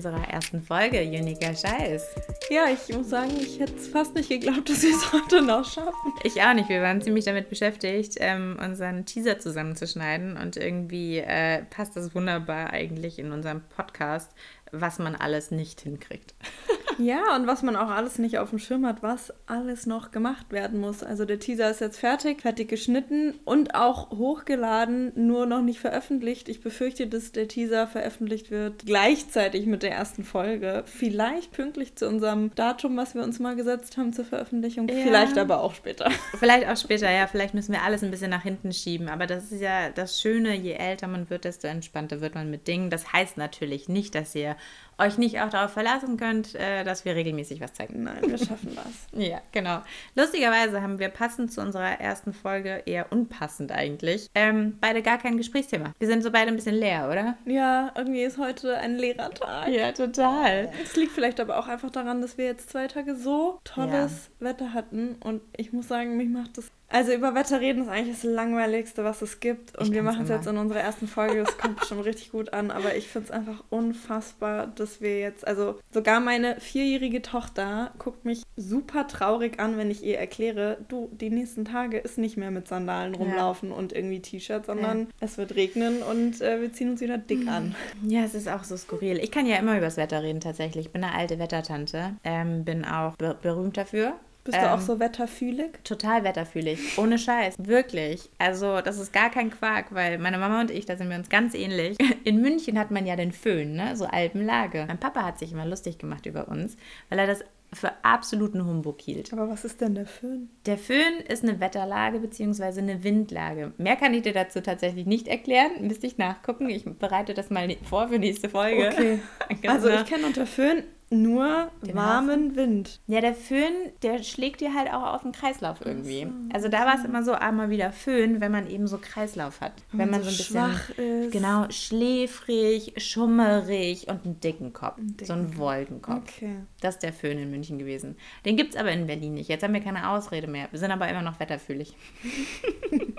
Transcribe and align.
unserer 0.00 0.30
ersten 0.30 0.62
Folge 0.62 1.02
Uniker 1.02 1.54
Scheiß. 1.54 2.06
Ja, 2.48 2.64
ich 2.72 2.96
muss 2.96 3.10
sagen, 3.10 3.32
ich 3.38 3.60
hätte 3.60 3.76
es 3.76 3.88
fast 3.88 4.14
nicht 4.14 4.30
geglaubt, 4.30 4.70
dass 4.70 4.82
wir 4.82 4.96
es 4.96 5.12
heute 5.12 5.42
noch 5.42 5.70
schaffen. 5.70 6.14
Ich 6.24 6.40
auch 6.40 6.54
nicht. 6.54 6.70
Wir 6.70 6.80
waren 6.80 7.02
ziemlich 7.02 7.26
damit 7.26 7.50
beschäftigt, 7.50 8.14
ähm, 8.18 8.58
unseren 8.64 9.04
Teaser 9.04 9.38
zusammenzuschneiden 9.38 10.38
und 10.38 10.56
irgendwie 10.56 11.18
äh, 11.18 11.64
passt 11.68 11.96
das 11.96 12.14
wunderbar 12.14 12.70
eigentlich 12.70 13.18
in 13.18 13.30
unserem 13.30 13.60
Podcast, 13.76 14.32
was 14.72 14.98
man 14.98 15.16
alles 15.16 15.50
nicht 15.50 15.82
hinkriegt. 15.82 16.34
Ja, 17.00 17.34
und 17.34 17.46
was 17.46 17.62
man 17.62 17.76
auch 17.76 17.88
alles 17.88 18.18
nicht 18.18 18.38
auf 18.38 18.50
dem 18.50 18.58
Schirm 18.58 18.84
hat, 18.86 19.02
was 19.02 19.32
alles 19.46 19.86
noch 19.86 20.10
gemacht 20.10 20.52
werden 20.52 20.80
muss. 20.80 21.02
Also 21.02 21.24
der 21.24 21.38
Teaser 21.38 21.70
ist 21.70 21.80
jetzt 21.80 21.98
fertig, 21.98 22.42
fertig 22.42 22.68
geschnitten 22.68 23.34
und 23.44 23.74
auch 23.74 24.10
hochgeladen, 24.10 25.12
nur 25.14 25.46
noch 25.46 25.62
nicht 25.62 25.80
veröffentlicht. 25.80 26.48
Ich 26.48 26.60
befürchte, 26.60 27.06
dass 27.06 27.32
der 27.32 27.48
Teaser 27.48 27.86
veröffentlicht 27.86 28.50
wird 28.50 28.84
gleichzeitig 28.84 29.66
mit 29.66 29.82
der 29.82 29.92
ersten 29.92 30.24
Folge. 30.24 30.82
Vielleicht 30.86 31.52
pünktlich 31.52 31.96
zu 31.96 32.06
unserem 32.06 32.54
Datum, 32.54 32.96
was 32.96 33.14
wir 33.14 33.22
uns 33.22 33.38
mal 33.38 33.56
gesetzt 33.56 33.96
haben 33.96 34.12
zur 34.12 34.26
Veröffentlichung. 34.26 34.88
Ja. 34.88 34.96
Vielleicht 35.02 35.38
aber 35.38 35.62
auch 35.62 35.74
später. 35.74 36.10
Vielleicht 36.38 36.68
auch 36.68 36.76
später, 36.76 37.10
ja. 37.10 37.26
Vielleicht 37.26 37.54
müssen 37.54 37.72
wir 37.72 37.82
alles 37.82 38.02
ein 38.02 38.10
bisschen 38.10 38.30
nach 38.30 38.42
hinten 38.42 38.72
schieben. 38.72 39.08
Aber 39.08 39.26
das 39.26 39.52
ist 39.52 39.62
ja 39.62 39.90
das 39.90 40.20
Schöne, 40.20 40.54
je 40.54 40.72
älter 40.72 41.06
man 41.06 41.30
wird, 41.30 41.44
desto 41.44 41.66
entspannter 41.66 42.20
wird 42.20 42.34
man 42.34 42.50
mit 42.50 42.68
Dingen. 42.68 42.90
Das 42.90 43.12
heißt 43.12 43.38
natürlich 43.38 43.88
nicht, 43.88 44.14
dass 44.14 44.34
ihr 44.34 44.56
euch 45.00 45.18
nicht 45.18 45.40
auch 45.40 45.50
darauf 45.50 45.72
verlassen 45.72 46.16
könnt, 46.16 46.54
äh, 46.54 46.84
dass 46.84 47.04
wir 47.04 47.14
regelmäßig 47.14 47.60
was 47.60 47.72
zeigen. 47.72 48.04
Nein, 48.04 48.18
wir 48.22 48.38
schaffen 48.38 48.76
das. 48.76 49.08
ja, 49.12 49.40
genau. 49.52 49.82
Lustigerweise 50.14 50.82
haben 50.82 50.98
wir 50.98 51.08
passend 51.08 51.52
zu 51.52 51.60
unserer 51.60 52.00
ersten 52.00 52.32
Folge, 52.32 52.82
eher 52.86 53.10
unpassend 53.10 53.72
eigentlich, 53.72 54.28
ähm, 54.34 54.78
beide 54.80 55.02
gar 55.02 55.18
kein 55.18 55.36
Gesprächsthema. 55.36 55.92
Wir 55.98 56.08
sind 56.08 56.22
so 56.22 56.30
beide 56.30 56.48
ein 56.48 56.56
bisschen 56.56 56.76
leer, 56.76 57.08
oder? 57.10 57.36
Ja, 57.46 57.92
irgendwie 57.96 58.22
ist 58.22 58.38
heute 58.38 58.76
ein 58.78 58.96
leerer 58.96 59.30
Tag. 59.30 59.68
Ja, 59.68 59.92
total. 59.92 60.70
Es 60.82 60.96
liegt 60.96 61.12
vielleicht 61.12 61.40
aber 61.40 61.58
auch 61.58 61.68
einfach 61.68 61.90
daran, 61.90 62.20
dass 62.20 62.38
wir 62.38 62.46
jetzt 62.46 62.70
zwei 62.70 62.86
Tage 62.86 63.16
so 63.16 63.60
tolles 63.64 64.30
ja. 64.40 64.46
Wetter 64.46 64.72
hatten 64.72 65.16
und 65.24 65.42
ich 65.56 65.72
muss 65.72 65.88
sagen, 65.88 66.16
mich 66.16 66.28
macht 66.28 66.58
das 66.58 66.70
also 66.90 67.12
über 67.12 67.34
Wetter 67.34 67.60
reden 67.60 67.82
ist 67.82 67.88
eigentlich 67.88 68.16
das 68.16 68.24
Langweiligste, 68.24 69.04
was 69.04 69.22
es 69.22 69.38
gibt. 69.38 69.78
Und 69.78 69.92
wir 69.92 70.02
machen 70.02 70.24
es 70.24 70.28
jetzt 70.28 70.46
in 70.46 70.58
unserer 70.58 70.80
ersten 70.80 71.06
Folge. 71.06 71.44
Das 71.44 71.56
kommt 71.56 71.84
schon 71.86 72.00
richtig 72.00 72.32
gut 72.32 72.52
an. 72.52 72.72
Aber 72.72 72.96
ich 72.96 73.08
finde 73.08 73.26
es 73.26 73.30
einfach 73.30 73.62
unfassbar, 73.70 74.66
dass 74.66 75.00
wir 75.00 75.20
jetzt, 75.20 75.46
also 75.46 75.78
sogar 75.92 76.18
meine 76.18 76.58
vierjährige 76.60 77.22
Tochter 77.22 77.92
guckt 77.98 78.24
mich 78.24 78.42
super 78.56 79.06
traurig 79.06 79.60
an, 79.60 79.78
wenn 79.78 79.90
ich 79.90 80.02
ihr 80.02 80.18
erkläre, 80.18 80.78
du, 80.88 81.08
die 81.12 81.30
nächsten 81.30 81.64
Tage 81.64 81.98
ist 81.98 82.18
nicht 82.18 82.36
mehr 82.36 82.50
mit 82.50 82.66
Sandalen 82.66 83.14
rumlaufen 83.14 83.70
ja. 83.70 83.76
und 83.76 83.92
irgendwie 83.92 84.20
T-Shirt, 84.20 84.66
sondern 84.66 85.02
ja. 85.02 85.06
es 85.20 85.38
wird 85.38 85.54
regnen 85.54 86.02
und 86.02 86.40
äh, 86.40 86.60
wir 86.60 86.72
ziehen 86.72 86.90
uns 86.90 87.00
wieder 87.00 87.18
dick 87.18 87.46
an. 87.48 87.74
Ja, 88.02 88.24
es 88.24 88.34
ist 88.34 88.48
auch 88.48 88.64
so 88.64 88.76
skurril. 88.76 89.18
Ich 89.18 89.30
kann 89.30 89.46
ja 89.46 89.56
immer 89.56 89.76
über 89.76 89.86
das 89.86 89.96
Wetter 89.96 90.22
reden 90.22 90.40
tatsächlich. 90.40 90.86
Ich 90.86 90.92
bin 90.92 91.04
eine 91.04 91.14
alte 91.14 91.38
Wettertante. 91.38 92.16
Ähm, 92.24 92.64
bin 92.64 92.84
auch 92.84 93.16
be 93.16 93.36
berühmt 93.40 93.76
dafür. 93.76 94.14
Bist 94.50 94.58
ähm, 94.58 94.64
du 94.64 94.74
auch 94.74 94.80
ähm, 94.80 94.84
so 94.84 95.00
wetterfühlig? 95.00 95.84
Total 95.84 96.24
wetterfühlig. 96.24 96.98
Ohne 96.98 97.18
Scheiß. 97.18 97.54
Wirklich. 97.58 98.28
Also, 98.38 98.80
das 98.80 98.98
ist 98.98 99.12
gar 99.12 99.30
kein 99.30 99.50
Quark, 99.50 99.94
weil 99.94 100.18
meine 100.18 100.38
Mama 100.38 100.60
und 100.60 100.70
ich, 100.70 100.86
da 100.86 100.96
sind 100.96 101.08
wir 101.08 101.16
uns 101.16 101.28
ganz 101.28 101.54
ähnlich. 101.54 101.96
In 102.24 102.40
München 102.40 102.78
hat 102.78 102.90
man 102.90 103.06
ja 103.06 103.16
den 103.16 103.32
Föhn, 103.32 103.74
ne? 103.74 103.96
So 103.96 104.06
Alpenlage. 104.06 104.84
Mein 104.88 104.98
Papa 104.98 105.22
hat 105.24 105.38
sich 105.38 105.52
immer 105.52 105.66
lustig 105.66 105.98
gemacht 105.98 106.26
über 106.26 106.48
uns, 106.48 106.76
weil 107.08 107.20
er 107.20 107.26
das 107.28 107.44
für 107.72 107.92
absoluten 108.02 108.66
Humbug 108.66 109.00
hielt. 109.00 109.32
Aber 109.32 109.48
was 109.48 109.64
ist 109.64 109.80
denn 109.80 109.94
der 109.94 110.06
Föhn? 110.06 110.50
Der 110.66 110.76
Föhn 110.76 111.20
ist 111.28 111.44
eine 111.44 111.60
Wetterlage 111.60 112.18
bzw. 112.18 112.80
eine 112.80 113.04
Windlage. 113.04 113.72
Mehr 113.78 113.94
kann 113.94 114.12
ich 114.12 114.22
dir 114.22 114.32
dazu 114.32 114.60
tatsächlich 114.60 115.06
nicht 115.06 115.28
erklären. 115.28 115.70
Müsste 115.80 116.08
ich 116.08 116.18
nachgucken. 116.18 116.68
Ich 116.68 116.84
bereite 116.84 117.34
das 117.34 117.50
mal 117.50 117.76
vor 117.88 118.08
für 118.08 118.18
nächste 118.18 118.48
Folge. 118.48 118.88
Okay. 118.92 119.20
also 119.68 119.88
ich 119.88 120.04
kenne 120.06 120.26
unter 120.26 120.46
Föhn 120.46 120.82
nur 121.10 121.70
Den 121.82 121.96
warmen 121.96 122.50
Hafen. 122.50 122.56
Wind. 122.56 123.00
Ja, 123.08 123.20
der 123.20 123.34
Föhn, 123.34 123.72
der 124.02 124.22
schlägt 124.22 124.60
dir 124.60 124.74
halt 124.74 124.92
auch 124.92 125.14
auf 125.14 125.22
den 125.22 125.32
Kreislauf 125.32 125.78
irgendwie. 125.84 126.22
So, 126.22 126.54
also 126.54 126.68
da 126.68 126.86
war 126.86 126.94
es 126.96 127.04
immer 127.04 127.24
so 127.24 127.32
einmal 127.32 127.68
wieder 127.68 127.90
Föhn, 127.90 128.40
wenn 128.40 128.52
man 128.52 128.70
eben 128.70 128.86
so 128.86 128.98
Kreislauf 128.98 129.60
hat. 129.60 129.72
wenn, 129.90 130.00
wenn 130.00 130.10
man 130.10 130.22
so 130.22 130.28
ein 130.28 130.36
bisschen 130.36 130.56
schwach 130.56 130.90
ist. 130.90 131.32
genau 131.32 131.66
schläfrig, 131.70 132.94
schummerig 132.96 134.08
und 134.08 134.24
einen 134.24 134.40
dicken 134.40 134.72
Kopf, 134.72 134.98
ein 134.98 135.16
dicken 135.16 135.26
so 135.26 135.32
einen 135.32 135.56
Wolkenkopf. 135.56 136.32
Okay. 136.36 136.56
Das 136.80 136.94
ist 136.94 137.02
der 137.02 137.12
Föhn 137.12 137.38
in 137.38 137.50
München 137.50 137.78
gewesen. 137.78 138.16
Den 138.44 138.56
gibt 138.56 138.74
es 138.74 138.80
aber 138.80 138.92
in 138.92 139.06
Berlin 139.06 139.34
nicht. 139.34 139.48
Jetzt 139.48 139.64
haben 139.64 139.74
wir 139.74 139.80
keine 139.80 140.10
Ausrede 140.10 140.46
mehr. 140.46 140.68
Wir 140.70 140.78
sind 140.78 140.92
aber 140.92 141.08
immer 141.08 141.22
noch 141.22 141.40
wetterfühlig. 141.40 141.94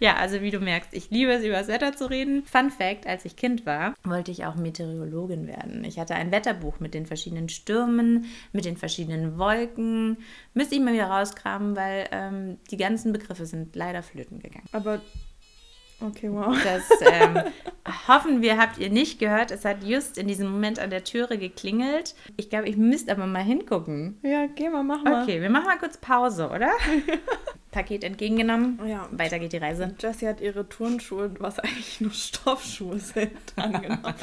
ja, 0.00 0.16
also 0.16 0.40
wie 0.40 0.50
du 0.50 0.58
merkst, 0.58 0.94
ich 0.94 1.10
liebe 1.10 1.32
es, 1.32 1.44
über 1.44 1.58
das 1.58 1.68
Wetter 1.68 1.96
zu 1.96 2.08
reden. 2.08 2.44
Fun 2.44 2.70
Fact: 2.70 3.06
Als 3.06 3.24
ich 3.24 3.36
Kind 3.36 3.66
war, 3.66 3.94
wollte 4.04 4.30
ich 4.30 4.44
auch 4.44 4.56
Meteorologin 4.56 5.46
werden. 5.46 5.84
Ich 5.84 5.98
hatte 5.98 6.14
ein 6.14 6.32
Wetterbuch 6.62 6.80
mit 6.80 6.94
den 6.94 7.06
verschiedenen 7.06 7.48
Stürmen, 7.48 8.26
mit 8.52 8.64
den 8.64 8.76
verschiedenen 8.76 9.38
Wolken. 9.38 10.18
Müsste 10.54 10.74
ich 10.74 10.80
mal 10.80 10.94
wieder 10.94 11.06
rauskramen, 11.06 11.76
weil 11.76 12.08
ähm, 12.12 12.58
die 12.70 12.76
ganzen 12.76 13.12
Begriffe 13.12 13.46
sind 13.46 13.74
leider 13.76 14.02
flöten 14.02 14.38
gegangen. 14.38 14.68
Aber 14.72 15.00
Okay, 16.02 16.30
wow. 16.30 16.56
Das 16.62 16.82
ähm, 17.00 17.38
hoffen 18.08 18.42
wir, 18.42 18.58
habt 18.58 18.78
ihr 18.78 18.90
nicht 18.90 19.18
gehört. 19.18 19.50
Es 19.50 19.64
hat 19.64 19.84
just 19.84 20.18
in 20.18 20.26
diesem 20.26 20.50
Moment 20.50 20.78
an 20.78 20.90
der 20.90 21.04
Türe 21.04 21.38
geklingelt. 21.38 22.14
Ich 22.36 22.50
glaube, 22.50 22.68
ich 22.68 22.76
müsste 22.76 23.12
aber 23.12 23.26
mal 23.26 23.42
hingucken. 23.42 24.18
Ja, 24.22 24.46
geh 24.46 24.68
mal, 24.68 24.82
mach 24.82 25.02
mal. 25.02 25.22
Okay, 25.22 25.40
wir 25.40 25.50
machen 25.50 25.66
mal 25.66 25.78
kurz 25.78 25.96
Pause, 25.96 26.48
oder? 26.48 26.70
Paket 27.70 28.04
entgegengenommen. 28.04 28.78
Ja. 28.86 29.08
Weiter 29.12 29.38
geht 29.38 29.54
die 29.54 29.58
Reise. 29.58 29.94
Jessie 29.98 30.28
hat 30.28 30.40
ihre 30.40 30.68
Turnschuhe, 30.68 31.30
was 31.38 31.58
eigentlich 31.58 32.00
nur 32.00 32.12
Stoffschuhe 32.12 32.98
sind, 32.98 33.32
angenommen. 33.56 34.14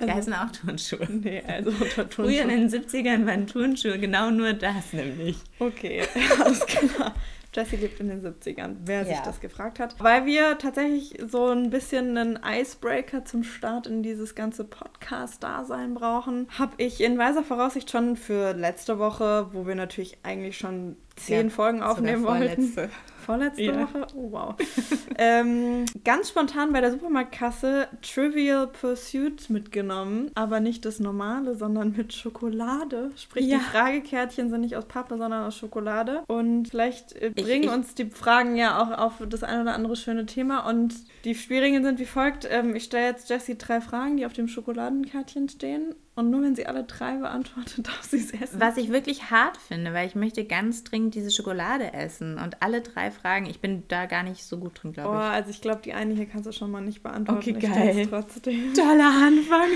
die 0.00 0.02
also, 0.02 0.14
heißen 0.14 0.34
auch 0.34 0.50
Turnschuhe. 0.50 1.06
Nee, 1.08 1.42
also 1.46 1.70
unter 1.70 2.08
Turnschuhe. 2.10 2.26
Früher 2.26 2.42
in 2.42 2.48
den 2.48 2.68
70ern 2.68 3.26
waren 3.26 3.46
Turnschuhe 3.46 3.98
genau 3.98 4.30
nur 4.30 4.54
das 4.54 4.92
nämlich. 4.92 5.36
Okay, 5.60 6.02
alles 6.40 6.66
klar. 6.66 7.14
Jessie 7.56 7.76
lebt 7.76 7.98
in 8.00 8.08
den 8.08 8.22
70ern, 8.22 8.76
wer 8.84 9.00
ja. 9.00 9.06
sich 9.06 9.18
das 9.20 9.40
gefragt 9.40 9.80
hat. 9.80 9.96
Weil 9.98 10.26
wir 10.26 10.58
tatsächlich 10.58 11.18
so 11.26 11.48
ein 11.48 11.70
bisschen 11.70 12.16
einen 12.16 12.38
Icebreaker 12.44 13.24
zum 13.24 13.42
Start 13.42 13.86
in 13.86 14.02
dieses 14.02 14.34
ganze 14.34 14.64
Podcast-Dasein 14.64 15.94
brauchen, 15.94 16.48
habe 16.58 16.74
ich 16.76 17.00
in 17.00 17.16
weiser 17.18 17.42
Voraussicht 17.42 17.90
schon 17.90 18.16
für 18.16 18.52
letzte 18.52 18.98
Woche, 18.98 19.48
wo 19.52 19.66
wir 19.66 19.74
natürlich 19.74 20.18
eigentlich 20.22 20.58
schon 20.58 20.96
zehn 21.16 21.48
ja, 21.48 21.52
Folgen 21.52 21.82
aufnehmen 21.82 22.24
wollten. 22.24 22.90
Vorletzte 23.26 23.62
ja. 23.62 23.80
Woche? 23.80 24.06
Oh, 24.14 24.30
wow. 24.30 24.54
ähm, 25.18 25.84
ganz 26.04 26.28
spontan 26.28 26.72
bei 26.72 26.80
der 26.80 26.92
Supermarktkasse 26.92 27.88
Trivial 28.00 28.68
Pursuit 28.68 29.50
mitgenommen, 29.50 30.30
aber 30.36 30.60
nicht 30.60 30.84
das 30.84 31.00
normale, 31.00 31.56
sondern 31.56 31.92
mit 31.96 32.12
Schokolade. 32.12 33.10
Sprich, 33.16 33.46
ja. 33.46 33.58
die 33.58 33.64
Fragekärtchen 33.64 34.48
sind 34.48 34.60
nicht 34.60 34.76
aus 34.76 34.84
Pappe, 34.84 35.18
sondern 35.18 35.44
aus 35.44 35.56
Schokolade. 35.56 36.22
Und 36.28 36.68
vielleicht 36.68 37.20
äh, 37.20 37.30
bringen 37.30 37.64
ich, 37.64 37.68
ich, 37.68 37.74
uns 37.74 37.94
die 37.96 38.06
Fragen 38.06 38.54
ja 38.54 38.80
auch 38.80 38.96
auf 38.96 39.14
das 39.28 39.42
ein 39.42 39.60
oder 39.60 39.74
andere 39.74 39.96
schöne 39.96 40.26
Thema. 40.26 40.60
Und 40.68 40.94
die 41.24 41.34
schwierigen 41.34 41.82
sind 41.82 41.98
wie 41.98 42.06
folgt. 42.06 42.46
Ähm, 42.48 42.76
ich 42.76 42.84
stelle 42.84 43.06
jetzt 43.06 43.28
Jessie 43.28 43.58
drei 43.58 43.80
Fragen, 43.80 44.18
die 44.18 44.26
auf 44.26 44.34
dem 44.34 44.46
Schokoladenkärtchen 44.46 45.48
stehen. 45.48 45.96
Und 46.16 46.30
nur 46.30 46.42
wenn 46.42 46.56
sie 46.56 46.66
alle 46.66 46.84
drei 46.84 47.18
beantwortet, 47.18 47.86
darf 47.86 48.02
sie 48.02 48.16
es 48.16 48.32
essen. 48.32 48.58
Was 48.58 48.78
ich 48.78 48.90
wirklich 48.90 49.30
hart 49.30 49.58
finde, 49.58 49.92
weil 49.92 50.06
ich 50.06 50.14
möchte 50.14 50.44
ganz 50.44 50.82
dringend 50.82 51.14
diese 51.14 51.30
Schokolade 51.30 51.92
essen. 51.92 52.38
Und 52.38 52.62
alle 52.62 52.80
drei 52.80 53.10
Fragen, 53.16 53.46
ich 53.46 53.60
bin 53.60 53.84
da 53.88 54.06
gar 54.06 54.22
nicht 54.22 54.44
so 54.44 54.58
gut 54.58 54.82
drin, 54.82 54.92
glaube 54.92 55.14
ich. 55.14 55.20
Oh, 55.20 55.22
also 55.22 55.50
ich 55.50 55.60
glaube, 55.60 55.80
die 55.82 55.92
eine 55.92 56.14
hier 56.14 56.26
kannst 56.26 56.46
du 56.46 56.52
schon 56.52 56.70
mal 56.70 56.80
nicht 56.80 57.02
beantworten. 57.02 57.40
Okay, 57.40 57.52
geil. 57.52 58.06
trotzdem. 58.08 58.74
Toller 58.74 59.10
Anfang. 59.26 59.70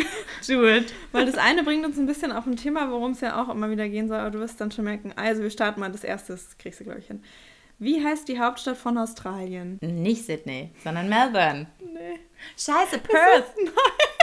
Do 0.46 0.66
it. 0.66 0.92
Weil 1.12 1.26
das 1.26 1.38
eine 1.38 1.64
bringt 1.64 1.84
uns 1.84 1.98
ein 1.98 2.06
bisschen 2.06 2.32
auf 2.32 2.46
ein 2.46 2.56
Thema, 2.56 2.90
worum 2.90 3.12
es 3.12 3.20
ja 3.20 3.42
auch 3.42 3.48
immer 3.48 3.70
wieder 3.70 3.88
gehen 3.88 4.08
soll. 4.08 4.18
Aber 4.18 4.30
du 4.30 4.38
wirst 4.40 4.60
dann 4.60 4.70
schon 4.70 4.84
merken, 4.84 5.12
also 5.16 5.42
wir 5.42 5.50
starten 5.50 5.80
mal 5.80 5.90
das 5.90 6.04
erste, 6.04 6.34
das 6.34 6.56
kriegst 6.58 6.80
du, 6.80 6.84
glaube 6.84 7.00
ich, 7.00 7.06
hin. 7.06 7.22
Wie 7.78 8.04
heißt 8.04 8.28
die 8.28 8.38
Hauptstadt 8.38 8.76
von 8.76 8.98
Australien? 8.98 9.78
Nicht 9.80 10.26
Sydney, 10.26 10.70
sondern 10.84 11.08
Melbourne. 11.08 11.66
Nee. 11.80 12.20
Scheiße, 12.56 12.98
Perth. 12.98 13.54
Nein. 13.56 13.74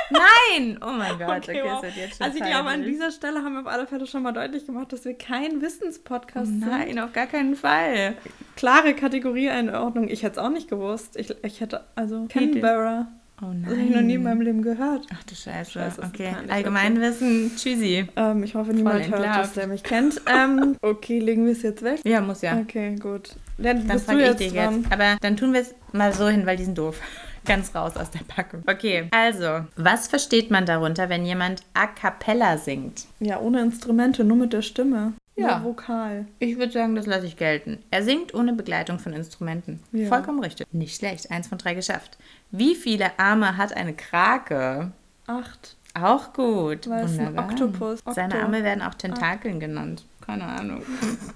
Nein! 0.09 0.79
Oh 0.81 0.91
mein 0.91 1.17
Gott, 1.17 1.43
okay, 1.43 1.61
okay 1.61 1.63
wow. 1.63 1.81
das 1.81 1.95
jetzt 1.95 2.17
schon 2.17 2.25
Also 2.25 2.37
ich 2.37 2.45
glaube, 2.45 2.69
an 2.69 2.83
dieser 2.83 3.11
Stelle 3.11 3.43
haben 3.43 3.53
wir 3.53 3.61
auf 3.61 3.67
alle 3.67 3.87
Fälle 3.87 4.07
schon 4.07 4.23
mal 4.23 4.31
deutlich 4.31 4.65
gemacht, 4.65 4.93
dass 4.93 5.05
wir 5.05 5.13
kein 5.13 5.61
Wissenspodcast 5.61 6.51
nein, 6.51 6.59
sind. 6.59 6.95
Nein, 6.95 6.99
auf 6.99 7.13
gar 7.13 7.27
keinen 7.27 7.55
Fall. 7.55 8.15
Klare 8.55 8.93
Kategorieeinordnung. 8.93 10.07
Ich 10.07 10.23
hätte 10.23 10.39
es 10.39 10.45
auch 10.45 10.49
nicht 10.49 10.69
gewusst. 10.69 11.17
Ich, 11.17 11.33
ich 11.43 11.61
hätte, 11.61 11.83
also 11.95 12.25
Canberra. 12.29 13.07
Oh 13.39 13.45
nein. 13.45 13.63
Das 13.65 13.73
habe 13.73 13.83
ich 13.83 13.95
noch 13.95 14.01
nie 14.01 14.15
in 14.15 14.23
meinem 14.23 14.41
Leben 14.41 14.61
gehört. 14.63 15.05
Ach 15.13 15.23
du 15.23 15.35
Scheiße. 15.35 15.71
Scheiße 15.71 16.01
okay. 16.01 16.35
Allgemeinwissen, 16.47 17.51
tschüssi. 17.55 18.07
Ähm, 18.15 18.43
ich 18.43 18.55
hoffe, 18.55 18.73
niemand 18.73 19.07
hört 19.11 19.23
das, 19.23 19.53
der 19.53 19.67
mich 19.67 19.83
kennt. 19.83 20.21
ähm, 20.25 20.75
okay, 20.81 21.19
legen 21.19 21.45
wir 21.45 21.51
es 21.51 21.61
jetzt 21.61 21.83
weg? 21.83 21.99
Ja, 22.03 22.19
muss 22.21 22.41
ja. 22.41 22.57
Okay, 22.57 22.95
gut. 22.95 23.35
Dann, 23.59 23.87
dann 23.87 23.99
frage 23.99 24.31
ich 24.31 24.35
dich 24.37 24.53
jetzt. 24.53 24.91
Aber 24.91 25.17
dann 25.21 25.37
tun 25.37 25.53
wir 25.53 25.61
es 25.61 25.75
mal 25.93 26.13
so 26.13 26.27
hin, 26.27 26.47
weil 26.47 26.57
die 26.57 26.63
sind 26.63 26.79
doof. 26.79 26.99
Ganz 27.47 27.73
raus 27.73 27.95
aus 27.95 28.11
der 28.11 28.23
Packung. 28.27 28.63
Okay, 28.67 29.07
also, 29.11 29.65
was 29.75 30.07
versteht 30.07 30.51
man 30.51 30.65
darunter, 30.65 31.09
wenn 31.09 31.25
jemand 31.25 31.61
a 31.73 31.87
cappella 31.87 32.57
singt? 32.57 33.05
Ja, 33.19 33.39
ohne 33.39 33.61
Instrumente, 33.61 34.23
nur 34.23 34.37
mit 34.37 34.53
der 34.53 34.61
Stimme. 34.61 35.13
Ja. 35.37 35.59
Nur 35.59 35.69
Vokal. 35.69 36.25
Ich 36.39 36.57
würde 36.57 36.73
sagen, 36.73 36.95
das 36.95 37.05
lasse 37.05 37.27
ich 37.27 37.37
gelten. 37.37 37.77
Er 37.91 38.03
singt 38.03 38.33
ohne 38.33 38.53
Begleitung 38.53 38.99
von 38.99 39.13
Instrumenten. 39.13 39.81
Ja. 39.91 40.07
Vollkommen 40.07 40.39
richtig. 40.39 40.67
Nicht 40.73 40.97
schlecht. 40.97 41.29
Eins 41.31 41.47
von 41.47 41.59
drei 41.59 41.75
geschafft. 41.75 42.17
Wie 42.51 42.75
viele 42.75 43.17
Arme 43.19 43.55
hat 43.55 43.71
eine 43.71 43.93
Krake? 43.93 44.91
Acht. 45.27 45.75
Auch 45.93 46.33
gut. 46.33 46.89
Weil 46.89 47.05
es 47.05 47.19
ein 47.19 47.37
Oktopus. 47.37 47.99
Okto. 47.99 48.13
Seine 48.13 48.41
Arme 48.41 48.63
werden 48.63 48.81
auch 48.81 48.95
Tentakeln 48.95 49.57
ah. 49.57 49.59
genannt. 49.59 50.05
Keine 50.21 50.45
Ahnung. 50.45 50.81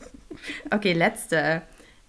okay, 0.72 0.94
letzte. 0.94 1.62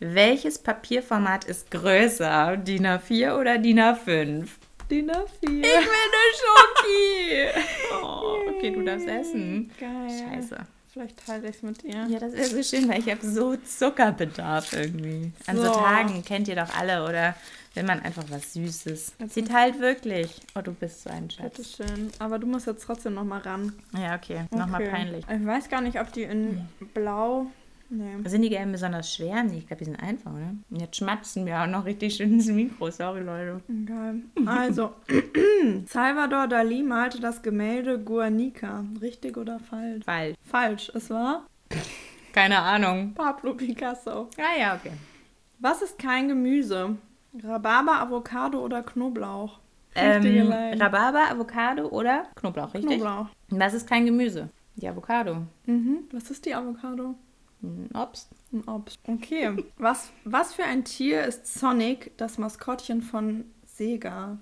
Welches 0.04 0.58
Papierformat 0.58 1.44
ist 1.44 1.70
größer? 1.70 2.56
DIN 2.56 2.88
A4 2.88 3.38
oder 3.38 3.56
DIN 3.56 3.78
A5? 3.78 4.48
DIN 4.90 5.08
A4. 5.08 5.24
Ich 5.42 5.48
will 5.48 5.62
eine 5.62 6.32
Schoki. 6.40 7.62
Oh, 8.02 8.38
okay, 8.48 8.72
du 8.72 8.82
darfst 8.82 9.06
essen. 9.06 9.70
Geil. 9.78 10.08
Scheiße. 10.08 10.56
Vielleicht 10.92 11.24
teile 11.24 11.48
ich 11.48 11.56
es 11.56 11.62
mit 11.62 11.82
dir. 11.84 12.06
Ja, 12.08 12.18
das 12.18 12.32
wäre 12.32 12.46
so 12.46 12.62
schön, 12.64 12.88
weil 12.88 12.98
ich 12.98 13.08
habe 13.08 13.24
so 13.24 13.54
Zuckerbedarf 13.56 14.72
irgendwie. 14.72 15.30
An 15.46 15.56
so. 15.56 15.66
so 15.66 15.72
Tagen 15.72 16.24
kennt 16.24 16.48
ihr 16.48 16.56
doch 16.56 16.76
alle, 16.76 17.04
oder? 17.04 17.36
Wenn 17.74 17.86
man 17.86 18.00
einfach 18.00 18.24
was 18.28 18.54
Süßes. 18.54 19.12
Also 19.20 19.32
Sie 19.32 19.44
teilt 19.44 19.78
wirklich. 19.78 20.40
Oh, 20.56 20.62
du 20.62 20.72
bist 20.72 21.04
so 21.04 21.10
ein 21.10 21.30
Schatz. 21.30 21.54
Bitteschön. 21.54 22.10
Aber 22.18 22.40
du 22.40 22.48
musst 22.48 22.66
jetzt 22.66 22.84
trotzdem 22.84 23.14
nochmal 23.14 23.42
ran. 23.42 23.72
Ja, 23.96 24.16
okay. 24.16 24.46
okay. 24.46 24.58
Nochmal 24.58 24.84
peinlich. 24.88 25.24
Ich 25.30 25.46
weiß 25.46 25.68
gar 25.68 25.80
nicht, 25.80 26.00
ob 26.00 26.12
die 26.12 26.24
in 26.24 26.66
hm. 26.80 26.88
Blau 26.92 27.46
Nee. 27.94 28.26
Sind 28.26 28.40
die 28.40 28.48
gelben 28.48 28.72
besonders 28.72 29.14
schwer? 29.14 29.42
Nee, 29.42 29.58
ich 29.58 29.66
glaube, 29.66 29.80
die 29.80 29.90
sind 29.90 30.02
einfach? 30.02 30.32
Und 30.32 30.64
jetzt 30.70 30.96
schmatzen 30.96 31.44
wir 31.44 31.60
auch 31.60 31.66
noch 31.66 31.84
richtig 31.84 32.14
schön 32.16 32.32
ins 32.32 32.46
Mikro. 32.46 32.90
Sorry, 32.90 33.20
Leute. 33.20 33.60
Geil. 33.84 34.22
Also, 34.46 34.94
Salvador 35.86 36.48
Dali 36.48 36.82
malte 36.82 37.20
das 37.20 37.42
Gemälde 37.42 37.98
Guernica. 37.98 38.82
Richtig 39.02 39.36
oder 39.36 39.58
falsch? 39.58 40.04
Falsch. 40.06 40.36
Falsch. 40.42 40.92
Es 40.94 41.10
war? 41.10 41.46
Keine 42.32 42.58
Ahnung. 42.60 43.12
Pablo 43.14 43.52
Picasso. 43.52 44.30
Ah 44.38 44.58
ja, 44.58 44.74
okay. 44.74 44.92
Was 45.58 45.82
ist 45.82 45.98
kein 45.98 46.28
Gemüse? 46.28 46.96
Rhabarber, 47.44 48.00
Avocado 48.00 48.58
oder 48.64 48.82
Knoblauch? 48.82 49.58
Ähm, 49.94 50.50
Rhabarber, 50.80 51.30
Avocado 51.30 51.88
oder 51.88 52.24
Knoblauch, 52.36 52.72
richtig? 52.72 53.00
Knoblauch. 53.00 53.26
Was 53.50 53.74
ist 53.74 53.86
kein 53.86 54.06
Gemüse? 54.06 54.48
Die 54.76 54.88
Avocado. 54.88 55.42
Mhm. 55.66 56.04
Was 56.10 56.30
ist 56.30 56.46
die 56.46 56.54
Avocado? 56.54 57.14
Ein 57.62 57.90
Obst. 57.94 58.30
Ein 58.52 58.64
Obst. 58.68 58.98
Okay. 59.06 59.56
was, 59.76 60.10
was 60.24 60.54
für 60.54 60.64
ein 60.64 60.84
Tier 60.84 61.24
ist 61.24 61.46
Sonic, 61.46 62.16
das 62.16 62.38
Maskottchen 62.38 63.02
von 63.02 63.44
Sega? 63.64 64.38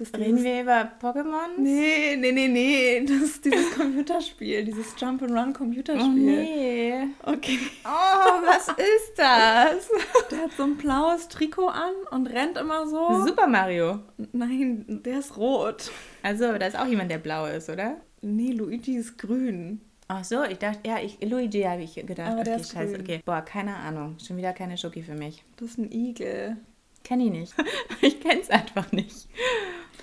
Das 0.00 0.14
Reden 0.14 0.42
wir 0.42 0.62
über 0.62 0.90
Pokémon? 0.98 1.58
Nee, 1.58 2.16
nee, 2.16 2.32
nee, 2.32 2.48
nee. 2.48 3.04
Das 3.04 3.20
ist 3.20 3.44
dieses 3.44 3.70
Computerspiel, 3.76 4.64
dieses 4.64 4.94
Jump-and-Run-Computerspiel. 4.98 6.08
Oh, 6.08 6.14
nee. 6.14 7.08
Okay. 7.22 7.58
Oh, 7.84 8.46
was 8.46 8.68
ist 8.68 9.18
das? 9.18 9.90
Der 10.30 10.44
hat 10.44 10.52
so 10.56 10.62
ein 10.62 10.78
blaues 10.78 11.28
Trikot 11.28 11.68
an 11.68 11.92
und 12.12 12.28
rennt 12.28 12.56
immer 12.56 12.86
so. 12.86 13.26
Super 13.26 13.46
Mario. 13.46 14.00
Nein, 14.32 15.02
der 15.04 15.18
ist 15.18 15.36
rot. 15.36 15.90
Also, 16.22 16.56
da 16.56 16.66
ist 16.66 16.78
auch 16.78 16.86
jemand, 16.86 17.10
der 17.10 17.18
blau 17.18 17.44
ist, 17.44 17.68
oder? 17.68 18.00
Nee, 18.22 18.52
Luigi 18.52 18.96
ist 18.96 19.18
grün. 19.18 19.82
Ach 20.12 20.24
so, 20.24 20.42
ich 20.42 20.58
dachte, 20.58 20.80
ja, 20.88 20.98
ich, 20.98 21.20
Luigi 21.22 21.62
habe 21.62 21.82
ich 21.82 21.94
gedacht. 21.94 22.32
Aber 22.32 22.40
okay, 22.40 22.56
der 22.56 22.58
scheiße, 22.58 22.94
grün. 22.94 23.00
okay. 23.00 23.20
Boah, 23.24 23.42
keine 23.42 23.76
Ahnung. 23.76 24.16
Schon 24.18 24.36
wieder 24.36 24.52
keine 24.52 24.76
Schoki 24.76 25.04
für 25.04 25.14
mich. 25.14 25.44
Das 25.56 25.70
ist 25.70 25.78
ein 25.78 25.92
Igel. 25.92 26.56
Kenn 27.04 27.20
ich 27.20 27.30
nicht. 27.30 27.54
ich 28.00 28.20
kenn's 28.20 28.50
einfach 28.50 28.90
nicht. 28.90 29.28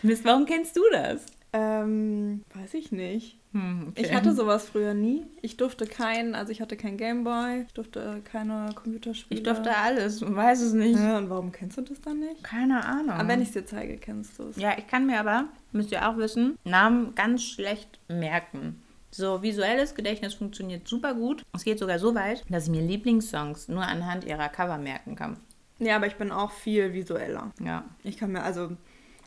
Mist, 0.03 0.23
warum 0.23 0.45
kennst 0.45 0.77
du 0.77 0.81
das? 0.93 1.25
Ähm, 1.51 2.45
weiß 2.53 2.75
ich 2.75 2.93
nicht. 2.93 3.37
Hm, 3.51 3.87
okay. 3.89 4.03
Ich 4.05 4.13
hatte 4.13 4.33
sowas 4.33 4.63
früher 4.63 4.93
nie. 4.93 5.25
Ich 5.41 5.57
durfte 5.57 5.85
keinen, 5.85 6.35
also 6.35 6.53
ich 6.53 6.61
hatte 6.61 6.77
kein 6.77 6.95
Gameboy, 6.95 7.63
ich 7.67 7.73
durfte 7.73 8.21
keine 8.23 8.69
Computerspiele. 8.75 9.37
Ich 9.37 9.43
durfte 9.43 9.75
alles 9.75 10.23
und 10.23 10.37
weiß 10.37 10.61
es 10.61 10.71
nicht. 10.71 10.97
Ja, 10.97 11.17
und 11.17 11.29
warum 11.29 11.51
kennst 11.51 11.77
du 11.77 11.81
das 11.81 11.99
dann 11.99 12.19
nicht? 12.19 12.45
Keine 12.45 12.85
Ahnung. 12.85 13.11
Aber 13.11 13.27
wenn 13.27 13.41
ich 13.41 13.49
es 13.49 13.53
dir 13.55 13.65
zeige, 13.65 13.97
kennst 13.97 14.39
du 14.39 14.43
es. 14.43 14.55
Ja, 14.55 14.77
ich 14.77 14.87
kann 14.87 15.05
mir 15.05 15.19
aber, 15.19 15.49
müsst 15.73 15.91
ihr 15.91 16.07
auch 16.07 16.15
wissen, 16.15 16.57
Namen 16.63 17.13
ganz 17.13 17.43
schlecht 17.43 17.99
merken. 18.07 18.81
So, 19.17 19.41
visuelles 19.41 19.95
Gedächtnis 19.95 20.35
funktioniert 20.35 20.87
super 20.87 21.15
gut. 21.15 21.43
Es 21.55 21.63
geht 21.63 21.79
sogar 21.79 21.97
so 21.97 22.13
weit, 22.13 22.45
dass 22.49 22.65
ich 22.65 22.69
mir 22.69 22.83
Lieblingssongs 22.83 23.67
nur 23.67 23.81
anhand 23.81 24.25
ihrer 24.25 24.47
Cover 24.47 24.77
merken 24.77 25.15
kann. 25.15 25.37
Ja, 25.79 25.95
aber 25.95 26.05
ich 26.05 26.17
bin 26.17 26.31
auch 26.31 26.51
viel 26.51 26.93
visueller. 26.93 27.51
Ja. 27.59 27.83
Ich 28.03 28.17
kann 28.17 28.31
mir, 28.31 28.43
also 28.43 28.69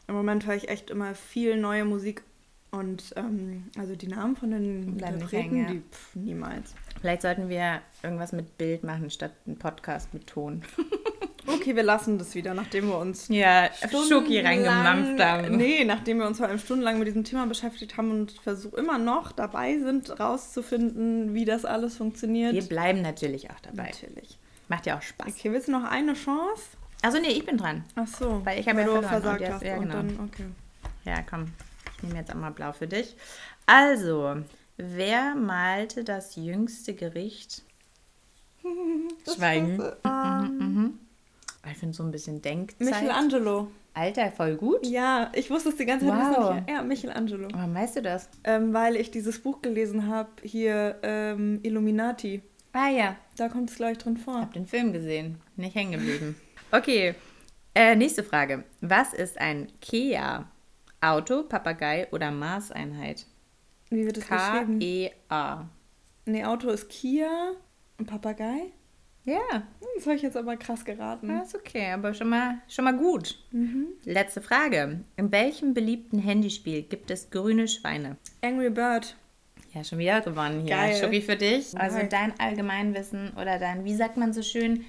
im 0.07 0.15
Moment 0.15 0.47
höre 0.47 0.55
ich 0.55 0.69
echt 0.69 0.91
immer 0.91 1.17
viel 1.17 1.57
neue 1.57 1.85
Musik 1.85 2.23
und 2.71 3.13
ähm, 3.17 3.65
also 3.77 3.97
die 3.97 4.07
Namen 4.07 4.37
von 4.37 4.53
den 4.53 4.97
Interpreten, 4.97 5.67
die 5.67 5.81
pff, 5.81 6.15
niemals. 6.15 6.73
Vielleicht 7.01 7.23
sollten 7.23 7.49
wir 7.49 7.81
irgendwas 8.05 8.31
mit 8.31 8.59
Bild 8.59 8.85
machen 8.85 9.11
statt 9.11 9.33
einen 9.45 9.59
Podcast 9.59 10.15
mit 10.15 10.29
Ton. 10.29 10.63
Okay, 11.55 11.77
wir 11.77 11.83
lassen 11.83 12.19
das 12.19 12.35
wieder, 12.35 12.55
nachdem 12.55 12.89
wir 12.89 12.99
uns 12.99 13.29
ja, 13.29 13.71
Schoki 14.09 14.41
reingemampft 14.41 15.23
haben. 15.23 15.57
Nee, 15.57 15.85
nachdem 15.85 16.19
wir 16.19 16.27
uns 16.27 16.39
vor 16.39 16.47
allem 16.47 16.59
stundenlang 16.59 16.99
mit 16.99 17.09
diesem 17.09 17.25
Thema 17.25 17.47
beschäftigt 17.47 17.97
haben 17.97 18.11
und 18.11 18.33
versuch 18.33 18.75
immer 18.75 18.99
noch 18.99 19.33
dabei 19.33 19.79
sind, 19.79 20.19
rauszufinden, 20.21 21.35
wie 21.35 21.45
das 21.45 21.65
alles 21.65 21.97
funktioniert. 21.97 22.55
Wir 22.55 22.63
bleiben 22.63 23.03
natürlich 23.03 23.51
auch 23.51 23.61
dabei. 23.61 23.91
Natürlich. 23.91 24.39
Macht 24.69 24.87
ja 24.87 24.99
auch 24.99 25.03
Spaß. 25.03 25.29
Okay, 25.29 25.53
willst 25.53 25.69
du 25.69 25.73
noch 25.73 25.85
eine 25.85 26.15
Chance? 26.15 26.63
Also 27.03 27.19
nee, 27.19 27.29
ich 27.29 27.47
bin 27.47 27.57
dran. 27.57 27.85
Ach 27.97 28.07
so. 28.07 28.41
Weil 28.45 28.61
ich 28.61 28.69
habe 28.69 28.81
ja 28.81 28.87
du 28.87 29.03
versagt 29.03 29.49
hast. 29.49 29.63
Ja, 29.63 29.79
genau. 29.79 29.95
Dann, 29.95 30.21
okay. 30.21 30.45
Ja, 31.05 31.23
komm. 31.29 31.53
Ich 31.97 32.03
nehme 32.03 32.19
jetzt 32.19 32.31
einmal 32.31 32.51
blau 32.51 32.73
für 32.73 32.87
dich. 32.87 33.17
Also, 33.67 34.37
wer 34.77 35.35
malte 35.35 36.05
das 36.05 36.37
jüngste 36.37 36.95
Gericht? 36.95 37.63
Schweigen. 39.35 39.79
Mhm, 40.05 40.59
mhm. 40.59 40.99
Ich 41.71 41.77
finde 41.79 41.95
so 41.97 42.03
ein 42.03 42.11
bisschen 42.11 42.41
Denkzeit. 42.41 42.81
Michelangelo. 42.81 43.69
Alter, 43.93 44.31
voll 44.31 44.57
gut. 44.57 44.87
Ja, 44.87 45.31
ich 45.35 45.51
wusste 45.51 45.71
es 45.71 45.77
die 45.77 45.85
ganze 45.85 46.07
Zeit. 46.07 46.37
Wow. 46.39 46.55
Nicht. 46.55 46.71
Ja, 46.71 46.83
Michelangelo. 46.83 47.49
Warum 47.53 47.75
weißt 47.75 47.97
du 47.97 48.03
das? 48.03 48.29
Ähm, 48.45 48.73
weil 48.73 48.97
ich 48.97 49.11
dieses 49.11 49.41
Buch 49.41 49.61
gelesen 49.63 50.07
habe, 50.07 50.31
hier 50.43 50.99
ähm, 51.03 51.61
Illuminati. 51.63 52.43
Ah 52.73 52.89
ja. 52.89 53.17
Da 53.37 53.49
kommt 53.49 53.71
es, 53.71 53.77
glaube 53.77 53.93
ich, 53.93 53.99
drin 53.99 54.17
vor. 54.17 54.35
Ich 54.35 54.41
habe 54.43 54.53
den 54.53 54.67
Film 54.67 54.93
gesehen. 54.93 55.41
Nicht 55.57 55.75
hängen 55.75 55.93
geblieben. 55.93 56.37
Okay, 56.73 57.17
äh, 57.75 57.97
nächste 57.97 58.23
Frage. 58.23 58.63
Was 58.81 59.13
ist 59.13 59.39
ein 59.39 59.67
Kea? 59.81 60.47
Auto, 61.01 61.43
Papagei 61.43 62.07
oder 62.13 62.31
Maßeinheit? 62.31 63.27
Wie 63.89 64.07
wird 64.07 64.19
das 64.19 64.29
geschrieben? 64.29 64.79
K-E-A. 64.79 65.69
Nee, 66.27 66.45
Auto 66.45 66.69
ist 66.71 66.89
Kia 66.89 67.53
und 67.99 68.07
Papagei? 68.07 68.71
Ja. 69.25 69.63
Das 69.97 70.07
habe 70.07 70.17
ich 70.17 70.23
jetzt 70.23 70.37
aber 70.37 70.57
krass 70.57 70.85
geraten. 70.85 71.29
Ja, 71.29 71.43
ist 71.43 71.55
okay, 71.55 71.93
aber 71.93 72.15
schon 72.15 72.31
mal, 72.31 72.59
schon 72.69 72.85
mal 72.85 72.97
gut. 72.97 73.39
Mhm. 73.51 73.89
Letzte 74.05 74.41
Frage. 74.41 75.01
In 75.17 75.31
welchem 75.31 75.75
beliebten 75.75 76.19
Handyspiel 76.19 76.83
gibt 76.83 77.11
es 77.11 77.31
grüne 77.31 77.69
Schweine? 77.69 78.17
Angry 78.41 78.71
Bird. 78.71 79.17
Ja, 79.75 79.85
schon 79.85 79.99
wieder 79.99 80.21
gewonnen 80.21 80.63
hier. 80.63 80.75
Geil. 80.75 80.97
Schoki 80.97 81.21
für 81.21 81.37
dich. 81.37 81.79
Also 81.79 81.99
dein 82.09 82.39
Allgemeinwissen 82.41 83.33
oder 83.41 83.59
dein, 83.59 83.85
wie 83.85 83.95
sagt 83.95 84.17
man 84.17 84.33
so 84.33 84.43
schön, 84.43 84.85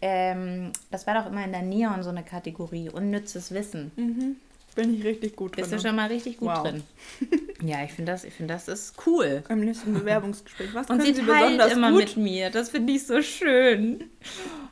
ähm, 0.00 0.72
das 0.90 1.06
war 1.06 1.14
doch 1.14 1.26
immer 1.26 1.44
in 1.44 1.52
der 1.52 1.62
Neon 1.62 2.02
so 2.02 2.10
eine 2.10 2.22
Kategorie, 2.22 2.88
unnützes 2.88 3.52
Wissen. 3.52 3.90
Mhm. 3.96 4.36
Bin 4.74 4.94
ich 4.94 5.04
richtig 5.04 5.36
gut 5.36 5.54
drin. 5.54 5.62
Bist 5.68 5.72
du 5.72 5.86
schon 5.86 5.96
mal 5.96 6.08
richtig 6.08 6.38
gut 6.38 6.48
wow. 6.48 6.62
drin. 6.62 6.82
ja, 7.62 7.84
ich 7.84 7.92
finde 7.92 8.12
das, 8.12 8.24
find 8.24 8.48
das 8.48 8.68
ist 8.68 8.94
cool. 9.06 9.44
Im 9.48 9.60
nächsten 9.60 9.92
Bewerbungsgespräch. 9.92 10.72
Was 10.72 10.88
Und 10.88 11.02
sie, 11.02 11.12
sie 11.12 11.22
besonders 11.22 11.72
immer 11.72 11.90
gut? 11.90 12.00
mit 12.00 12.16
mir. 12.16 12.50
Das 12.50 12.70
finde 12.70 12.92
ich 12.94 13.06
so 13.06 13.20
schön. 13.20 14.10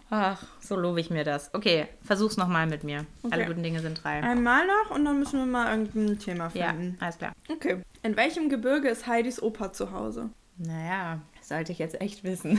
Ach, 0.09 0.43
so 0.61 0.77
lobe 0.77 1.01
ich 1.01 1.11
mir 1.11 1.23
das. 1.23 1.53
Okay, 1.55 1.87
versuch's 2.03 2.37
nochmal 2.37 2.67
mit 2.67 2.83
mir. 2.83 3.05
Okay. 3.23 3.35
Alle 3.35 3.47
guten 3.47 3.63
Dinge 3.63 3.81
sind 3.81 4.03
drei. 4.03 4.23
Einmal 4.23 4.67
noch 4.67 4.91
und 4.91 5.05
dann 5.05 5.19
müssen 5.19 5.39
wir 5.39 5.47
mal 5.47 5.71
irgendein 5.71 6.19
Thema 6.19 6.51
finden. 6.51 6.97
Ja, 6.99 7.05
alles 7.05 7.19
klar. 7.19 7.33
Okay. 7.49 7.83
In 8.03 8.17
welchem 8.17 8.49
Gebirge 8.49 8.89
ist 8.89 9.07
Heidis 9.07 9.43
Opa 9.43 9.73
zu 9.73 9.93
Hause? 9.93 10.31
Naja, 10.57 11.21
sollte 11.43 11.73
ich 11.73 11.79
jetzt 11.79 12.01
echt 12.01 12.25
wissen. 12.25 12.59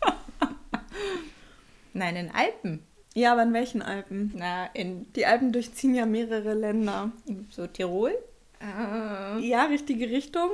Nein, 1.92 2.16
in 2.16 2.30
Alpen. 2.30 2.82
Ja, 3.14 3.32
aber 3.32 3.44
in 3.44 3.52
welchen 3.52 3.80
Alpen? 3.80 4.32
Na, 4.34 4.66
in. 4.74 5.12
Die 5.14 5.24
Alpen 5.24 5.52
durchziehen 5.52 5.94
ja 5.94 6.04
mehrere 6.04 6.54
Länder. 6.54 7.12
So 7.50 7.66
Tirol? 7.66 8.12
Äh. 8.60 9.40
Ja, 9.46 9.64
richtige 9.64 10.10
Richtung. 10.10 10.50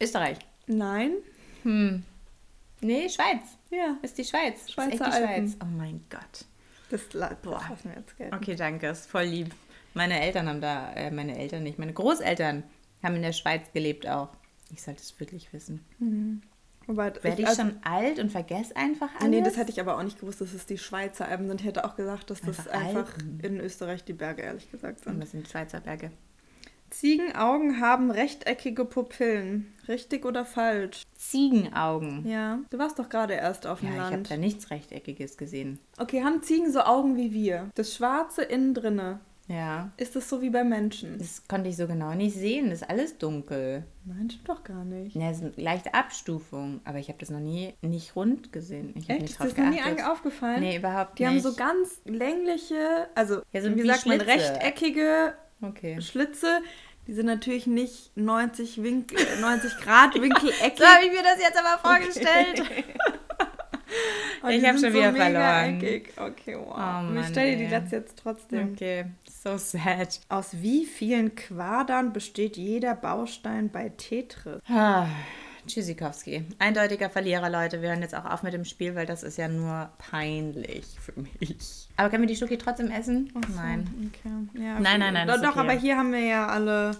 Österreich. 0.00 0.38
Nein. 0.66 1.12
Hm. 1.62 2.02
Nee, 2.80 3.08
Schweiz. 3.08 3.42
Ja. 3.70 3.96
Ist 4.02 4.18
die 4.18 4.24
Schweiz. 4.24 4.70
Schweizer 4.70 4.94
ist 4.94 5.00
echt 5.00 5.18
die 5.18 5.22
Alpen. 5.22 5.48
Schweiz. 5.48 5.56
Oh 5.62 5.76
mein 5.76 6.04
Gott. 6.10 6.44
Das, 6.90 7.08
das 7.08 7.30
lassen 7.44 7.90
wir 7.90 7.96
jetzt 7.96 8.16
gelten. 8.16 8.34
Okay, 8.34 8.54
danke. 8.56 8.88
Ist 8.88 9.06
voll 9.06 9.24
lieb. 9.24 9.54
Meine 9.94 10.20
Eltern 10.20 10.48
haben 10.48 10.60
da, 10.60 10.92
äh, 10.94 11.10
meine 11.10 11.38
Eltern 11.38 11.62
nicht, 11.62 11.78
meine 11.78 11.92
Großeltern 11.92 12.62
haben 13.02 13.16
in 13.16 13.22
der 13.22 13.32
Schweiz 13.32 13.70
gelebt 13.72 14.08
auch. 14.08 14.28
Ich 14.70 14.82
sollte 14.82 15.02
es 15.02 15.18
wirklich 15.20 15.52
wissen. 15.52 15.84
Mhm. 15.98 16.42
Werde 16.86 17.20
ich, 17.24 17.38
ich 17.38 17.46
also, 17.46 17.62
schon 17.62 17.78
alt 17.82 18.18
und 18.18 18.30
vergesse 18.30 18.76
einfach 18.76 19.08
alles? 19.18 19.30
Nee, 19.30 19.42
das 19.42 19.56
hätte 19.56 19.70
ich 19.70 19.80
aber 19.80 19.96
auch 19.96 20.02
nicht 20.02 20.20
gewusst, 20.20 20.40
dass 20.40 20.52
es 20.52 20.66
die 20.66 20.78
Schweizer 20.78 21.28
Alpen 21.28 21.48
sind. 21.48 21.60
Ich 21.60 21.66
hätte 21.66 21.84
auch 21.84 21.96
gesagt, 21.96 22.30
dass 22.30 22.42
einfach 22.42 22.64
das 22.64 22.72
einfach 22.72 23.14
Alpen. 23.14 23.40
in 23.42 23.60
Österreich 23.60 24.04
die 24.04 24.12
Berge, 24.12 24.42
ehrlich 24.42 24.70
gesagt, 24.70 25.04
sind. 25.04 25.14
Und 25.14 25.20
das 25.20 25.30
sind 25.30 25.48
Schweizer 25.48 25.80
Berge. 25.80 26.10
Ziegenaugen 26.90 27.80
haben 27.80 28.10
rechteckige 28.10 28.84
Pupillen. 28.84 29.72
Richtig 29.88 30.26
oder 30.26 30.44
falsch? 30.44 31.02
Ziegenaugen? 31.14 32.26
Ja. 32.28 32.60
Du 32.68 32.78
warst 32.78 32.98
doch 32.98 33.08
gerade 33.08 33.34
erst 33.34 33.66
auf 33.66 33.80
dem 33.80 33.88
ja, 33.88 33.96
Land. 33.96 34.08
ich 34.08 34.14
habe 34.18 34.28
da 34.28 34.36
nichts 34.36 34.70
Rechteckiges 34.70 35.38
gesehen. 35.38 35.78
Okay, 35.98 36.22
haben 36.22 36.42
Ziegen 36.42 36.70
so 36.70 36.80
Augen 36.80 37.16
wie 37.16 37.32
wir? 37.32 37.70
Das 37.74 37.94
Schwarze 37.94 38.42
innen 38.42 38.74
drinne 38.74 39.20
Ja. 39.48 39.90
Ist 39.96 40.14
das 40.16 40.28
so 40.28 40.40
wie 40.40 40.50
bei 40.50 40.64
Menschen? 40.64 41.18
Das 41.18 41.42
konnte 41.48 41.68
ich 41.68 41.76
so 41.76 41.86
genau 41.86 42.14
nicht 42.14 42.36
sehen. 42.36 42.70
Das 42.70 42.82
ist 42.82 42.88
alles 42.88 43.18
dunkel. 43.18 43.84
Nein, 44.04 44.30
stimmt 44.30 44.48
doch 44.48 44.64
gar 44.64 44.84
nicht. 44.84 45.14
Ja, 45.16 45.30
es 45.30 45.38
ist 45.38 45.42
eine 45.42 45.52
leichte 45.56 45.94
Abstufung, 45.94 46.80
aber 46.84 46.98
ich 46.98 47.08
habe 47.08 47.18
das 47.18 47.30
noch 47.30 47.40
nie 47.40 47.74
nicht 47.82 48.14
rund 48.16 48.52
gesehen. 48.52 48.94
Ich 48.96 49.10
Echt? 49.10 49.20
Nicht 49.22 49.30
ist 49.32 49.40
das 49.40 49.56
noch 49.56 49.68
nie 49.68 49.80
aufgefallen? 50.02 50.60
Nee, 50.60 50.76
überhaupt 50.76 51.18
Die 51.18 51.24
nicht. 51.24 51.30
haben 51.32 51.40
so 51.40 51.54
ganz 51.54 52.00
längliche, 52.04 53.08
also 53.14 53.42
Ja, 53.52 53.62
so 53.62 53.74
wie 53.76 53.86
sagt 53.86 54.06
man, 54.06 54.20
rechteckige 54.20 55.34
Okay. 55.60 56.00
Schlitze. 56.00 56.60
Die 57.06 57.14
sind 57.14 57.26
natürlich 57.26 57.66
nicht 57.66 58.16
90, 58.16 58.82
Winkel, 58.82 59.18
90 59.40 59.76
Grad 59.78 60.14
winkeleckig. 60.20 60.78
So 60.78 60.84
habe 60.84 61.04
ich 61.04 61.12
mir 61.12 61.22
das 61.22 61.38
jetzt 61.40 61.58
aber 61.58 61.78
vorgestellt. 61.80 62.62
Aber 64.42 64.52
Ich 64.52 64.60
die 64.60 64.66
hab 64.66 64.76
sind 64.76 64.90
schon 64.92 64.98
wieder 65.00 65.12
mega 65.12 65.24
verloren. 65.24 65.80
Eckig. 65.80 66.12
Okay, 66.16 66.56
wow. 66.56 66.72
Oh 66.74 66.76
Mann, 66.76 67.18
ich 67.20 67.26
stelle 67.26 67.56
dir 67.56 67.64
die 67.64 67.74
letzte 67.74 67.96
jetzt 67.96 68.18
trotzdem. 68.18 68.72
Okay, 68.72 69.04
so 69.30 69.56
sad. 69.56 70.20
Aus 70.28 70.50
wie 70.60 70.84
vielen 70.84 71.34
Quadern 71.34 72.12
besteht 72.12 72.56
jeder 72.56 72.94
Baustein 72.94 73.70
bei 73.70 73.88
Tetris? 73.90 74.60
Tschüssikowski. 75.66 76.44
Eindeutiger 76.58 77.08
Verlierer, 77.10 77.48
Leute. 77.48 77.82
Wir 77.82 77.90
hören 77.90 78.02
jetzt 78.02 78.14
auch 78.14 78.24
auf 78.24 78.42
mit 78.42 78.52
dem 78.52 78.64
Spiel, 78.64 78.94
weil 78.94 79.06
das 79.06 79.22
ist 79.22 79.38
ja 79.38 79.48
nur 79.48 79.90
peinlich 79.98 80.86
für 81.00 81.12
mich. 81.20 81.88
Aber 81.96 82.10
können 82.10 82.22
wir 82.24 82.28
die 82.28 82.36
Schoki 82.36 82.58
trotzdem 82.58 82.90
essen? 82.90 83.32
Nein. 83.54 83.88
Okay. 84.08 84.62
Ja, 84.64 84.80
Nein, 84.80 85.00
nein, 85.00 85.14
nein, 85.14 85.28
Doch, 85.28 85.36
okay. 85.50 85.58
aber 85.60 85.72
hier 85.72 85.96
haben 85.96 86.12
wir 86.12 86.20
ja 86.20 86.46
alle, 86.48 86.96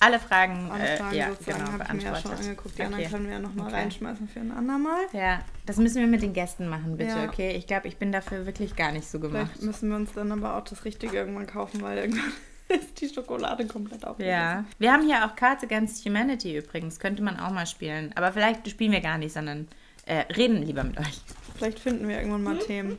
Alle 0.00 0.18
Fragen, 0.18 0.70
alle 0.70 0.88
äh, 0.88 0.96
Fragen 0.96 1.16
ja, 1.16 1.28
sozusagen, 1.30 1.58
genau, 1.58 1.72
habe 1.72 1.84
ich 1.84 2.04
mir 2.04 2.10
ja 2.12 2.16
schon 2.16 2.30
angeguckt. 2.32 2.78
Die 2.78 2.82
anderen 2.82 3.04
Okay. 3.04 3.12
können 3.12 3.26
wir 3.26 3.32
ja 3.34 3.38
nochmal 3.38 3.66
Okay. 3.66 3.76
reinschmeißen 3.76 4.28
für 4.28 4.40
ein 4.40 4.52
andermal. 4.52 5.00
Ja, 5.12 5.40
das 5.66 5.76
müssen 5.76 6.00
wir 6.00 6.06
mit 6.08 6.22
den 6.22 6.32
Gästen 6.32 6.68
machen, 6.68 6.96
bitte, 6.96 7.10
Ja. 7.10 7.24
okay? 7.28 7.52
Ich 7.56 7.66
glaube, 7.66 7.86
ich 7.88 7.96
bin 7.98 8.12
dafür 8.12 8.46
wirklich 8.46 8.74
gar 8.76 8.92
nicht 8.92 9.08
so 9.08 9.20
gemacht. 9.20 9.48
Vielleicht 9.52 9.62
müssen 9.62 9.88
wir 9.90 9.96
uns 9.96 10.12
dann 10.12 10.32
aber 10.32 10.56
auch 10.56 10.64
das 10.64 10.84
Richtige 10.84 11.16
irgendwann 11.18 11.46
kaufen, 11.46 11.82
weil 11.82 11.98
irgendwann 11.98 12.32
ist 12.80 13.00
die 13.00 13.08
Schokolade 13.08 13.66
komplett 13.66 14.04
aufgegessen. 14.04 14.32
Ja. 14.32 14.64
Wir 14.78 14.92
haben 14.92 15.04
hier 15.04 15.24
auch 15.24 15.34
Cards 15.36 15.64
Against 15.64 16.04
Humanity 16.04 16.56
übrigens. 16.56 16.98
Könnte 17.00 17.22
man 17.22 17.38
auch 17.38 17.50
mal 17.50 17.66
spielen. 17.66 18.12
Aber 18.14 18.32
vielleicht 18.32 18.68
spielen 18.68 18.92
wir 18.92 19.00
gar 19.00 19.18
nicht, 19.18 19.32
sondern 19.32 19.68
äh, 20.06 20.20
reden 20.32 20.62
lieber 20.62 20.84
mit 20.84 20.98
euch. 20.98 21.20
Vielleicht 21.56 21.78
finden 21.78 22.08
wir 22.08 22.18
irgendwann 22.18 22.42
mal 22.42 22.58
Themen. 22.66 22.98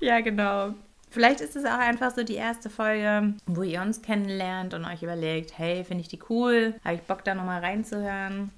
Ja, 0.00 0.20
genau. 0.20 0.74
Vielleicht 1.10 1.40
ist 1.40 1.56
es 1.56 1.64
auch 1.64 1.78
einfach 1.78 2.14
so 2.14 2.22
die 2.22 2.36
erste 2.36 2.70
Folge, 2.70 3.34
wo 3.46 3.62
ihr 3.62 3.82
uns 3.82 4.00
kennenlernt 4.00 4.74
und 4.74 4.84
euch 4.84 5.02
überlegt, 5.02 5.58
hey, 5.58 5.82
finde 5.82 6.02
ich 6.02 6.08
die 6.08 6.20
cool? 6.28 6.74
Habe 6.84 6.94
ich 6.94 7.02
Bock, 7.02 7.24
da 7.24 7.34
nochmal 7.34 7.60
reinzuhören? 7.60 8.50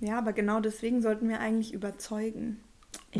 Ja, 0.00 0.18
aber 0.18 0.32
genau 0.32 0.60
deswegen 0.60 1.02
sollten 1.02 1.28
wir 1.28 1.40
eigentlich 1.40 1.72
überzeugen. 1.72 2.60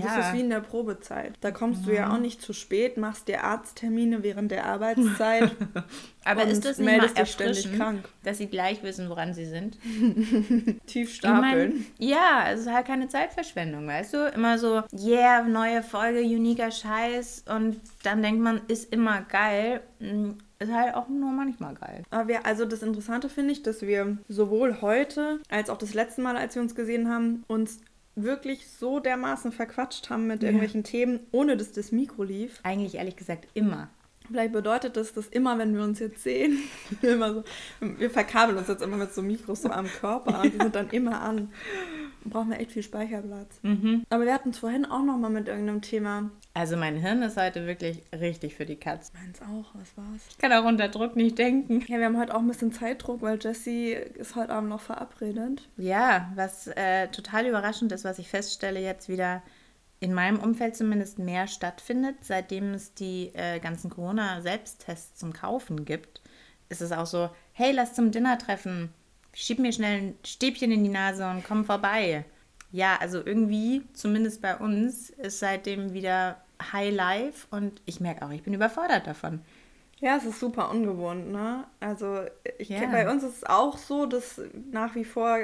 Ja. 0.00 0.16
Das 0.16 0.26
ist 0.28 0.32
wie 0.34 0.40
in 0.40 0.50
der 0.50 0.60
Probezeit. 0.60 1.34
Da 1.40 1.50
kommst 1.50 1.86
du 1.86 1.94
ja 1.94 2.12
auch 2.12 2.18
nicht 2.18 2.40
zu 2.42 2.52
spät, 2.52 2.96
machst 2.96 3.28
dir 3.28 3.44
Arzttermine 3.44 4.22
während 4.22 4.50
der 4.50 4.66
Arbeitszeit. 4.66 5.50
Aber 6.24 6.44
ist 6.44 6.64
das 6.64 6.78
nicht 6.78 6.86
meldest 6.86 7.14
mal 7.16 7.22
dich 7.22 7.32
ständig 7.32 7.56
erfrischend, 7.58 7.80
krank. 7.80 8.08
dass 8.24 8.38
sie 8.38 8.46
gleich 8.48 8.82
wissen, 8.82 9.08
woran 9.08 9.32
sie 9.32 9.44
sind? 9.46 9.78
Tief 10.86 11.14
Ich 11.14 11.22
mein, 11.22 11.42
stapeln. 11.44 11.86
ja, 11.98 12.46
es 12.52 12.60
ist 12.62 12.72
halt 12.72 12.86
keine 12.86 13.08
Zeitverschwendung, 13.08 13.86
weißt 13.86 14.14
du? 14.14 14.26
Immer 14.34 14.58
so, 14.58 14.82
yeah, 14.92 15.42
neue 15.42 15.82
Folge, 15.82 16.20
uniker 16.20 16.70
Scheiß 16.70 17.44
und 17.48 17.80
dann 18.02 18.22
denkt 18.22 18.40
man, 18.42 18.60
ist 18.68 18.92
immer 18.92 19.22
geil. 19.22 19.80
Mm, 20.00 20.30
Ist 20.58 20.72
halt 20.72 20.94
auch 20.94 21.08
nur 21.08 21.30
manchmal 21.30 21.74
geil. 21.74 22.02
Aber 22.10 22.28
wir, 22.28 22.44
also 22.46 22.64
das 22.64 22.82
Interessante 22.82 23.28
finde 23.28 23.52
ich, 23.52 23.62
dass 23.62 23.82
wir 23.82 24.18
sowohl 24.28 24.80
heute 24.80 25.38
als 25.48 25.70
auch 25.70 25.78
das 25.78 25.94
letzte 25.94 26.22
Mal, 26.22 26.36
als 26.36 26.54
wir 26.54 26.62
uns 26.62 26.74
gesehen 26.74 27.08
haben, 27.08 27.44
uns 27.46 27.80
wirklich 28.16 28.66
so 28.68 28.98
dermaßen 28.98 29.52
verquatscht 29.52 30.10
haben 30.10 30.26
mit 30.26 30.42
irgendwelchen 30.42 30.82
Themen, 30.82 31.20
ohne 31.30 31.56
dass 31.56 31.72
das 31.72 31.92
Mikro 31.92 32.24
lief. 32.24 32.58
Eigentlich 32.62 32.96
ehrlich 32.96 33.16
gesagt 33.16 33.46
immer. 33.54 33.90
Vielleicht 34.26 34.52
bedeutet 34.52 34.96
das, 34.96 35.12
dass 35.12 35.28
immer, 35.28 35.56
wenn 35.58 35.74
wir 35.76 35.84
uns 35.84 36.00
jetzt 36.00 36.22
sehen, 36.22 36.58
immer 37.02 37.34
so, 37.34 37.44
wir 37.80 38.10
verkabeln 38.10 38.58
uns 38.58 38.68
jetzt 38.68 38.82
immer 38.82 38.96
mit 38.96 39.14
so 39.14 39.22
Mikros 39.22 39.62
so 39.62 39.70
am 39.70 39.86
Körper 39.86 40.42
und 40.42 40.52
die 40.52 40.58
sind 40.58 40.74
dann 40.74 40.90
immer 40.90 41.20
an. 41.20 41.52
Brauchen 42.30 42.50
wir 42.50 42.60
echt 42.60 42.72
viel 42.72 42.82
Speicherplatz. 42.82 43.58
Mhm. 43.62 44.04
Aber 44.10 44.24
wir 44.24 44.34
hatten 44.34 44.50
es 44.50 44.58
vorhin 44.58 44.84
auch 44.84 45.02
noch 45.02 45.16
mal 45.16 45.30
mit 45.30 45.48
irgendeinem 45.48 45.82
Thema. 45.82 46.30
Also 46.54 46.76
mein 46.76 46.96
Hirn 46.96 47.22
ist 47.22 47.36
heute 47.36 47.66
wirklich 47.66 48.02
richtig 48.18 48.54
für 48.54 48.66
die 48.66 48.76
Katz. 48.76 49.12
Meins 49.12 49.40
auch, 49.42 49.74
was 49.74 49.96
war's? 49.96 50.22
Ich 50.30 50.38
kann 50.38 50.52
auch 50.52 50.64
unter 50.64 50.88
Druck 50.88 51.16
nicht 51.16 51.38
denken. 51.38 51.84
Ja, 51.86 51.98
wir 51.98 52.06
haben 52.06 52.18
heute 52.18 52.34
auch 52.34 52.40
ein 52.40 52.48
bisschen 52.48 52.72
Zeitdruck, 52.72 53.22
weil 53.22 53.38
Jessie 53.40 53.92
ist 53.92 54.36
heute 54.36 54.52
Abend 54.52 54.70
noch 54.70 54.80
verabredet. 54.80 55.68
Ja, 55.76 56.32
was 56.34 56.66
äh, 56.68 57.08
total 57.08 57.46
überraschend 57.46 57.92
ist, 57.92 58.04
was 58.04 58.18
ich 58.18 58.28
feststelle, 58.28 58.80
jetzt 58.80 59.08
wieder 59.08 59.42
in 60.00 60.12
meinem 60.12 60.38
Umfeld 60.38 60.76
zumindest 60.76 61.18
mehr 61.18 61.46
stattfindet, 61.46 62.16
seitdem 62.22 62.74
es 62.74 62.94
die 62.94 63.32
äh, 63.34 63.60
ganzen 63.60 63.90
Corona-Selbsttests 63.90 65.18
zum 65.18 65.32
Kaufen 65.32 65.84
gibt, 65.84 66.20
ist 66.68 66.82
es 66.82 66.92
auch 66.92 67.06
so, 67.06 67.30
hey, 67.52 67.72
lass 67.72 67.94
zum 67.94 68.10
Dinner 68.10 68.38
treffen, 68.38 68.92
schieb 69.36 69.58
mir 69.58 69.72
schnell 69.72 69.98
ein 70.00 70.18
Stäbchen 70.24 70.72
in 70.72 70.82
die 70.82 70.90
Nase 70.90 71.28
und 71.28 71.44
komm 71.44 71.64
vorbei. 71.64 72.24
Ja, 72.72 72.96
also 73.00 73.24
irgendwie, 73.24 73.82
zumindest 73.92 74.40
bei 74.42 74.56
uns, 74.56 75.10
ist 75.10 75.38
seitdem 75.40 75.92
wieder 75.92 76.42
High 76.72 76.94
Life 76.94 77.46
und 77.50 77.82
ich 77.84 78.00
merke 78.00 78.24
auch, 78.24 78.30
ich 78.30 78.42
bin 78.42 78.54
überfordert 78.54 79.06
davon. 79.06 79.40
Ja, 79.98 80.16
es 80.16 80.24
ist 80.24 80.40
super 80.40 80.70
ungewohnt, 80.70 81.30
ne? 81.32 81.64
Also 81.80 82.20
ich, 82.58 82.68
Ja. 82.68 82.86
bei 82.90 83.10
uns 83.10 83.22
ist 83.22 83.36
es 83.38 83.44
auch 83.44 83.78
so, 83.78 84.06
dass 84.06 84.40
nach 84.70 84.94
wie 84.94 85.04
vor 85.04 85.38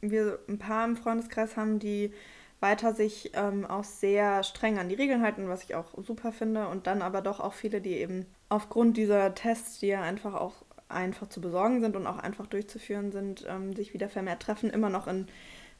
wir 0.00 0.38
ein 0.48 0.58
paar 0.58 0.84
im 0.84 0.96
Freundeskreis 0.96 1.56
haben, 1.56 1.78
die 1.78 2.12
weiter 2.60 2.94
sich 2.94 3.32
ähm, 3.34 3.64
auch 3.64 3.84
sehr 3.84 4.42
streng 4.44 4.78
an 4.78 4.88
die 4.88 4.94
Regeln 4.94 5.22
halten, 5.22 5.48
was 5.48 5.64
ich 5.64 5.74
auch 5.74 5.94
super 6.04 6.32
finde. 6.32 6.68
Und 6.68 6.86
dann 6.86 7.02
aber 7.02 7.20
doch 7.22 7.40
auch 7.40 7.54
viele, 7.54 7.80
die 7.80 7.94
eben 7.94 8.26
aufgrund 8.48 8.96
dieser 8.96 9.34
Tests, 9.34 9.80
die 9.80 9.88
ja 9.88 10.02
einfach 10.02 10.34
auch 10.34 10.64
einfach 10.92 11.28
zu 11.28 11.40
besorgen 11.40 11.80
sind 11.80 11.96
und 11.96 12.06
auch 12.06 12.18
einfach 12.18 12.46
durchzuführen 12.46 13.12
sind, 13.12 13.44
ähm, 13.48 13.74
sich 13.74 13.94
wieder 13.94 14.08
vermehrt 14.08 14.42
treffen, 14.42 14.70
immer 14.70 14.90
noch 14.90 15.06
in 15.06 15.26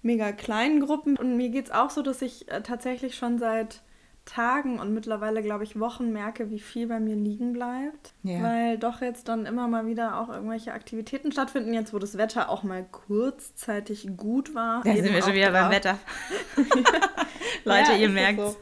mega 0.02 0.32
kleinen 0.32 0.80
Gruppen. 0.80 1.16
Und 1.16 1.36
mir 1.36 1.50
geht 1.50 1.66
es 1.66 1.70
auch 1.70 1.90
so, 1.90 2.02
dass 2.02 2.22
ich 2.22 2.50
äh, 2.50 2.62
tatsächlich 2.62 3.16
schon 3.16 3.38
seit 3.38 3.82
Tagen 4.24 4.78
und 4.78 4.94
mittlerweile, 4.94 5.42
glaube 5.42 5.64
ich, 5.64 5.78
Wochen 5.80 6.12
merke, 6.12 6.48
wie 6.50 6.60
viel 6.60 6.86
bei 6.86 7.00
mir 7.00 7.16
liegen 7.16 7.52
bleibt. 7.52 8.12
Ja. 8.22 8.40
Weil 8.40 8.78
doch 8.78 9.00
jetzt 9.00 9.28
dann 9.28 9.46
immer 9.46 9.66
mal 9.66 9.86
wieder 9.86 10.20
auch 10.20 10.28
irgendwelche 10.28 10.72
Aktivitäten 10.72 11.32
stattfinden, 11.32 11.74
jetzt 11.74 11.92
wo 11.92 11.98
das 11.98 12.16
Wetter 12.16 12.48
auch 12.48 12.62
mal 12.62 12.84
kurzzeitig 12.84 14.16
gut 14.16 14.54
war. 14.54 14.82
Da 14.84 14.94
sind 14.94 15.12
wir 15.12 15.22
schon 15.22 15.34
wieder 15.34 15.50
beim 15.50 15.64
drauf. 15.64 15.72
Wetter. 15.72 15.98
Leute, 17.64 17.92
Ja, 17.92 17.96
ihr 17.96 18.08
merkt, 18.10 18.40
so. 18.40 18.56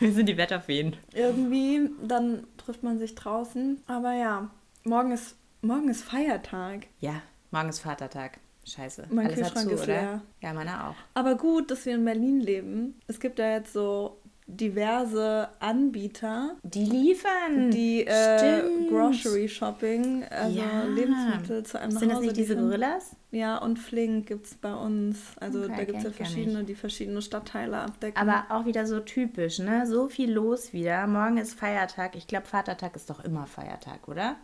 wir 0.00 0.12
sind 0.12 0.28
die 0.28 0.36
Wetterfeen. 0.36 0.96
Irgendwie, 1.14 1.90
dann 2.02 2.46
trifft 2.58 2.82
man 2.82 2.98
sich 2.98 3.14
draußen. 3.14 3.82
Aber 3.86 4.12
ja, 4.12 4.50
morgen 4.84 5.12
ist, 5.12 5.36
morgen 5.62 5.88
ist 5.88 6.02
Feiertag. 6.04 6.86
Ja, 7.00 7.22
morgen 7.50 7.68
ist 7.68 7.80
Vatertag. 7.80 8.38
Scheiße. 8.64 9.06
Mein 9.10 9.26
Alles 9.26 9.38
hat 9.42 9.54
Kühlschrank 9.54 9.68
zu, 9.68 9.74
ist 9.74 9.82
oder? 9.84 9.92
leer. 9.92 10.22
Ja, 10.42 10.52
meiner 10.52 10.88
auch. 10.90 10.94
Aber 11.14 11.34
gut, 11.36 11.70
dass 11.70 11.86
wir 11.86 11.94
in 11.94 12.04
Berlin 12.04 12.40
leben. 12.40 13.00
Es 13.06 13.18
gibt 13.18 13.38
ja 13.38 13.52
jetzt 13.52 13.72
so 13.72 14.18
diverse 14.46 15.48
Anbieter, 15.60 16.56
Die 16.64 16.84
liefern. 16.84 17.70
die 17.70 18.04
äh. 18.06 18.88
Grocery 18.88 19.48
Shopping, 19.48 20.24
also 20.24 20.58
Ja. 20.58 20.84
Lebensmittel 20.84 21.62
zu 21.64 21.78
einem 21.80 21.92
Sind 21.92 22.08
das 22.08 22.16
Hause 22.16 22.26
nicht 22.26 22.36
diese. 22.36 22.56
Gorillas? 22.56 23.16
Ja, 23.30 23.58
und 23.58 23.78
Flink 23.78 24.26
gibt 24.26 24.46
es 24.46 24.54
bei 24.56 24.74
uns. 24.74 25.18
Also 25.40 25.62
Okay, 25.64 25.74
da 25.76 25.84
gibt 25.84 25.98
es 25.98 26.04
ja 26.04 26.10
verschiedene, 26.10 26.64
die 26.64 26.74
verschiedene 26.74 27.22
Stadtteile 27.22 27.78
abdecken. 27.78 28.18
Aber 28.20 28.44
auch 28.50 28.66
wieder 28.66 28.86
so 28.86 29.00
typisch, 29.00 29.58
ne? 29.60 29.86
So 29.86 30.08
viel 30.08 30.32
los 30.32 30.72
wieder. 30.72 31.06
Morgen 31.06 31.38
ist 31.38 31.54
Feiertag. 31.54 32.16
Ich 32.16 32.26
glaube, 32.26 32.46
Vatertag 32.46 32.96
ist 32.96 33.08
doch 33.08 33.24
immer 33.24 33.46
Feiertag, 33.46 34.08
oder? 34.08 34.36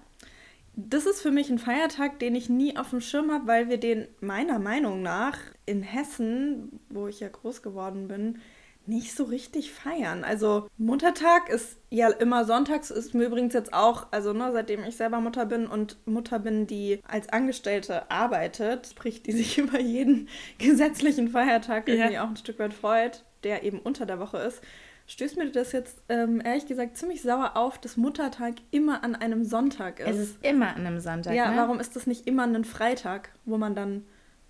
Das 0.77 1.07
ist 1.07 1.23
für 1.23 1.31
mich 1.31 1.51
ein 1.51 1.59
Feiertag, 1.59 2.19
den 2.19 2.35
ich 2.35 2.49
nie 2.51 2.77
auf 2.77 2.91
dem 2.91 3.01
Schirm 3.01 3.33
habe, 3.33 3.47
weil 3.47 3.69
wir 3.69 3.79
den 3.79 4.09
meiner 4.21 4.59
Meinung 4.59 5.03
nach 5.03 5.39
in 5.65 5.83
Hessen, 5.83 6.81
wo 6.91 7.09
ich 7.09 7.21
ja 7.21 7.29
groß 7.29 7.63
geworden 7.63 8.09
bin, 8.09 8.39
nicht 8.89 9.17
so 9.17 9.25
richtig 9.25 9.73
feiern. 9.73 10.23
Also 10.23 10.69
Muttertag 10.79 11.49
ist 11.49 11.79
ja 11.91 12.09
immer 12.11 12.45
sonntags, 12.45 12.91
ist 12.91 13.15
mir 13.15 13.25
übrigens 13.27 13.53
jetzt 13.55 13.73
auch, 13.73 14.07
also 14.13 14.33
ne, 14.33 14.51
seitdem 14.53 14.85
ich 14.85 14.97
selber 14.97 15.21
Mutter 15.21 15.47
bin 15.47 15.67
und 15.67 15.97
Mutter 16.07 16.39
bin, 16.39 16.67
die 16.67 17.01
als 17.09 17.29
Angestellte 17.31 18.11
arbeitet, 18.11 18.87
sprich, 18.89 19.23
die 19.23 19.33
sich 19.33 19.59
über 19.59 19.81
jeden 19.81 20.29
gesetzlichen 20.59 21.29
Feiertag 21.29 21.89
Ja. 21.89 21.95
irgendwie 21.95 22.19
auch 22.19 22.29
ein 22.29 22.37
Stück 22.37 22.59
weit 22.59 22.75
freut, 22.75 23.25
der 23.43 23.65
eben 23.65 23.81
unter 23.81 24.07
der 24.07 24.21
Woche 24.21 24.39
ist, 24.39 24.63
stößt 25.07 25.37
mir 25.37 25.51
das 25.51 25.73
jetzt 25.73 26.03
ähm, 26.09 26.43
ehrlich 26.45 26.67
gesagt 26.67 26.97
ziemlich 26.97 27.23
sauer 27.23 27.57
auf, 27.57 27.79
dass 27.79 27.97
Muttertag 27.97 28.55
immer 28.71 29.05
an 29.05 29.15
einem 29.15 29.45
Sonntag 29.45 30.01
ist. 30.01 30.09
Es 30.09 30.19
ist 30.19 30.45
immer 30.45 30.75
an 30.75 30.87
einem 30.87 31.01
Sonntag, 31.01 31.35
ja, 31.35 31.51
ne? 31.51 31.57
warum 31.57 31.81
ist 31.81 31.97
das 31.97 32.07
nicht 32.07 32.27
immer 32.27 32.45
ein 32.45 32.65
Freitag, 32.65 33.31
wo 33.45 33.57
man 33.57 33.75
dann 33.75 34.05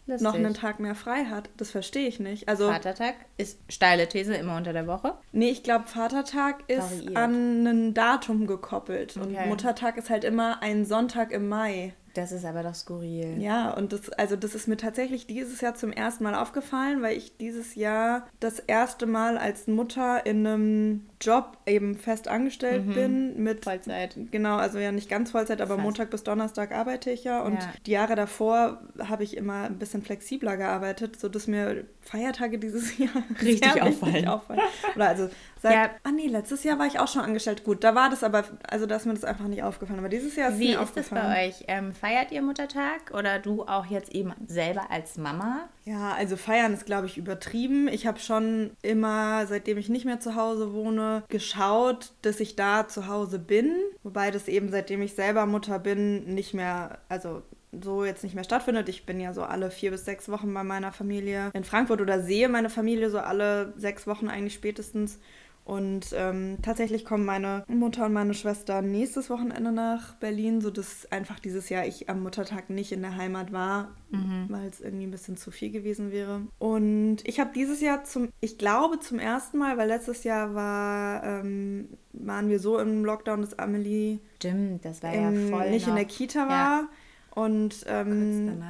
Lustig. 0.07 0.25
noch 0.25 0.35
einen 0.35 0.55
Tag 0.55 0.81
mehr 0.81 0.95
frei 0.95 1.25
hat? 1.27 1.51
Das 1.57 1.71
verstehe 1.71 2.09
ich 2.09 2.21
nicht. 2.21 2.49
Also, 2.49 2.69
Vatertag 2.71 3.15
ist 3.37 3.59
steile 3.69 4.09
These 4.09 4.35
immer 4.35 4.57
unter 4.57 4.73
der 4.73 4.87
Woche. 4.87 5.15
nee, 5.33 5.51
ich 5.51 5.63
glaube, 5.63 5.87
Vatertag 5.89 6.65
ist 6.69 7.01
Variiert. 7.01 7.17
an 7.17 7.67
ein 7.67 7.95
Datum 7.95 8.47
gekoppelt 8.47 9.17
und 9.17 9.35
Okay. 9.35 9.49
Muttertag 9.49 9.97
ist 9.99 10.09
halt 10.11 10.25
immer 10.25 10.63
ein 10.63 10.85
Sonntag 10.85 11.33
im 11.33 11.49
Mai. 11.49 11.95
Das 12.17 12.33
ist 12.33 12.47
aber 12.47 12.63
doch 12.63 12.75
skurril. 12.75 13.41
Ja, 13.43 13.75
und 13.75 13.93
das, 13.93 14.09
also 14.11 14.37
das 14.37 14.55
ist 14.55 14.69
mir 14.69 14.79
tatsächlich 14.79 15.27
dieses 15.27 15.61
Jahr 15.61 15.75
zum 15.75 15.93
ersten 15.93 16.25
Mal 16.25 16.35
aufgefallen, 16.35 17.03
weil 17.03 17.17
ich 17.17 17.37
dieses 17.37 17.75
Jahr 17.75 18.27
das 18.41 18.59
erste 18.59 19.05
Mal 19.05 19.37
als 19.37 19.67
Mutter 19.67 20.25
in 20.25 20.47
einem 20.47 21.07
Job 21.21 21.57
eben 21.67 21.97
fest 21.97 22.29
angestellt 22.29 22.87
mhm. 22.87 22.95
bin 22.95 23.43
mit 23.43 23.65
Vollzeit. 23.65 24.17
Genau, 24.31 24.57
also 24.57 24.79
ja 24.79 24.93
nicht 24.93 25.09
ganz 25.09 25.31
Vollzeit, 25.31 25.61
aber 25.61 25.75
Fast. 25.75 25.85
Montag 25.85 26.11
bis 26.11 26.23
Donnerstag 26.25 26.73
arbeite 26.73 27.11
ich 27.11 27.25
ja 27.25 27.43
und 27.43 27.55
ja. 27.55 27.73
die 27.87 27.91
Jahre 27.91 28.15
davor 28.15 28.83
habe 28.99 29.25
ich 29.25 29.37
immer 29.37 29.65
ein 29.65 29.79
bisschen 29.79 30.03
flexibler 30.03 30.57
gearbeitet, 30.57 31.19
sodass 31.19 31.47
mir 31.47 31.85
Feiertage 32.01 32.59
dieses 32.59 32.99
Jahr 32.99 33.23
richtig 33.43 33.83
auffallen. 33.83 34.29
auffallen. 34.29 34.61
Oder 34.95 35.09
also 35.09 35.29
seit, 35.61 35.75
ja. 35.75 35.91
ah 36.05 36.13
nee, 36.13 36.29
letztes 36.29 36.65
Jahr 36.65 36.79
war 36.79 36.87
ich 36.87 36.99
auch 36.99 37.09
schon 37.09 37.23
angestellt. 37.23 37.65
Gut, 37.65 37.83
da 37.83 37.95
war 37.95 38.11
das 38.11 38.23
aber, 38.23 38.45
also 38.69 38.87
da 38.87 38.97
ist 38.97 39.07
mir 39.07 39.15
das 39.15 39.25
einfach 39.25 39.49
nicht 39.49 39.63
aufgefallen. 39.63 39.99
Aber 39.99 40.09
dieses 40.09 40.37
Jahr 40.37 40.51
ist 40.51 40.59
Wie 40.59 40.75
mir 40.75 40.83
ist 40.83 40.97
das 40.97 41.09
bei 41.09 41.49
euch? 41.49 41.65
Ähm, 41.69 41.95
feiert 41.95 42.31
ihr 42.31 42.43
Muttertag 42.43 43.13
oder 43.13 43.39
du 43.39 43.65
auch 43.65 43.87
jetzt 43.87 44.15
eben 44.15 44.33
selber 44.47 44.91
als 44.91 45.17
Mama? 45.17 45.69
Ja, 45.85 46.13
also 46.13 46.37
feiern 46.37 46.75
ist, 46.75 46.87
glaube 46.87 47.07
ich, 47.07 47.17
übertrieben. 47.17 47.89
Ich 47.89 48.07
habe 48.07 48.19
schon 48.19 48.71
immer, 48.83 49.47
seitdem 49.47 49.79
ich 49.79 49.89
nicht 49.89 50.05
mehr 50.05 50.21
zu 50.21 50.35
Hause 50.35 50.73
wohne, 50.73 51.06
geschaut, 51.29 52.13
dass 52.23 52.41
ich 52.41 52.57
da 52.57 52.89
zu 52.89 53.07
Hause 53.07 53.39
bin. 53.39 53.73
Wobei 54.03 54.31
das 54.31 54.49
eben, 54.49 54.71
seitdem 54.71 55.03
ich 55.03 55.15
selber 55.15 55.47
Mutter 55.47 55.79
bin, 55.79 56.35
nicht 56.35 56.55
mehr, 56.55 56.99
also 57.09 57.43
so 57.83 58.05
jetzt 58.05 58.25
nicht 58.25 58.35
mehr 58.35 58.45
stattfindet. 58.45 58.89
Ich 58.89 59.07
bin 59.07 59.21
ja 59.21 59.33
so 59.33 59.43
alle 59.43 59.71
vier 59.71 59.91
bis 59.91 60.05
sechs 60.05 60.29
Wochen 60.29 60.53
bei 60.53 60.65
meiner 60.65 60.93
Familie 60.93 61.51
in 61.53 61.65
Frankfurt 61.65 62.01
oder 62.01 62.23
sehe 62.23 62.49
meine 62.49 62.71
Familie 62.71 63.11
so 63.11 63.19
alle 63.19 63.75
sechs 63.77 64.07
Wochen 64.07 64.29
eigentlich 64.29 64.55
spätestens. 64.55 65.19
Und 65.67 66.15
ähm, 66.15 66.59
tatsächlich 66.63 67.05
kommen 67.05 67.25
meine 67.25 67.65
Mutter 67.67 68.07
und 68.07 68.13
meine 68.13 68.35
Schwester 68.35 68.83
nächstes 68.83 69.31
Wochenende 69.31 69.73
nach 69.73 70.15
Berlin, 70.15 70.61
sodass 70.61 71.11
einfach 71.11 71.41
dieses 71.41 71.69
Jahr 71.71 71.85
ich 71.85 72.09
am 72.09 72.23
Muttertag 72.23 72.71
nicht 72.71 72.93
in 72.93 73.03
der 73.03 73.17
Heimat 73.17 73.51
war, 73.51 73.91
mhm. 74.11 74.47
weil 74.49 74.69
es 74.69 74.81
irgendwie 74.81 75.09
ein 75.09 75.11
bisschen 75.11 75.37
zu 75.37 75.51
viel 75.51 75.73
gewesen 75.73 76.13
wäre. 76.13 76.43
Und 76.61 77.17
ich 77.25 77.41
habe 77.41 77.51
dieses 77.53 77.81
Jahr 77.81 78.05
zum, 78.05 78.29
ich 78.39 78.59
glaube 78.59 79.01
zum 79.01 79.19
ersten 79.19 79.59
Mal, 79.59 79.77
weil 79.77 79.89
letztes 79.89 80.23
Jahr 80.23 80.55
war, 80.55 81.25
ähm, 81.25 81.89
waren 82.13 82.49
wir 82.49 82.61
so 82.61 82.79
im 82.79 83.05
Lockdown, 83.05 83.41
dass 83.41 83.59
Amelie 83.59 84.21
Stimmt, 84.37 84.85
das 84.85 85.03
war 85.03 85.13
ja 85.13 85.33
voll 85.51 85.71
nicht 85.71 85.89
noch. 85.89 85.95
in 85.95 85.97
der 85.97 86.05
Kita 86.05 86.49
war. 86.49 86.83
Ja. 86.83 86.89
Und 87.35 87.85
ähm, 87.89 88.63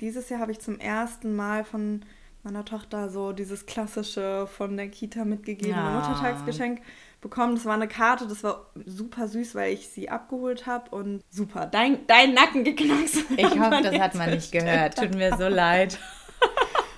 dieses 0.00 0.28
Jahr 0.28 0.38
habe 0.38 0.52
ich 0.52 0.60
zum 0.60 0.78
ersten 0.78 1.34
Mal 1.34 1.64
von 1.64 2.02
meiner 2.48 2.64
Tochter 2.64 3.10
so 3.10 3.32
dieses 3.32 3.66
klassische 3.66 4.46
von 4.46 4.76
der 4.78 4.88
Kita 4.88 5.26
mitgegebene 5.26 5.76
ja. 5.76 5.90
Muttertagsgeschenk 5.90 6.80
bekommen. 7.20 7.56
Das 7.56 7.66
war 7.66 7.74
eine 7.74 7.88
Karte, 7.88 8.26
das 8.26 8.42
war 8.42 8.70
super 8.86 9.28
süß, 9.28 9.54
weil 9.54 9.74
ich 9.74 9.88
sie 9.88 10.08
abgeholt 10.08 10.66
habe 10.66 10.90
und 10.96 11.22
super, 11.28 11.66
dein, 11.66 12.06
dein 12.06 12.32
Nacken 12.32 12.64
geknackst. 12.64 13.24
Ich 13.36 13.60
hoffe, 13.60 13.82
das 13.82 13.98
hat 13.98 14.14
man 14.14 14.30
nicht 14.30 14.50
gehört. 14.50 14.96
Tut 14.96 15.14
mir 15.14 15.36
so 15.36 15.46
leid. 15.48 15.98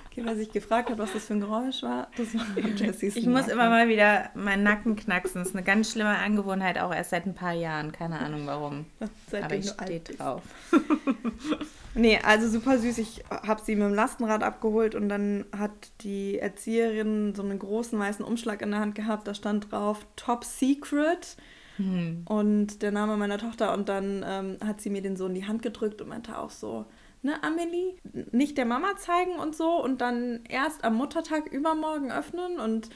Okay, 0.09 0.21
wer 0.23 0.35
sich 0.37 0.51
gefragt 0.51 0.89
hat, 0.89 0.97
was 0.97 1.11
das 1.11 1.25
für 1.25 1.33
ein 1.33 1.41
Geräusch 1.41 1.83
war, 1.83 2.07
das 2.15 2.33
war 2.33 2.45
Jessys 2.75 3.15
Ich 3.15 3.25
muss 3.25 3.47
immer 3.47 3.69
mal 3.69 3.89
wieder 3.89 4.29
meinen 4.35 4.63
Nacken 4.63 4.95
knacksen. 4.95 5.41
Das 5.41 5.49
ist 5.49 5.55
eine 5.55 5.63
ganz 5.63 5.91
schlimme 5.91 6.17
Angewohnheit, 6.17 6.79
auch 6.79 6.93
erst 6.93 7.09
seit 7.09 7.25
ein 7.25 7.33
paar 7.33 7.53
Jahren. 7.53 7.91
Keine 7.91 8.19
Ahnung 8.19 8.45
warum. 8.45 8.85
Seitdem 9.29 9.45
Aber 9.45 9.55
ich 9.55 9.69
stehe 9.69 9.99
drauf. 9.99 10.43
nee, 11.95 12.19
also 12.23 12.47
super 12.47 12.77
süß. 12.77 12.97
Ich 12.97 13.23
habe 13.29 13.61
sie 13.61 13.75
mit 13.75 13.85
dem 13.85 13.93
Lastenrad 13.93 14.43
abgeholt 14.43 14.95
und 14.95 15.09
dann 15.09 15.45
hat 15.55 15.91
die 16.01 16.39
Erzieherin 16.39 17.33
so 17.35 17.43
einen 17.43 17.59
großen 17.59 17.97
weißen 17.97 18.23
Umschlag 18.23 18.61
in 18.61 18.71
der 18.71 18.79
Hand 18.79 18.95
gehabt. 18.95 19.27
Da 19.27 19.33
stand 19.33 19.71
drauf 19.71 20.05
Top 20.15 20.43
Secret. 20.43 21.37
Hm. 21.77 22.23
Und 22.25 22.81
der 22.81 22.91
Name 22.91 23.17
meiner 23.17 23.37
Tochter. 23.37 23.73
Und 23.73 23.89
dann 23.89 24.25
ähm, 24.27 24.57
hat 24.65 24.81
sie 24.81 24.89
mir 24.89 25.01
den 25.01 25.15
so 25.15 25.27
in 25.27 25.35
die 25.35 25.45
Hand 25.45 25.61
gedrückt 25.61 26.01
und 26.01 26.09
meinte 26.09 26.37
auch 26.37 26.51
so, 26.51 26.85
ne, 27.21 27.41
Amelie, 27.43 27.95
nicht 28.31 28.57
der 28.57 28.65
Mama 28.65 28.97
zeigen 28.97 29.37
und 29.37 29.55
so 29.55 29.83
und 29.83 30.01
dann 30.01 30.41
erst 30.49 30.83
am 30.83 30.95
Muttertag 30.95 31.47
übermorgen 31.51 32.11
öffnen 32.11 32.59
und 32.59 32.89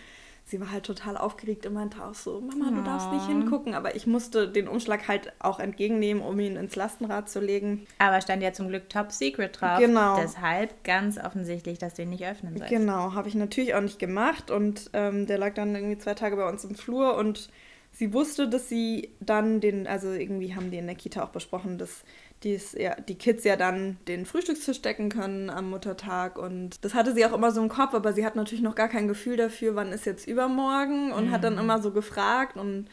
sie 0.46 0.62
war 0.62 0.72
halt 0.72 0.86
total 0.86 1.18
aufgeregt 1.18 1.66
und 1.66 1.74
meinte 1.74 2.04
auch 2.04 2.14
so, 2.14 2.40
Mama, 2.40 2.70
du 2.70 2.84
darfst 2.84 3.12
nicht 3.12 3.26
hingucken. 3.26 3.74
Aber 3.74 3.96
ich 3.96 4.06
musste 4.06 4.48
den 4.48 4.68
Umschlag 4.68 5.08
halt 5.08 5.34
auch 5.40 5.60
entgegennehmen, 5.60 6.22
um 6.22 6.40
ihn 6.40 6.56
ins 6.56 6.76
Lastenrad 6.76 7.30
zu 7.30 7.40
legen. 7.40 7.88
Aber 7.98 8.22
stand 8.22 8.44
ja 8.44 8.54
zum 8.54 8.68
Glück 8.68 8.88
Top 8.90 9.12
Secret 9.12 9.60
drauf. 9.60 9.80
Genau. 9.80 10.18
Deshalb 10.22 10.84
ganz 10.84 11.18
offensichtlich, 11.18 11.80
dass 11.80 11.96
du 11.96 12.04
ihn 12.04 12.12
nicht 12.12 12.26
öffnen 12.26 12.56
sollst. 12.56 12.72
Genau, 12.72 13.14
habe 13.14 13.28
ich 13.28 13.36
natürlich 13.36 13.74
auch 13.74 13.82
nicht 13.82 13.98
gemacht. 13.98 14.52
Und 14.52 14.92
ähm, 14.94 15.26
der 15.26 15.40
lag 15.40 15.56
dann 15.56 15.74
irgendwie 15.74 15.98
zwei 15.98 16.14
Tage 16.14 16.36
bei 16.36 16.48
uns 16.48 16.64
im 16.64 16.76
Flur 16.76 17.16
und 17.18 17.50
sie 17.92 18.14
wusste, 18.14 18.48
dass 18.48 18.70
sie 18.70 19.10
dann 19.20 19.62
den, 19.62 19.88
also 19.88 20.12
irgendwie 20.12 20.54
haben 20.54 20.70
die 20.70 20.78
in 20.78 20.86
der 20.86 20.96
Kita 20.96 21.24
auch 21.24 21.30
besprochen, 21.30 21.80
dass 21.80 22.04
die's, 22.46 22.74
ja, 22.74 22.96
die 22.96 23.16
Kids 23.16 23.44
ja 23.44 23.58
dann 23.58 23.98
den 24.08 24.26
Frühstückstisch 24.26 24.82
decken 24.82 25.10
können 25.10 25.50
am 25.50 25.70
Muttertag. 25.70 26.38
Und 26.38 26.86
das 26.86 26.94
hatte 26.94 27.14
sie 27.14 27.26
auch 27.26 27.34
immer 27.34 27.52
so 27.52 27.62
im 27.62 27.70
Kopf, 27.70 27.94
aber 27.94 28.14
sie 28.14 28.26
hat 28.26 28.36
natürlich 28.36 28.64
noch 28.64 28.76
gar 28.76 28.88
kein 28.88 29.08
Gefühl 29.08 29.36
dafür, 29.36 29.76
wann 29.76 29.92
ist 29.92 30.06
jetzt 30.06 30.28
übermorgen 30.28 31.12
und 31.12 31.28
mhm. 31.28 31.32
hat 31.32 31.44
dann 31.44 31.54
mhm. 31.54 31.60
immer 31.60 31.82
so 31.82 31.92
gefragt 31.92 32.56
und. 32.56 32.88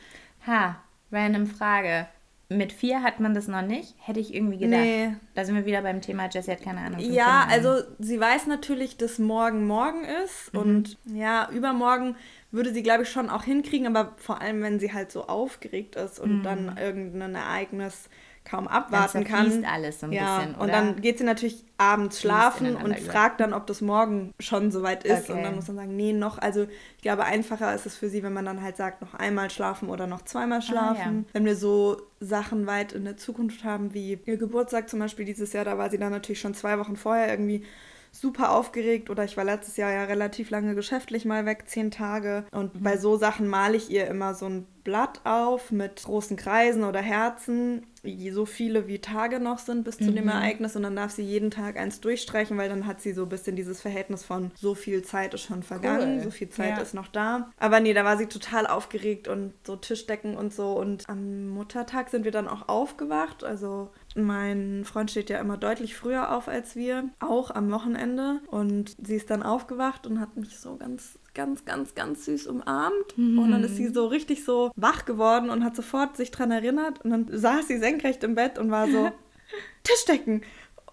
Ha, 0.47 0.83
random 1.13 1.47
Frage. 1.47 2.09
Mit 2.49 2.73
vier 2.73 3.03
hat 3.03 3.21
man 3.21 3.33
das 3.33 3.49
noch 3.49 3.63
nicht, 3.63 3.95
hätte 3.99 4.21
ich 4.21 4.35
irgendwie 4.35 4.59
gedacht. 4.59 4.81
Nee. 4.81 5.17
Da 5.35 5.45
sind 5.45 5.55
wir 5.55 5.65
wieder 5.65 5.83
beim 5.83 6.03
Thema, 6.03 6.29
Jessie 6.29 6.51
hat 6.51 6.63
keine 6.63 6.81
Ahnung. 6.81 7.01
Ja, 7.01 7.47
also 7.49 7.83
sie 7.99 8.21
weiß 8.21 8.47
natürlich, 8.47 8.99
dass 8.99 9.19
morgen 9.19 9.67
morgen 9.67 10.05
ist 10.25 10.53
mhm. 10.53 10.61
und 10.61 10.99
ja, 11.07 11.49
übermorgen 11.51 12.17
würde 12.51 12.75
sie, 12.75 12.83
glaube 12.83 13.05
ich, 13.05 13.09
schon 13.09 13.31
auch 13.31 13.45
hinkriegen, 13.45 13.87
aber 13.87 14.13
vor 14.19 14.43
allem, 14.43 14.63
wenn 14.63 14.79
sie 14.79 14.93
halt 14.93 15.11
so 15.11 15.27
aufgeregt 15.27 15.97
ist 15.97 16.21
und 16.21 16.41
mhm. 16.41 16.43
dann 16.43 16.77
irgendein 16.77 17.35
Ereignis 17.35 18.11
kaum 18.45 18.67
abwarten 18.67 19.25
kann. 19.25 19.65
alles 19.65 20.01
so 20.01 20.07
ein 20.07 20.13
ja, 20.13 20.39
bisschen, 20.39 20.55
oder? 20.55 20.63
Und 20.63 20.73
dann 20.73 21.01
geht 21.01 21.19
sie 21.19 21.25
natürlich 21.25 21.65
abends 21.79 22.21
schlafen 22.21 22.77
und 22.77 22.99
fragt 22.99 23.41
dann, 23.41 23.53
ob 23.53 23.67
das 23.67 23.81
morgen 23.81 24.33
schon 24.41 24.71
soweit 24.71 25.05
ist. 25.05 25.31
Okay. 25.31 25.33
Und 25.33 25.43
dann 25.45 25.55
muss 25.55 25.69
man 25.69 25.77
sagen, 25.77 25.97
nee, 25.97 26.13
noch. 26.13 26.39
Also 26.39 26.67
ich 26.97 27.03
glaube, 27.03 27.25
einfacher 27.25 27.75
ist 27.75 27.87
es 27.87 27.97
für 27.97 28.09
sie, 28.09 28.23
wenn 28.23 28.33
man 28.33 28.45
dann 28.45 28.63
halt 28.63 28.77
sagt, 28.77 29.01
noch 29.01 29.15
einmal 29.15 29.51
schlafen 29.51 29.89
oder 29.89 30.07
noch 30.07 30.23
zweimal 30.23 30.63
schlafen. 30.63 31.01
Ah, 31.01 31.29
ja. 31.29 31.33
Wenn 31.33 31.45
wir 31.45 31.57
so 31.57 32.03
Sachen 32.21 32.67
weit 32.67 32.93
in 32.93 33.05
der 33.05 33.17
Zukunft 33.17 33.65
haben, 33.65 33.95
wie 33.95 34.19
ihr 34.25 34.37
Geburtstag 34.37 34.89
zum 34.89 34.99
Beispiel 34.99 35.25
dieses 35.25 35.53
Jahr, 35.53 35.65
da 35.65 35.79
war 35.79 35.91
sie 35.91 35.99
dann 35.99 36.13
natürlich 36.13 36.41
schon 36.41 36.55
zwei 36.55 36.79
Wochen 36.79 36.97
vorher 36.97 37.31
irgendwie 37.31 37.65
super 38.13 38.53
aufgeregt 38.53 39.09
oder 39.09 39.25
ich 39.25 39.37
war 39.39 39.45
letztes 39.45 39.79
Jahr 39.79 39.91
ja 39.91 40.05
relativ 40.05 40.51
lange 40.51 40.75
geschäftlich 40.75 41.25
mal 41.25 41.47
weg, 41.47 41.65
zehn 41.67 41.91
Tage. 41.91 42.45
Und 42.53 42.75
mhm. 42.75 42.83
bei 42.83 42.99
so 42.99 43.17
Sachen 43.17 43.49
male 43.49 43.77
ich 43.77 43.91
ihr 43.91 44.07
immer 44.07 44.35
so 44.35 44.47
ein 44.47 44.67
Blatt 44.85 45.23
auf 45.25 45.71
mit 45.73 46.03
großen 46.05 46.37
Kreisen 46.37 46.85
oder 46.85 47.01
Herzen, 47.01 47.87
so 48.33 48.47
viele 48.47 48.89
wie 48.89 48.99
Tage 48.99 49.39
noch 49.39 49.59
sind 49.59 49.85
bis 49.85 49.99
zu 49.99 50.11
mhm. 50.11 50.17
dem 50.17 50.29
Ereignis 50.29 50.75
und 50.75 50.83
dann 50.83 50.97
darf 50.97 51.13
sie 51.13 51.23
jeden 51.23 51.51
Tag 51.51 51.77
eins 51.77 52.01
durchstreichen, 52.01 52.59
weil 52.59 52.69
dann 52.69 52.87
hat 52.87 53.01
sie 53.01 53.13
so 53.13 53.23
ein 53.23 53.29
bisschen 53.29 53.55
dieses 53.55 53.81
Verhältnis 53.81 54.25
von 54.25 54.51
so 54.57 54.75
viel 54.75 55.03
Zeit 55.03 55.35
ist 55.35 55.43
schon 55.43 55.63
vergangen, 55.63 56.17
cool. 56.17 56.25
so 56.25 56.31
viel 56.31 56.49
Zeit 56.49 56.77
ja. 56.77 56.83
ist 56.83 56.95
noch 56.95 57.09
da. 57.09 57.51
Aber 57.59 57.81
nee, 57.81 57.95
da 57.95 58.05
war 58.05 58.17
sie 58.17 58.27
total 58.27 58.67
aufgeregt 58.67 59.29
und 59.29 59.55
so 59.65 59.77
Tischdecken 59.77 60.37
und 60.37 60.53
so 60.53 60.73
und 60.73 61.09
am 61.09 61.49
Muttertag 61.49 62.11
sind 62.11 62.25
wir 62.25 62.33
dann 62.33 62.49
auch 62.49 62.69
aufgewacht, 62.69 63.45
also 63.45 63.91
mein 64.15 64.85
Freund 64.85 65.11
steht 65.11 65.31
ja 65.31 65.39
immer 65.39 65.57
deutlich 65.57 65.95
früher 65.95 66.37
auf 66.37 66.49
als 66.49 66.77
wir, 66.77 67.11
auch 67.21 67.51
am 67.51 67.71
Wochenende 67.71 68.41
und 68.49 68.97
sie 69.05 69.17
ist 69.17 69.31
dann 69.31 69.43
aufgewacht 69.43 70.07
und 70.07 70.21
hat 70.21 70.37
mich 70.37 70.59
so 70.59 70.77
ganz 70.77 71.19
ganz, 71.35 71.65
ganz, 71.65 71.95
ganz 71.95 72.25
süß 72.25 72.47
umarmt. 72.47 73.17
Mhm. 73.17 73.39
Und 73.39 73.51
dann 73.51 73.65
ist 73.65 73.77
sie 73.77 73.89
so 73.89 74.07
richtig 74.07 74.45
so 74.45 74.71
wach 74.77 75.05
geworden 75.05 75.51
und 75.51 75.65
hat 75.65 75.77
sofort 75.77 76.17
sich 76.17 76.31
dran 76.31 76.51
erinnert. 76.51 77.01
Und 77.03 77.11
dann 77.11 77.27
saß 77.31 77.69
sie 77.69 77.79
senkrecht 77.79 78.23
im 78.25 78.35
Bett 78.35 78.59
und 78.59 78.71
war 78.71 78.89
so, 78.89 79.11
Tischdecken. 79.83 80.43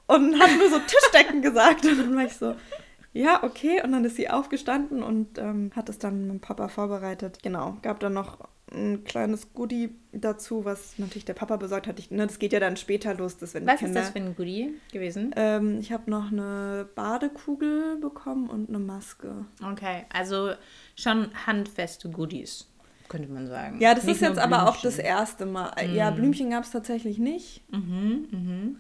Und 0.08 0.40
hat 0.40 0.50
nur 0.58 0.70
so 0.70 0.80
Tischdecken 0.80 1.42
gesagt. 1.42 1.86
Und 1.86 1.98
dann 2.00 2.16
war 2.16 2.26
ich 2.26 2.34
so, 2.34 2.56
ja, 3.14 3.44
okay. 3.44 3.82
Und 3.84 3.92
dann 3.92 4.06
ist 4.06 4.16
sie 4.16 4.30
aufgestanden 4.30 5.04
und 5.04 5.38
ähm, 5.38 5.72
hat 5.76 5.90
es 5.90 6.00
dann 6.00 6.28
mit 6.28 6.42
Papa 6.42 6.68
vorbereitet. 6.68 7.40
Genau, 7.44 7.78
gab 7.82 8.00
dann 8.00 8.14
noch 8.14 8.40
ein 8.72 9.04
kleines 9.04 9.54
Goodie 9.54 9.92
dazu, 10.12 10.66
was 10.66 10.98
natürlich 10.98 11.26
der 11.26 11.34
Papa 11.34 11.58
besorgt 11.58 11.88
hat. 11.88 12.00
Ich, 12.00 12.12
ne, 12.12 12.26
das 12.26 12.40
geht 12.40 12.54
ja 12.54 12.60
dann 12.60 12.78
später 12.78 13.14
los. 13.14 13.38
Dass 13.38 13.54
wenn 13.54 13.66
was 13.66 13.80
Kinder, 13.80 14.00
ist 14.00 14.08
das 14.08 14.14
für 14.14 14.20
ein 14.20 14.36
Goodie 14.36 14.76
gewesen? 14.92 15.34
Ähm, 15.36 15.80
ich 15.80 15.92
habe 15.92 16.10
noch 16.10 16.32
eine 16.32 16.88
Badekugel 16.96 17.98
bekommen 17.98 18.50
und 18.50 18.70
eine 18.70 18.80
Maske. 18.80 19.46
Okay, 19.64 20.06
also 20.14 20.54
schon 20.96 21.30
handfeste 21.46 22.10
Goodies, 22.10 22.68
könnte 23.08 23.32
man 23.32 23.48
sagen. 23.48 23.80
Ja, 23.80 23.96
das 23.96 24.06
nicht 24.06 24.16
ist 24.16 24.22
jetzt 24.22 24.40
aber 24.40 24.70
auch 24.70 24.82
das 24.82 24.98
erste 25.00 25.46
Mal. 25.46 25.72
Mm. 25.88 25.96
Ja, 25.96 26.12
Blümchen 26.12 26.52
gab 26.52 26.64
es 26.64 26.72
tatsächlich 26.72 27.18
nicht. 27.18 27.62
Mhm, 27.72 28.28
mhm. 28.32 28.76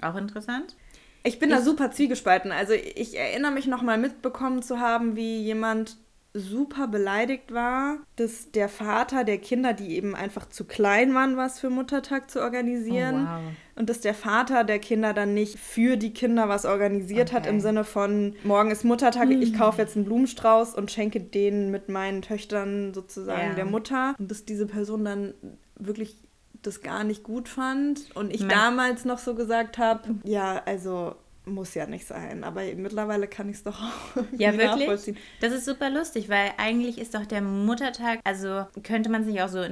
Auch 0.00 0.16
interessant. 0.16 0.76
Ich 1.22 1.38
bin 1.38 1.50
ich, 1.50 1.56
da 1.56 1.62
super 1.62 1.90
zwiegespalten. 1.90 2.52
Also 2.52 2.74
ich 2.74 3.18
erinnere 3.18 3.52
mich 3.52 3.66
noch 3.66 3.82
mal 3.82 3.96
mitbekommen 3.96 4.62
zu 4.62 4.78
haben, 4.78 5.16
wie 5.16 5.40
jemand 5.40 5.96
super 6.36 6.88
beleidigt 6.88 7.54
war, 7.54 7.98
dass 8.16 8.50
der 8.50 8.68
Vater 8.68 9.22
der 9.22 9.38
Kinder, 9.38 9.72
die 9.72 9.94
eben 9.94 10.16
einfach 10.16 10.48
zu 10.48 10.64
klein 10.64 11.14
waren, 11.14 11.36
was 11.36 11.60
für 11.60 11.70
Muttertag 11.70 12.28
zu 12.28 12.40
organisieren, 12.40 13.24
oh, 13.24 13.46
wow. 13.46 13.52
und 13.76 13.88
dass 13.88 14.00
der 14.00 14.14
Vater 14.14 14.64
der 14.64 14.80
Kinder 14.80 15.14
dann 15.14 15.32
nicht 15.32 15.60
für 15.60 15.96
die 15.96 16.12
Kinder 16.12 16.48
was 16.48 16.66
organisiert 16.66 17.28
okay. 17.28 17.36
hat 17.36 17.46
im 17.46 17.60
Sinne 17.60 17.84
von 17.84 18.34
morgen 18.42 18.72
ist 18.72 18.84
Muttertag, 18.84 19.28
hm. 19.28 19.42
ich 19.42 19.56
kaufe 19.56 19.80
jetzt 19.80 19.94
einen 19.94 20.06
Blumenstrauß 20.06 20.74
und 20.74 20.90
schenke 20.90 21.20
den 21.20 21.70
mit 21.70 21.88
meinen 21.88 22.20
Töchtern 22.20 22.92
sozusagen 22.92 23.50
ja. 23.50 23.54
der 23.54 23.66
Mutter 23.66 24.16
und 24.18 24.28
dass 24.28 24.44
diese 24.44 24.66
Person 24.66 25.04
dann 25.04 25.34
wirklich 25.76 26.16
das 26.62 26.80
gar 26.80 27.04
nicht 27.04 27.22
gut 27.22 27.48
fand 27.48 28.14
und 28.16 28.34
ich 28.34 28.40
Man 28.40 28.48
damals 28.48 29.04
noch 29.04 29.18
so 29.18 29.34
gesagt 29.34 29.78
habe, 29.78 30.16
ja, 30.24 30.62
also 30.64 31.14
muss 31.46 31.74
ja 31.74 31.86
nicht 31.86 32.06
sein. 32.06 32.44
Aber 32.44 32.62
mittlerweile 32.76 33.28
kann 33.28 33.48
ich 33.48 33.56
es 33.56 33.62
doch 33.64 33.80
auch 33.80 34.22
ja, 34.38 34.56
wirklich? 34.56 35.16
Das 35.40 35.52
ist 35.52 35.64
super 35.64 35.90
lustig, 35.90 36.28
weil 36.28 36.52
eigentlich 36.56 36.98
ist 36.98 37.14
doch 37.14 37.26
der 37.26 37.42
Muttertag, 37.42 38.20
also 38.24 38.66
könnte 38.82 39.10
man 39.10 39.24
sich 39.24 39.42
auch 39.42 39.48
so 39.48 39.62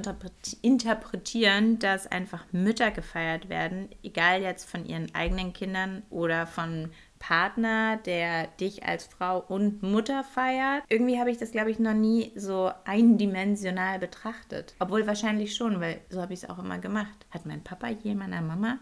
interpretieren, 0.61 1.79
dass 1.79 2.07
einfach 2.07 2.45
Mütter 2.51 2.91
gefeiert 2.91 3.49
werden, 3.49 3.89
egal 4.03 4.41
jetzt 4.41 4.69
von 4.69 4.85
ihren 4.85 5.13
eigenen 5.15 5.53
Kindern 5.53 6.03
oder 6.09 6.45
von 6.47 6.91
Partner, 7.23 7.95
der 8.05 8.47
dich 8.47 8.83
als 8.85 9.05
Frau 9.05 9.39
und 9.39 9.81
Mutter 9.81 10.25
feiert. 10.25 10.83
Irgendwie 10.89 11.19
habe 11.19 11.31
ich 11.31 11.37
das, 11.37 11.51
glaube 11.51 11.71
ich, 11.71 11.79
noch 11.79 11.93
nie 11.93 12.33
so 12.35 12.69
eindimensional 12.83 13.97
betrachtet. 13.97 14.75
Obwohl 14.79 15.07
wahrscheinlich 15.07 15.55
schon, 15.55 15.79
weil 15.79 16.01
so 16.09 16.21
habe 16.21 16.33
ich 16.33 16.43
es 16.43 16.49
auch 16.49 16.59
immer 16.59 16.79
gemacht. 16.79 17.25
Hat 17.31 17.45
mein 17.45 17.63
Papa 17.63 17.87
je 17.87 18.13
meiner 18.13 18.41
Mama 18.41 18.77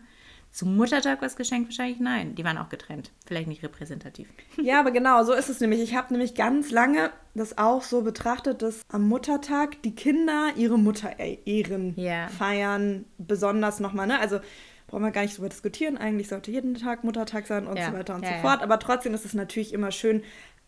zum 0.52 0.76
Muttertag 0.76 1.22
was 1.22 1.36
geschenkt? 1.36 1.70
Wahrscheinlich 1.70 2.00
nein. 2.00 2.36
Die 2.36 2.44
waren 2.44 2.58
auch 2.58 2.70
getrennt. 2.70 3.12
Vielleicht 3.26 3.48
nicht 3.48 3.64
repräsentativ. 3.64 4.28
Ja, 4.62 4.80
aber 4.80 4.92
genau, 4.92 5.24
so 5.24 5.34
ist 5.34 5.50
es 5.50 5.60
nämlich. 5.60 5.82
Ich 5.82 5.96
habe 5.96 6.14
nämlich 6.14 6.36
ganz 6.36 6.72
lange 6.72 7.12
das 7.34 7.58
auch 7.58 7.82
so 7.82 8.02
betrachtet, 8.02 8.62
dass 8.62 8.82
am 8.90 9.08
Muttertag 9.08 9.82
die 9.84 9.96
Kinder 9.96 10.50
ihre 10.56 10.78
Mutter 10.78 11.18
ehren, 11.18 11.96
yeah. 11.98 12.28
feiern, 12.28 13.06
besonders 13.18 13.80
nochmal, 13.80 14.08
ne? 14.08 14.20
Also 14.20 14.40
brauchen 14.88 15.04
wir 15.04 15.12
gar 15.12 15.22
nicht 15.22 15.38
drüber 15.38 15.50
diskutieren. 15.50 15.98
Eigentlich 15.98 16.28
sollte 16.28 16.52
jeden 16.52 16.76
Tag 16.76 17.04
Muttertag 17.04 17.48
sein 17.48 17.66
und 17.66 17.78
ja. 17.78 17.88
so 17.88 17.94
weiter 17.94 18.14
und 18.14 18.24
ja, 18.24 18.36
so 18.36 18.42
fort. 18.42 18.62
Aber 18.62 18.78
trotzdem 18.78 19.14
ist 19.14 19.26
es 19.26 19.34
natürlich 19.34 19.74
immer 19.74 19.92
schön, 19.92 20.22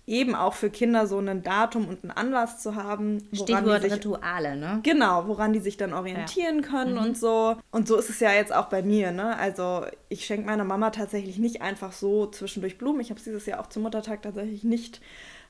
eben 0.05 0.35
auch 0.35 0.53
für 0.53 0.69
Kinder 0.69 1.07
so 1.07 1.17
ein 1.19 1.43
Datum 1.43 1.87
und 1.87 2.03
einen 2.03 2.11
Anlass 2.11 2.61
zu 2.61 2.75
haben. 2.75 3.23
Stichwort 3.31 3.83
sich, 3.83 3.93
Rituale, 3.93 4.57
ne? 4.57 4.79
Genau, 4.83 5.27
woran 5.27 5.53
die 5.53 5.59
sich 5.59 5.77
dann 5.77 5.93
orientieren 5.93 6.61
ja. 6.61 6.67
können 6.67 6.95
mhm. 6.95 7.01
und 7.01 7.17
so. 7.17 7.55
Und 7.71 7.87
so 7.87 7.95
ist 7.97 8.09
es 8.09 8.19
ja 8.19 8.33
jetzt 8.33 8.53
auch 8.53 8.65
bei 8.65 8.81
mir, 8.81 9.11
ne? 9.11 9.37
Also 9.37 9.85
ich 10.09 10.25
schenke 10.25 10.47
meiner 10.47 10.65
Mama 10.65 10.89
tatsächlich 10.89 11.37
nicht 11.37 11.61
einfach 11.61 11.93
so 11.93 12.25
zwischendurch 12.27 12.77
Blumen. 12.77 12.99
Ich 12.99 13.09
habe 13.09 13.17
es 13.17 13.23
dieses 13.23 13.45
Jahr 13.45 13.61
auch 13.61 13.67
zum 13.67 13.83
Muttertag 13.83 14.21
tatsächlich 14.21 14.63
nicht 14.63 14.99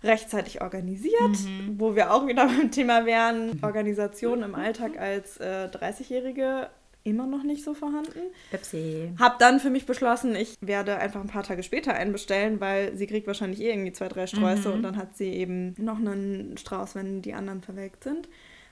rechtzeitig 0.04 0.62
organisiert, 0.62 1.40
mhm. 1.46 1.76
wo 1.80 1.96
wir 1.96 2.14
auch 2.14 2.28
wieder 2.28 2.46
beim 2.60 2.70
Thema 2.70 3.06
wären, 3.06 3.60
Organisation 3.64 4.44
im 4.44 4.54
Alltag 4.54 5.00
als 5.00 5.38
äh, 5.38 5.70
30-Jährige 5.72 6.70
immer 7.04 7.26
noch 7.26 7.44
nicht 7.44 7.64
so 7.64 7.74
vorhanden. 7.74 8.20
Pepsi. 8.52 9.12
Hab 9.20 9.40
dann 9.40 9.60
für 9.60 9.70
mich 9.70 9.86
beschlossen, 9.86 10.36
ich 10.36 10.56
werde 10.62 10.98
einfach 10.98 11.22
ein 11.22 11.28
paar 11.28 11.44
Tage 11.44 11.64
später 11.64 11.94
einbestellen, 11.94 12.60
weil 12.60 12.96
sie 12.96 13.08
kriegt 13.08 13.28
wahrscheinlich 13.28 13.62
eh 13.62 13.72
irgendwie 13.72 13.92
zwei, 13.92 14.08
drei 14.08 14.28
Sträuße 14.28 14.70
mhm. 14.70 14.76
und 14.76 14.84
dann 14.84 14.98
hat 14.98 15.18
sie 15.18 15.30
eben 15.30 15.76
noch 15.78 15.98
einen 15.98 16.58
Strauß, 16.58 16.96
wenn 16.96 17.22
die 17.22 17.34
anderen 17.34 17.62
verwelkt 17.62 18.04
sind. 18.04 18.30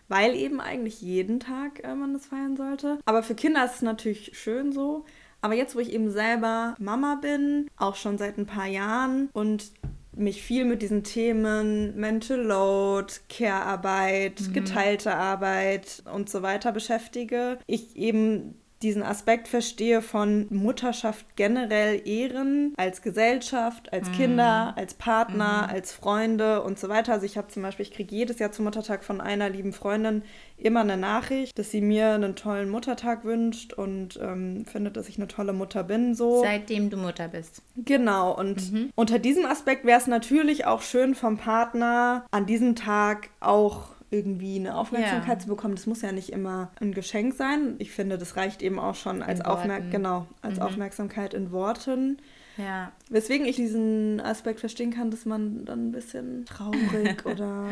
Weil 0.07 0.35
eben 0.35 0.59
eigentlich 0.59 1.01
jeden 1.01 1.39
Tag 1.39 1.83
äh, 1.83 1.95
man 1.95 2.13
das 2.13 2.25
feiern 2.25 2.57
sollte. 2.57 2.99
Aber 3.05 3.23
für 3.23 3.35
Kinder 3.35 3.63
ist 3.63 3.75
es 3.75 3.81
natürlich 3.81 4.37
schön 4.37 4.73
so. 4.73 5.05
Aber 5.41 5.53
jetzt, 5.53 5.75
wo 5.75 5.79
ich 5.79 5.93
eben 5.93 6.11
selber 6.11 6.75
Mama 6.79 7.15
bin, 7.15 7.67
auch 7.77 7.95
schon 7.95 8.17
seit 8.17 8.37
ein 8.37 8.45
paar 8.45 8.67
Jahren 8.67 9.29
und 9.33 9.71
mich 10.13 10.41
viel 10.41 10.65
mit 10.65 10.81
diesen 10.81 11.03
Themen 11.03 11.95
Mental 11.95 12.39
Load, 12.39 13.13
Care-Arbeit, 13.29 14.41
mhm. 14.41 14.53
geteilte 14.53 15.15
Arbeit 15.15 16.03
und 16.13 16.29
so 16.29 16.41
weiter 16.41 16.71
beschäftige. 16.71 17.57
Ich 17.65 17.95
eben 17.95 18.60
diesen 18.81 19.03
Aspekt 19.03 19.47
verstehe 19.47 20.01
von 20.01 20.47
Mutterschaft 20.49 21.35
generell 21.35 22.01
ehren, 22.07 22.73
als 22.77 23.01
Gesellschaft, 23.01 23.91
als 23.93 24.09
mhm. 24.09 24.13
Kinder, 24.13 24.73
als 24.75 24.93
Partner, 24.93 25.63
mhm. 25.67 25.73
als 25.73 25.91
Freunde 25.91 26.61
und 26.63 26.79
so 26.79 26.89
weiter. 26.89 27.13
Also 27.13 27.25
ich 27.25 27.37
habe 27.37 27.47
zum 27.49 27.63
Beispiel, 27.63 27.85
ich 27.85 27.91
kriege 27.91 28.15
jedes 28.15 28.39
Jahr 28.39 28.51
zum 28.51 28.65
Muttertag 28.65 29.03
von 29.03 29.21
einer 29.21 29.49
lieben 29.49 29.73
Freundin 29.73 30.23
immer 30.57 30.81
eine 30.81 30.97
Nachricht, 30.97 31.57
dass 31.57 31.71
sie 31.71 31.81
mir 31.81 32.11
einen 32.11 32.35
tollen 32.35 32.69
Muttertag 32.69 33.23
wünscht 33.25 33.73
und 33.73 34.19
ähm, 34.21 34.65
findet, 34.65 34.97
dass 34.97 35.09
ich 35.09 35.17
eine 35.17 35.27
tolle 35.27 35.53
Mutter 35.53 35.83
bin. 35.83 36.15
So. 36.15 36.41
Seitdem 36.43 36.89
du 36.89 36.97
Mutter 36.97 37.27
bist. 37.27 37.61
Genau. 37.75 38.37
Und 38.37 38.71
mhm. 38.71 38.91
unter 38.95 39.19
diesem 39.19 39.45
Aspekt 39.45 39.85
wäre 39.85 39.99
es 39.99 40.07
natürlich 40.07 40.65
auch 40.65 40.81
schön 40.81 41.15
vom 41.15 41.37
Partner 41.37 42.25
an 42.31 42.45
diesem 42.45 42.75
Tag 42.75 43.29
auch 43.39 43.89
irgendwie 44.11 44.57
eine 44.57 44.75
Aufmerksamkeit 44.75 45.37
ja. 45.37 45.39
zu 45.39 45.47
bekommen. 45.47 45.75
Das 45.75 45.87
muss 45.87 46.01
ja 46.01 46.11
nicht 46.11 46.31
immer 46.31 46.71
ein 46.79 46.93
Geschenk 46.93 47.33
sein. 47.33 47.75
Ich 47.79 47.91
finde, 47.91 48.17
das 48.17 48.35
reicht 48.35 48.61
eben 48.61 48.77
auch 48.77 48.95
schon 48.95 49.23
als, 49.23 49.41
Aufmerk 49.41 49.89
genau, 49.89 50.27
als 50.41 50.57
mhm. 50.57 50.63
Aufmerksamkeit 50.63 51.33
in 51.33 51.51
Worten. 51.51 52.17
Ja. 52.57 52.91
Weswegen 53.09 53.47
ich 53.47 53.55
diesen 53.55 54.19
Aspekt 54.19 54.59
verstehen 54.59 54.91
kann, 54.91 55.09
dass 55.09 55.25
man 55.25 55.63
dann 55.63 55.87
ein 55.87 55.91
bisschen 55.93 56.45
traurig 56.45 57.25
oder 57.25 57.67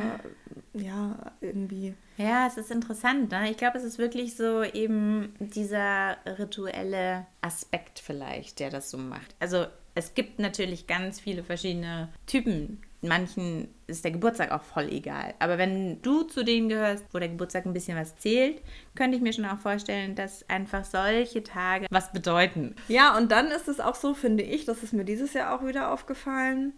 ja, 0.74 1.34
irgendwie. 1.42 1.94
Ja, 2.18 2.48
es 2.48 2.58
ist 2.58 2.72
interessant. 2.72 3.32
Ne? 3.32 3.52
Ich 3.52 3.58
glaube, 3.58 3.78
es 3.78 3.84
ist 3.84 3.98
wirklich 3.98 4.38
so 4.38 4.64
eben 4.64 5.34
dieser 5.40 6.18
rituelle 6.26 7.26
Aspekt 7.42 8.00
vielleicht, 8.00 8.60
der 8.60 8.70
das 8.70 8.90
so 8.90 8.98
macht. 8.98 9.36
Also 9.40 9.66
es 9.96 10.14
gibt 10.14 10.40
natürlich 10.40 10.88
ganz 10.88 11.20
viele 11.20 11.44
verschiedene 11.44 12.10
Typen 12.26 12.82
manchen 13.02 13.70
ist 13.88 14.04
der 14.04 14.12
Geburtstag 14.12 14.52
auch 14.52 14.62
voll 14.62 14.90
egal. 14.90 15.34
Aber 15.40 15.58
wenn 15.58 16.02
du 16.02 16.24
zu 16.24 16.44
denen 16.44 16.70
gehörst, 16.70 17.06
wo 17.14 17.20
der 17.20 17.30
Geburtstag 17.30 17.66
ein 17.66 17.74
bisschen 17.74 17.98
was 17.98 18.18
zählt, 18.18 18.62
könnte 18.96 19.16
ich 19.16 19.24
mir 19.24 19.34
schon 19.34 19.46
auch 19.46 19.60
vorstellen, 19.60 20.16
dass 20.16 20.48
einfach 20.50 20.84
solche 20.84 21.44
Tage 21.44 21.88
was 21.90 22.12
bedeuten. 22.12 22.76
Ja, 22.88 23.18
und 23.18 23.32
dann 23.32 23.48
ist 23.48 23.68
es 23.68 23.80
auch 23.80 23.96
so, 23.96 24.14
finde 24.14 24.44
ich, 24.44 24.66
das 24.66 24.84
ist 24.84 24.94
mir 24.94 25.06
dieses 25.06 25.34
Jahr 25.34 25.56
auch 25.56 25.66
wieder 25.66 25.92
aufgefallen, 25.92 26.74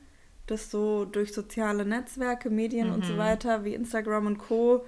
dass 0.48 0.70
so 0.70 1.06
durch 1.06 1.34
soziale 1.34 1.86
Netzwerke, 1.86 2.50
Medien 2.50 2.90
mhm. 2.90 2.94
und 2.94 3.06
so 3.06 3.14
mhm. 3.14 3.18
weiter 3.18 3.66
wie 3.66 3.74
Instagram 3.74 4.28
und 4.28 4.38
Co 4.38 4.86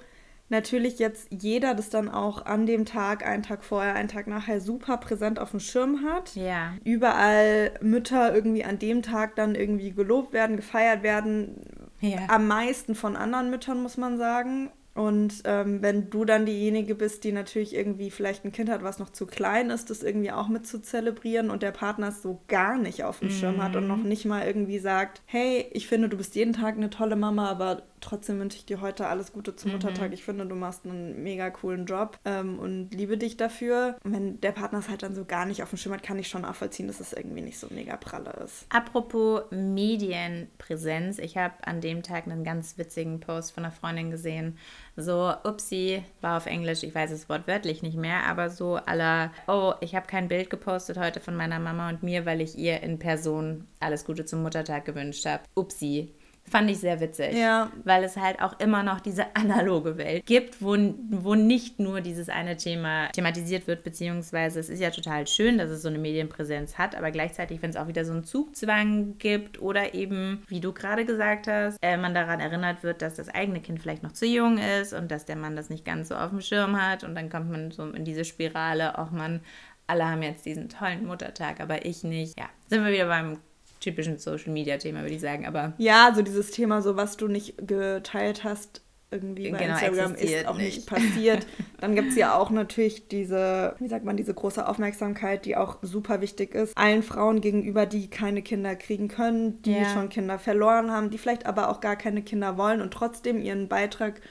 natürlich 0.53 0.99
jetzt 0.99 1.27
jeder 1.31 1.73
das 1.73 1.89
dann 1.89 2.07
auch 2.07 2.45
an 2.45 2.65
dem 2.65 2.85
Tag, 2.85 3.25
einen 3.25 3.43
Tag 3.43 3.65
vorher, 3.65 3.95
einen 3.95 4.07
Tag 4.07 4.27
nachher 4.27 4.61
super 4.61 4.95
präsent 4.97 5.39
auf 5.39 5.51
dem 5.51 5.59
Schirm 5.59 6.05
hat. 6.05 6.33
Ja. 6.35 6.73
Überall 6.85 7.71
Mütter 7.81 8.33
irgendwie 8.33 8.63
an 8.63 8.79
dem 8.79 9.01
Tag 9.01 9.35
dann 9.35 9.55
irgendwie 9.55 9.91
gelobt 9.91 10.31
werden, 10.31 10.55
gefeiert 10.55 11.03
werden. 11.03 11.59
Ja. 11.99 12.19
Am 12.29 12.47
meisten 12.47 12.95
von 12.95 13.17
anderen 13.17 13.49
Müttern, 13.49 13.81
muss 13.81 13.97
man 13.97 14.17
sagen. 14.17 14.69
Und 14.95 15.41
ähm, 15.45 15.81
wenn 15.81 16.11
du 16.11 16.23
dann 16.23 16.45
diejenige 16.45 16.93
bist, 16.93 17.23
die 17.23 17.31
natürlich 17.31 17.75
irgendwie 17.75 18.11
vielleicht 18.11 18.45
ein 18.45 18.51
Kind 18.51 18.69
hat, 18.69 18.83
was 18.83 18.99
noch 18.99 19.09
zu 19.09 19.25
klein 19.25 19.71
ist, 19.71 19.89
das 19.89 20.03
irgendwie 20.03 20.31
auch 20.31 20.49
mit 20.49 20.67
zu 20.67 20.79
zelebrieren 20.79 21.49
und 21.49 21.63
der 21.63 21.71
Partner 21.71 22.09
es 22.09 22.21
so 22.21 22.41
gar 22.47 22.77
nicht 22.77 23.03
auf 23.03 23.19
dem 23.19 23.31
Schirm 23.31 23.63
hat 23.63 23.75
und 23.75 23.87
noch 23.87 23.97
mhm. 23.97 24.07
nicht 24.07 24.25
mal 24.25 24.45
irgendwie 24.45 24.77
sagt, 24.77 25.23
hey, 25.25 25.65
ich 25.71 25.87
finde, 25.87 26.09
du 26.09 26.17
bist 26.17 26.35
jeden 26.35 26.53
Tag 26.53 26.75
eine 26.77 26.91
tolle 26.91 27.15
Mama, 27.15 27.49
aber 27.49 27.81
trotzdem 28.03 28.39
wünsche 28.39 28.57
ich 28.57 28.65
dir 28.65 28.81
heute 28.81 29.07
alles 29.07 29.31
Gute 29.31 29.55
zum 29.55 29.71
mhm. 29.71 29.77
Muttertag. 29.77 30.13
Ich 30.13 30.23
finde, 30.23 30.45
du 30.45 30.55
machst 30.55 30.85
einen 30.85 31.23
mega 31.23 31.49
coolen 31.49 31.85
Job 31.85 32.19
ähm, 32.25 32.59
und 32.59 32.93
liebe 32.93 33.17
dich 33.17 33.37
dafür. 33.37 33.97
Und 34.03 34.13
wenn 34.13 34.41
der 34.41 34.51
Partner 34.51 34.79
es 34.79 34.89
halt 34.89 35.03
dann 35.03 35.15
so 35.15 35.25
gar 35.25 35.45
nicht 35.45 35.63
auf 35.63 35.69
dem 35.69 35.77
Schirm 35.77 35.93
hat, 35.93 36.03
kann 36.03 36.19
ich 36.19 36.27
schon 36.27 36.43
nachvollziehen, 36.43 36.87
dass 36.87 36.99
es 36.99 37.13
irgendwie 37.13 37.41
nicht 37.41 37.57
so 37.57 37.67
mega 37.69 37.97
pralle 37.97 38.31
ist. 38.43 38.65
Apropos 38.69 39.43
Medienpräsenz, 39.51 41.19
ich 41.19 41.37
habe 41.37 41.55
an 41.65 41.81
dem 41.81 42.03
Tag 42.03 42.27
einen 42.27 42.43
ganz 42.43 42.77
witzigen 42.77 43.19
Post 43.19 43.53
von 43.53 43.63
einer 43.63 43.73
Freundin 43.73 44.11
gesehen. 44.11 44.57
So, 44.95 45.33
upsie, 45.43 46.03
war 46.21 46.37
auf 46.37 46.45
Englisch, 46.45 46.83
ich 46.83 46.93
weiß 46.93 47.11
es 47.11 47.27
wortwörtlich 47.27 47.81
nicht 47.81 47.97
mehr, 47.97 48.25
aber 48.25 48.49
so 48.49 48.75
aller, 48.75 49.31
oh, 49.47 49.73
ich 49.81 49.95
habe 49.95 50.05
kein 50.05 50.27
Bild 50.27 50.49
gepostet 50.49 50.97
heute 50.97 51.19
von 51.19 51.35
meiner 51.35 51.59
Mama 51.59 51.89
und 51.89 52.03
mir, 52.03 52.25
weil 52.25 52.41
ich 52.41 52.57
ihr 52.57 52.81
in 52.81 52.99
Person 52.99 53.65
alles 53.79 54.05
Gute 54.05 54.25
zum 54.25 54.43
Muttertag 54.43 54.85
gewünscht 54.85 55.25
habe. 55.25 55.43
Upsi. 55.55 56.13
Fand 56.49 56.69
ich 56.69 56.79
sehr 56.79 56.99
witzig. 56.99 57.33
Ja. 57.33 57.71
Weil 57.83 58.03
es 58.03 58.17
halt 58.17 58.41
auch 58.41 58.59
immer 58.59 58.83
noch 58.83 58.99
diese 58.99 59.35
analoge 59.35 59.97
Welt 59.97 60.25
gibt, 60.25 60.61
wo, 60.61 60.75
wo 61.09 61.35
nicht 61.35 61.79
nur 61.79 62.01
dieses 62.01 62.29
eine 62.29 62.57
Thema 62.57 63.07
thematisiert 63.07 63.65
wird, 63.65 63.83
beziehungsweise 63.83 64.59
es 64.59 64.69
ist 64.69 64.79
ja 64.79 64.91
total 64.91 65.25
schön, 65.25 65.57
dass 65.57 65.69
es 65.69 65.81
so 65.81 65.87
eine 65.87 65.97
Medienpräsenz 65.97 66.77
hat, 66.77 66.95
aber 66.95 67.11
gleichzeitig, 67.11 67.61
wenn 67.61 67.69
es 67.69 67.75
auch 67.75 67.87
wieder 67.87 68.05
so 68.05 68.11
einen 68.11 68.23
Zugzwang 68.23 69.17
gibt 69.17 69.61
oder 69.61 69.93
eben, 69.93 70.43
wie 70.47 70.59
du 70.59 70.73
gerade 70.73 71.05
gesagt 71.05 71.47
hast, 71.47 71.77
äh, 71.81 71.97
man 71.97 72.13
daran 72.13 72.39
erinnert 72.39 72.83
wird, 72.83 73.01
dass 73.01 73.15
das 73.15 73.29
eigene 73.29 73.61
Kind 73.61 73.81
vielleicht 73.81 74.03
noch 74.03 74.11
zu 74.11 74.25
jung 74.25 74.57
ist 74.57 74.93
und 74.93 75.09
dass 75.11 75.25
der 75.25 75.37
Mann 75.37 75.55
das 75.55 75.69
nicht 75.69 75.85
ganz 75.85 76.09
so 76.09 76.15
auf 76.15 76.29
dem 76.29 76.41
Schirm 76.41 76.79
hat 76.79 77.03
und 77.03 77.15
dann 77.15 77.29
kommt 77.29 77.49
man 77.49 77.71
so 77.71 77.89
in 77.89 78.05
diese 78.05 78.25
Spirale, 78.25 78.99
auch 78.99 79.11
man, 79.11 79.41
alle 79.87 80.09
haben 80.09 80.21
jetzt 80.21 80.45
diesen 80.45 80.69
tollen 80.69 81.05
Muttertag, 81.05 81.59
aber 81.61 81.85
ich 81.85 82.03
nicht. 82.03 82.37
Ja, 82.37 82.49
sind 82.67 82.85
wir 82.85 82.91
wieder 82.91 83.07
beim 83.07 83.37
typischen 83.83 84.17
Social 84.17 84.51
Media 84.51 84.77
Thema, 84.77 85.01
würde 85.01 85.15
ich 85.15 85.21
sagen. 85.21 85.45
Aber 85.45 85.73
ja, 85.77 86.11
so 86.15 86.21
dieses 86.21 86.51
Thema, 86.51 86.81
so 86.81 86.95
was 86.95 87.17
du 87.17 87.27
nicht 87.27 87.67
geteilt 87.67 88.43
hast, 88.43 88.81
irgendwie 89.11 89.51
bei 89.51 89.59
genau, 89.59 89.73
Instagram 89.73 90.15
ist 90.15 90.47
auch 90.47 90.57
nicht, 90.57 90.75
nicht 90.77 90.87
passiert. 90.87 91.45
Dann 91.79 91.95
gibt 91.95 92.09
es 92.09 92.15
ja 92.15 92.35
auch 92.35 92.49
natürlich 92.49 93.07
diese, 93.07 93.75
wie 93.79 93.87
sagt 93.87 94.05
man, 94.05 94.17
diese 94.17 94.33
große 94.33 94.67
Aufmerksamkeit, 94.67 95.45
die 95.45 95.55
auch 95.55 95.77
super 95.81 96.19
wichtig 96.21 96.55
ist, 96.55 96.75
allen 96.75 97.03
Frauen 97.03 97.39
gegenüber, 97.39 97.85
die 97.85 98.09
keine 98.09 98.41
Kinder 98.41 98.75
kriegen 98.75 99.09
können, 99.09 99.61
die 99.61 99.73
ja. 99.73 99.93
schon 99.93 100.09
Kinder 100.09 100.39
verloren 100.39 100.91
haben, 100.91 101.11
die 101.11 101.19
vielleicht 101.19 101.45
aber 101.45 101.69
auch 101.69 101.79
gar 101.79 101.95
keine 101.95 102.23
Kinder 102.23 102.57
wollen 102.57 102.81
und 102.81 102.91
trotzdem 102.91 103.39
ihren 103.39 103.67
Beitrag 103.67 104.21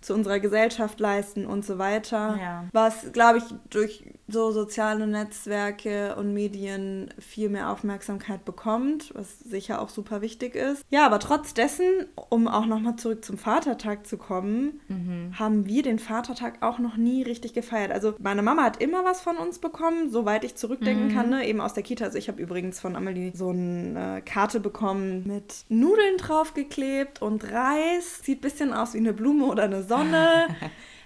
zu 0.00 0.14
unserer 0.14 0.40
Gesellschaft 0.40 0.98
leisten 1.00 1.46
und 1.46 1.64
so 1.64 1.78
weiter. 1.78 2.38
Ja. 2.40 2.64
Was, 2.72 3.12
glaube 3.12 3.38
ich, 3.38 3.44
durch 3.68 4.04
so 4.32 4.50
soziale 4.50 5.06
Netzwerke 5.06 6.14
und 6.16 6.32
Medien 6.32 7.12
viel 7.18 7.48
mehr 7.48 7.70
Aufmerksamkeit 7.70 8.44
bekommt, 8.44 9.12
was 9.14 9.38
sicher 9.40 9.80
auch 9.80 9.88
super 9.88 10.20
wichtig 10.20 10.54
ist. 10.54 10.84
Ja, 10.90 11.06
aber 11.06 11.18
trotz 11.18 11.54
dessen, 11.54 12.06
um 12.30 12.48
auch 12.48 12.66
nochmal 12.66 12.96
zurück 12.96 13.24
zum 13.24 13.38
Vatertag 13.38 14.06
zu 14.06 14.16
kommen, 14.16 14.80
mhm. 14.88 15.38
haben 15.38 15.66
wir 15.66 15.82
den 15.82 15.98
Vatertag 15.98 16.62
auch 16.62 16.78
noch 16.78 16.96
nie 16.96 17.22
richtig 17.22 17.52
gefeiert. 17.52 17.92
Also 17.92 18.14
meine 18.18 18.42
Mama 18.42 18.62
hat 18.62 18.80
immer 18.80 19.04
was 19.04 19.20
von 19.20 19.36
uns 19.36 19.58
bekommen, 19.58 20.10
soweit 20.10 20.44
ich 20.44 20.54
zurückdenken 20.54 21.08
mhm. 21.08 21.14
kann, 21.14 21.30
ne? 21.30 21.46
eben 21.46 21.60
aus 21.60 21.74
der 21.74 21.82
Kita. 21.82 22.04
Also 22.04 22.18
ich 22.18 22.28
habe 22.28 22.40
übrigens 22.40 22.80
von 22.80 22.96
Amelie 22.96 23.32
so 23.34 23.50
eine 23.50 24.22
Karte 24.24 24.60
bekommen 24.60 25.24
mit 25.26 25.64
Nudeln 25.68 26.16
draufgeklebt 26.18 27.20
und 27.22 27.44
Reis. 27.52 28.20
Sieht 28.22 28.38
ein 28.38 28.42
bisschen 28.42 28.72
aus 28.72 28.94
wie 28.94 28.98
eine 28.98 29.12
Blume 29.12 29.46
oder 29.46 29.64
eine 29.64 29.82
Sonne. 29.90 30.46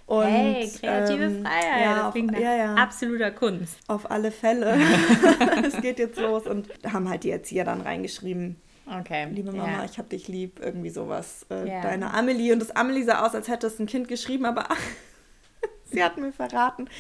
Und, 0.07 0.27
hey, 0.27 0.71
kreative 0.71 1.25
ähm, 1.25 1.43
Freiheit, 1.43 1.81
ja, 1.81 2.03
das 2.03 2.13
klingt 2.13 2.33
nach 2.33 2.39
ja, 2.39 2.55
ja. 2.55 2.75
absoluter 2.75 3.31
Kunst. 3.31 3.79
Auf 3.87 4.11
alle 4.11 4.31
Fälle. 4.31 4.77
es 5.67 5.81
geht 5.81 5.99
jetzt 5.99 6.21
los 6.21 6.47
und 6.47 6.69
haben 6.93 7.09
halt 7.09 7.25
die 7.25 7.31
Erzieher 7.31 7.65
dann 7.65 7.81
reingeschrieben. 7.81 8.57
Okay. 9.01 9.29
Liebe 9.33 9.51
Mama, 9.51 9.79
ja. 9.79 9.85
ich 9.87 9.97
hab 9.99 10.11
dich 10.11 10.29
lieb, 10.29 10.61
irgendwie 10.63 10.91
sowas. 10.91 11.47
Äh, 11.51 11.71
ja. 11.71 11.81
Deine 11.81 12.13
Amelie. 12.13 12.53
Und 12.53 12.59
das 12.59 12.71
Amelie 12.71 13.05
sah 13.05 13.25
aus, 13.25 13.35
als 13.35 13.49
hätte 13.49 13.67
es 13.67 13.79
ein 13.79 13.87
Kind 13.87 14.09
geschrieben, 14.09 14.45
aber 14.45 14.69
sie 15.87 16.05
hat 16.05 16.19
mir 16.19 16.33
verraten, 16.33 16.91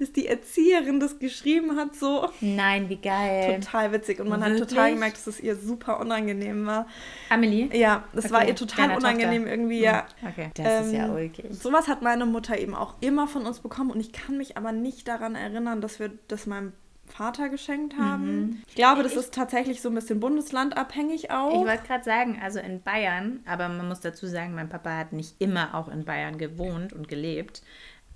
dass 0.00 0.12
die 0.12 0.26
Erzieherin 0.26 0.98
das 0.98 1.18
geschrieben 1.18 1.76
hat, 1.76 1.94
so. 1.94 2.28
Nein, 2.40 2.88
wie 2.88 2.96
geil. 2.96 3.60
Total 3.60 3.92
witzig. 3.92 4.20
Und 4.20 4.28
man 4.28 4.40
Wirklich? 4.40 4.62
hat 4.62 4.68
total 4.70 4.94
gemerkt, 4.94 5.16
dass 5.16 5.26
es 5.26 5.40
ihr 5.40 5.56
super 5.56 6.00
unangenehm 6.00 6.66
war. 6.66 6.86
Amelie? 7.28 7.68
Ja, 7.76 8.04
das 8.12 8.26
okay. 8.26 8.34
war 8.34 8.48
ihr 8.48 8.56
total 8.56 8.96
unangenehm 8.96 9.42
Tochter. 9.42 9.50
irgendwie, 9.56 9.80
ja. 9.80 10.06
Hm, 10.20 10.28
okay, 10.28 10.50
das 10.54 10.66
ähm, 10.66 10.86
ist 10.86 10.92
ja 10.92 11.04
ähm, 11.04 11.14
ulkig. 11.14 11.46
Sowas 11.50 11.86
hat 11.88 12.02
meine 12.02 12.26
Mutter 12.26 12.58
eben 12.58 12.74
auch 12.74 12.94
immer 13.00 13.28
von 13.28 13.46
uns 13.46 13.60
bekommen 13.60 13.90
und 13.90 14.00
ich 14.00 14.12
kann 14.12 14.38
mich 14.38 14.56
aber 14.56 14.72
nicht 14.72 15.06
daran 15.06 15.34
erinnern, 15.34 15.80
dass 15.80 16.00
wir 16.00 16.10
das 16.28 16.46
meinem 16.46 16.72
Vater 17.06 17.48
geschenkt 17.48 17.98
haben. 17.98 18.36
Mhm. 18.36 18.62
Ich 18.68 18.76
glaube, 18.76 19.02
das 19.02 19.12
ich, 19.12 19.18
ist 19.18 19.34
tatsächlich 19.34 19.82
so 19.82 19.90
ein 19.90 19.94
bisschen 19.94 20.20
bundeslandabhängig 20.20 21.30
auch. 21.30 21.60
Ich 21.60 21.68
wollte 21.68 21.86
gerade 21.86 22.04
sagen, 22.04 22.40
also 22.42 22.58
in 22.60 22.82
Bayern, 22.82 23.40
aber 23.46 23.68
man 23.68 23.88
muss 23.88 24.00
dazu 24.00 24.26
sagen, 24.26 24.54
mein 24.54 24.68
Papa 24.68 24.96
hat 24.96 25.12
nicht 25.12 25.34
immer 25.40 25.74
auch 25.74 25.88
in 25.88 26.04
Bayern 26.04 26.38
gewohnt 26.38 26.92
und 26.92 27.08
gelebt. 27.08 27.62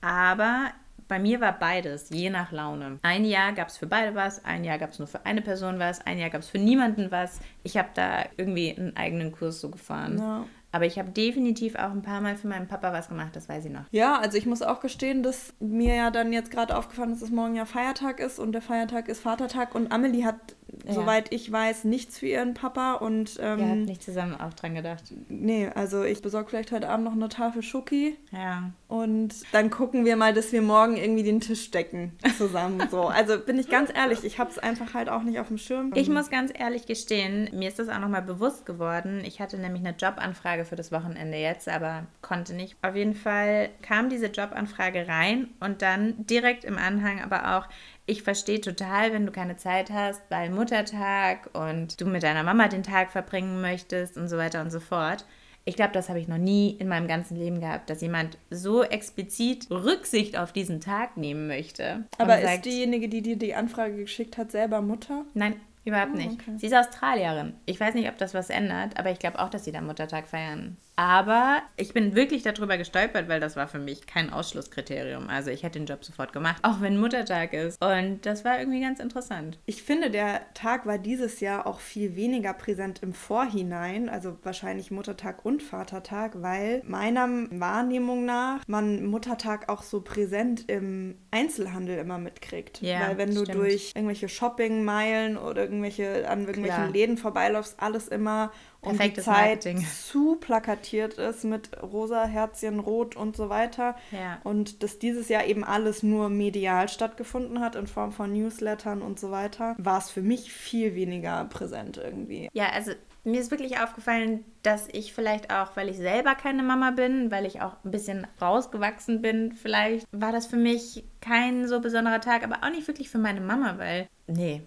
Aber 0.01 0.71
bei 1.09 1.19
mir 1.19 1.41
war 1.41 1.59
beides, 1.59 2.11
je 2.11 2.31
nach 2.31 2.53
Laune. 2.53 2.99
Ein 3.03 3.25
Jahr 3.25 3.53
gab 3.53 3.69
es 3.69 3.77
für 3.77 3.87
beide 3.87 4.15
was, 4.15 4.45
ein 4.45 4.65
Jahr 4.65 4.79
gab 4.79 4.91
es 4.91 4.99
nur 4.99 5.09
für 5.09 5.25
eine 5.27 5.43
Person 5.43 5.79
was, 5.79 6.01
ein 6.07 6.19
Jahr 6.19 6.31
gab 6.31 6.41
es 6.43 6.49
für 6.49 6.59
niemanden 6.59 7.11
was. 7.11 7.41
Ich 7.63 7.77
habe 7.77 7.89
da 7.95 8.25
irgendwie 8.37 8.75
einen 8.77 8.97
eigenen 8.97 9.33
Kurs 9.33 9.61
so 9.61 9.71
gefahren. 9.71 10.19
Ja. 10.19 10.45
Aber 10.75 10.87
ich 10.87 10.99
habe 10.99 11.11
definitiv 11.11 11.77
auch 11.77 11.93
ein 11.93 12.03
paar 12.03 12.21
Mal 12.21 12.37
für 12.37 12.49
meinen 12.49 12.67
Papa 12.67 12.93
was 12.93 13.09
gemacht, 13.09 13.37
das 13.37 13.49
weiß 13.49 13.67
ich 13.67 13.71
noch. 13.71 13.85
Ja, 13.93 14.19
also 14.19 14.37
ich 14.37 14.45
muss 14.45 14.61
auch 14.61 14.81
gestehen, 14.81 15.23
dass 15.23 15.55
mir 15.61 15.95
ja 15.95 16.11
dann 16.11 16.33
jetzt 16.33 16.51
gerade 16.51 16.77
aufgefallen 16.77 17.13
ist, 17.13 17.23
dass 17.23 17.31
morgen 17.31 17.55
ja 17.55 17.65
Feiertag 17.65 18.19
ist 18.19 18.41
und 18.41 18.51
der 18.51 18.61
Feiertag 18.61 19.09
ist 19.09 19.21
Vatertag 19.21 19.77
und 19.77 19.93
Amelie 19.93 20.25
hat 20.25 20.57
ja. 20.87 20.95
soweit 20.95 21.33
ich 21.33 21.51
weiß, 21.51 21.85
nichts 21.85 22.19
für 22.19 22.27
ihren 22.27 22.55
Papa 22.55 22.95
und. 22.95 23.39
Ähm, 23.41 23.59
Ihr 23.59 23.69
habt 23.69 23.87
nicht 23.87 24.03
zusammen 24.03 24.39
auch 24.41 24.53
dran 24.55 24.75
gedacht. 24.75 25.05
Nee, 25.29 25.71
also 25.75 26.05
ich 26.05 26.23
besorge 26.23 26.51
vielleicht 26.51 26.73
heute 26.73 26.89
Abend 26.89 27.05
noch 27.05 27.13
eine 27.13 27.29
Tafel 27.29 27.63
Schoki. 27.63 28.17
Ja. 28.33 28.71
Und 28.89 29.35
dann 29.53 29.71
gucken 29.71 30.05
wir 30.05 30.17
mal, 30.17 30.33
dass 30.33 30.53
wir 30.53 30.63
morgen 30.63 30.97
irgendwie 30.97 31.23
den 31.23 31.41
Tisch 31.41 31.71
decken 31.71 32.13
zusammen. 32.39 32.87
so. 32.91 33.09
Also 33.09 33.39
bin 33.39 33.59
ich 33.59 33.69
ganz 33.69 33.91
ehrlich, 33.95 34.25
ich 34.25 34.39
habe 34.39 34.51
es 34.51 34.59
einfach 34.59 34.95
halt 34.95 35.09
auch 35.09 35.23
nicht 35.23 35.39
auf 35.41 35.49
dem 35.49 35.59
Schirm. 35.59 35.91
Ich 35.95 36.09
muss 36.09 36.31
ganz 36.31 36.53
ehrlich 36.55 36.87
gestehen, 36.87 37.49
mir 37.53 37.69
ist 37.69 37.79
das 37.79 37.89
auch 37.89 37.99
nochmal 37.99 38.23
bewusst 38.23 38.67
geworden. 38.67 39.23
Ich 39.25 39.41
hatte 39.41 39.59
nämlich 39.59 39.85
eine 39.85 39.97
Jobanfrage 39.97 40.65
für 40.65 40.77
das 40.77 40.93
Wochenende 40.93 41.39
jetzt, 41.39 41.69
aber 41.69 42.07
konnte 42.23 42.55
nicht. 42.55 42.77
Auf 42.83 42.95
jeden 42.95 43.15
Fall 43.15 43.71
kam 43.83 44.11
diese 44.11 44.27
Jobanfrage 44.27 45.09
rein 45.09 45.49
und 45.61 45.83
dann 45.83 46.27
direkt 46.27 46.65
im 46.65 46.79
Anhang 46.79 47.21
aber 47.21 47.57
auch, 47.57 47.69
ich 48.07 48.23
verstehe 48.23 48.61
total, 48.61 49.13
wenn 49.13 49.27
du 49.27 49.33
keine 49.33 49.57
Zeit 49.57 49.91
hast, 49.91 50.23
weil 50.29 50.51
Muttertag 50.51 51.49
und 51.55 52.01
du 52.01 52.07
mit 52.07 52.23
deiner 52.23 52.43
Mama 52.43 52.69
den 52.69 52.83
Tag 52.83 53.11
verbringen 53.11 53.61
möchtest 53.61 54.17
und 54.17 54.29
so 54.29 54.37
weiter 54.37 54.61
und 54.61 54.71
so 54.71 54.81
fort. 54.81 55.25
Ich 55.67 55.77
glaube, 55.77 55.93
das 55.93 56.11
habe 56.11 56.21
ich 56.21 56.29
noch 56.29 56.37
nie 56.37 56.77
in 56.79 56.89
meinem 56.89 57.09
ganzen 57.09 57.37
Leben 57.37 57.61
gehabt, 57.61 57.89
dass 57.89 58.03
jemand 58.03 58.37
so 58.51 58.83
explizit 58.83 59.71
Rücksicht 59.71 60.37
auf 60.37 60.53
diesen 60.53 60.81
Tag 60.81 61.17
nehmen 61.17 61.47
möchte. 61.47 62.05
Aber 62.19 62.37
ist 62.37 62.45
sagt, 62.45 62.67
diejenige, 62.67 63.09
die 63.09 63.23
dir 63.23 63.37
die 63.37 63.55
Anfrage 63.55 63.97
geschickt 63.97 64.37
hat, 64.37 64.53
selber 64.53 64.83
Mutter? 64.83 65.25
Nein, 65.33 65.57
überhaupt 65.87 66.13
oh, 66.13 66.19
nicht. 66.19 66.33
Okay. 66.33 66.59
Sie 66.59 66.67
ist 66.67 66.75
Australierin. 66.75 67.55
Ich 67.65 67.81
weiß 67.81 67.95
nicht, 67.95 68.11
ob 68.11 68.19
das 68.19 68.35
was 68.35 68.51
ändert, 68.51 68.99
aber 68.99 69.11
ich 69.11 69.19
glaube 69.19 69.39
auch, 69.39 69.49
dass 69.49 69.65
sie 69.65 69.73
da 69.73 69.81
Muttertag 69.81 70.29
feiern. 70.29 70.77
Aber 70.97 71.63
ich 71.77 71.93
bin 71.93 72.15
wirklich 72.15 72.43
darüber 72.43 72.77
gestolpert, 72.77 73.29
weil 73.29 73.41
das 73.41 73.57
war 73.57 73.67
für 73.67 73.79
mich 73.79 74.07
kein 74.07 74.31
Ausschlusskriterium. 74.31 75.29
Also 75.29 75.51
ich 75.51 75.63
hätte 75.63 75.79
den 75.79 75.87
Job 75.87 76.05
sofort 76.05 76.33
gemacht, 76.33 76.63
auch 76.63 76.81
wenn 76.81 76.99
Muttertag 76.99 77.53
ist. 77.53 77.83
Und 77.83 78.25
das 78.25 78.45
war 78.45 78.59
irgendwie 78.59 78.81
ganz 78.81 79.01
interessant. 79.01 79.59
Ich 79.67 79.83
finde, 79.83 80.11
der 80.11 80.43
Tag 80.55 80.87
war 80.87 80.99
dieses 80.99 81.41
Jahr 81.41 81.67
auch 81.67 81.81
viel 81.81 82.15
weniger 82.15 82.53
präsent 82.55 83.03
im 83.03 83.13
Vorhinein, 83.13 84.09
also 84.09 84.39
wahrscheinlich 84.43 84.91
Muttertag 84.91 85.45
und 85.45 85.63
Vatertag, 85.63 86.43
weil 86.43 86.83
meiner 86.85 87.29
Wahrnehmung 87.51 88.25
nach 88.25 88.63
man 88.67 89.05
Muttertag 89.05 89.69
auch 89.69 89.83
so 89.83 90.01
präsent 90.01 90.71
im 90.71 91.17
Einzelhandel 91.31 91.99
immer 91.99 92.19
mitkriegt. 92.19 92.81
Ja, 92.83 93.09
weil 93.09 93.19
wenn 93.19 93.35
du 93.35 93.43
stimmt. 93.43 93.59
durch 93.59 93.93
irgendwelche 93.95 94.29
Shoppingmeilen 94.29 95.37
oder 95.37 95.63
irgendwelche 95.63 96.29
an 96.29 96.41
irgendwelchen 96.41 96.83
Klar. 96.83 96.91
Läden 96.91 97.17
vorbeiläufst, 97.17 97.81
alles 97.81 98.09
immer 98.09 98.53
Perfektes 98.85 99.27
um 99.27 99.33
die 99.33 99.39
Zeit 99.39 99.65
Marketing. 99.65 99.87
zu 100.05 100.37
plakatiert 100.37 101.15
ist 101.15 101.45
mit 101.45 101.71
rosa, 101.83 102.25
Herzchen, 102.25 102.81
rot 102.81 103.17
und 103.17 103.37
so 103.37 103.49
weiter. 103.49 103.97
Ja. 104.11 104.39
Und 104.45 104.83
dass 104.83 104.99
dieses 104.99 105.29
Jahr 105.29 105.45
eben 105.45 105.65
alles 105.65 106.03
nur 106.03 106.29
medial 106.29 106.89
stattgefunden 106.89 107.61
hat 107.61 107.77
in 107.77 107.87
Form 107.87 108.13
von 108.13 108.33
Newslettern 108.33 109.03
und 109.03 109.19
so 109.19 109.31
weiter, 109.31 109.75
war 109.79 109.99
es 109.99 110.11
für 110.11 110.23
mich 110.23 110.53
viel 110.53 110.95
weniger 110.95 111.45
präsent 111.47 111.97
irgendwie. 111.97 112.49
Ja, 112.53 112.71
also 112.71 112.93
mir 113.25 113.41
ist 113.41 113.51
wirklich 113.51 113.79
aufgefallen, 113.79 114.45
dass 114.63 114.87
ich 114.93 115.15
vielleicht 115.15 115.51
auch, 115.51 115.77
weil 115.77 115.89
ich 115.89 115.97
selber 115.97 116.35
keine 116.35 116.63
Mama 116.63 116.91
bin, 116.91 117.31
weil 117.31 117.47
ich 117.47 117.63
auch 117.63 117.77
ein 117.85 117.91
bisschen 117.91 118.27
rausgewachsen 118.41 119.23
bin, 119.23 119.53
vielleicht 119.53 120.07
war 120.13 120.31
das 120.31 120.47
für 120.47 120.57
mich 120.57 121.05
kein 121.21 121.67
so 121.67 121.81
besonderer 121.81 122.21
Tag, 122.21 122.45
aber 122.45 122.59
auch 122.63 122.71
nicht 122.71 122.87
wirklich 122.87 123.09
für 123.09 123.19
meine 123.19 123.41
Mama, 123.41 123.79
weil, 123.79 124.09
nee, 124.27 124.63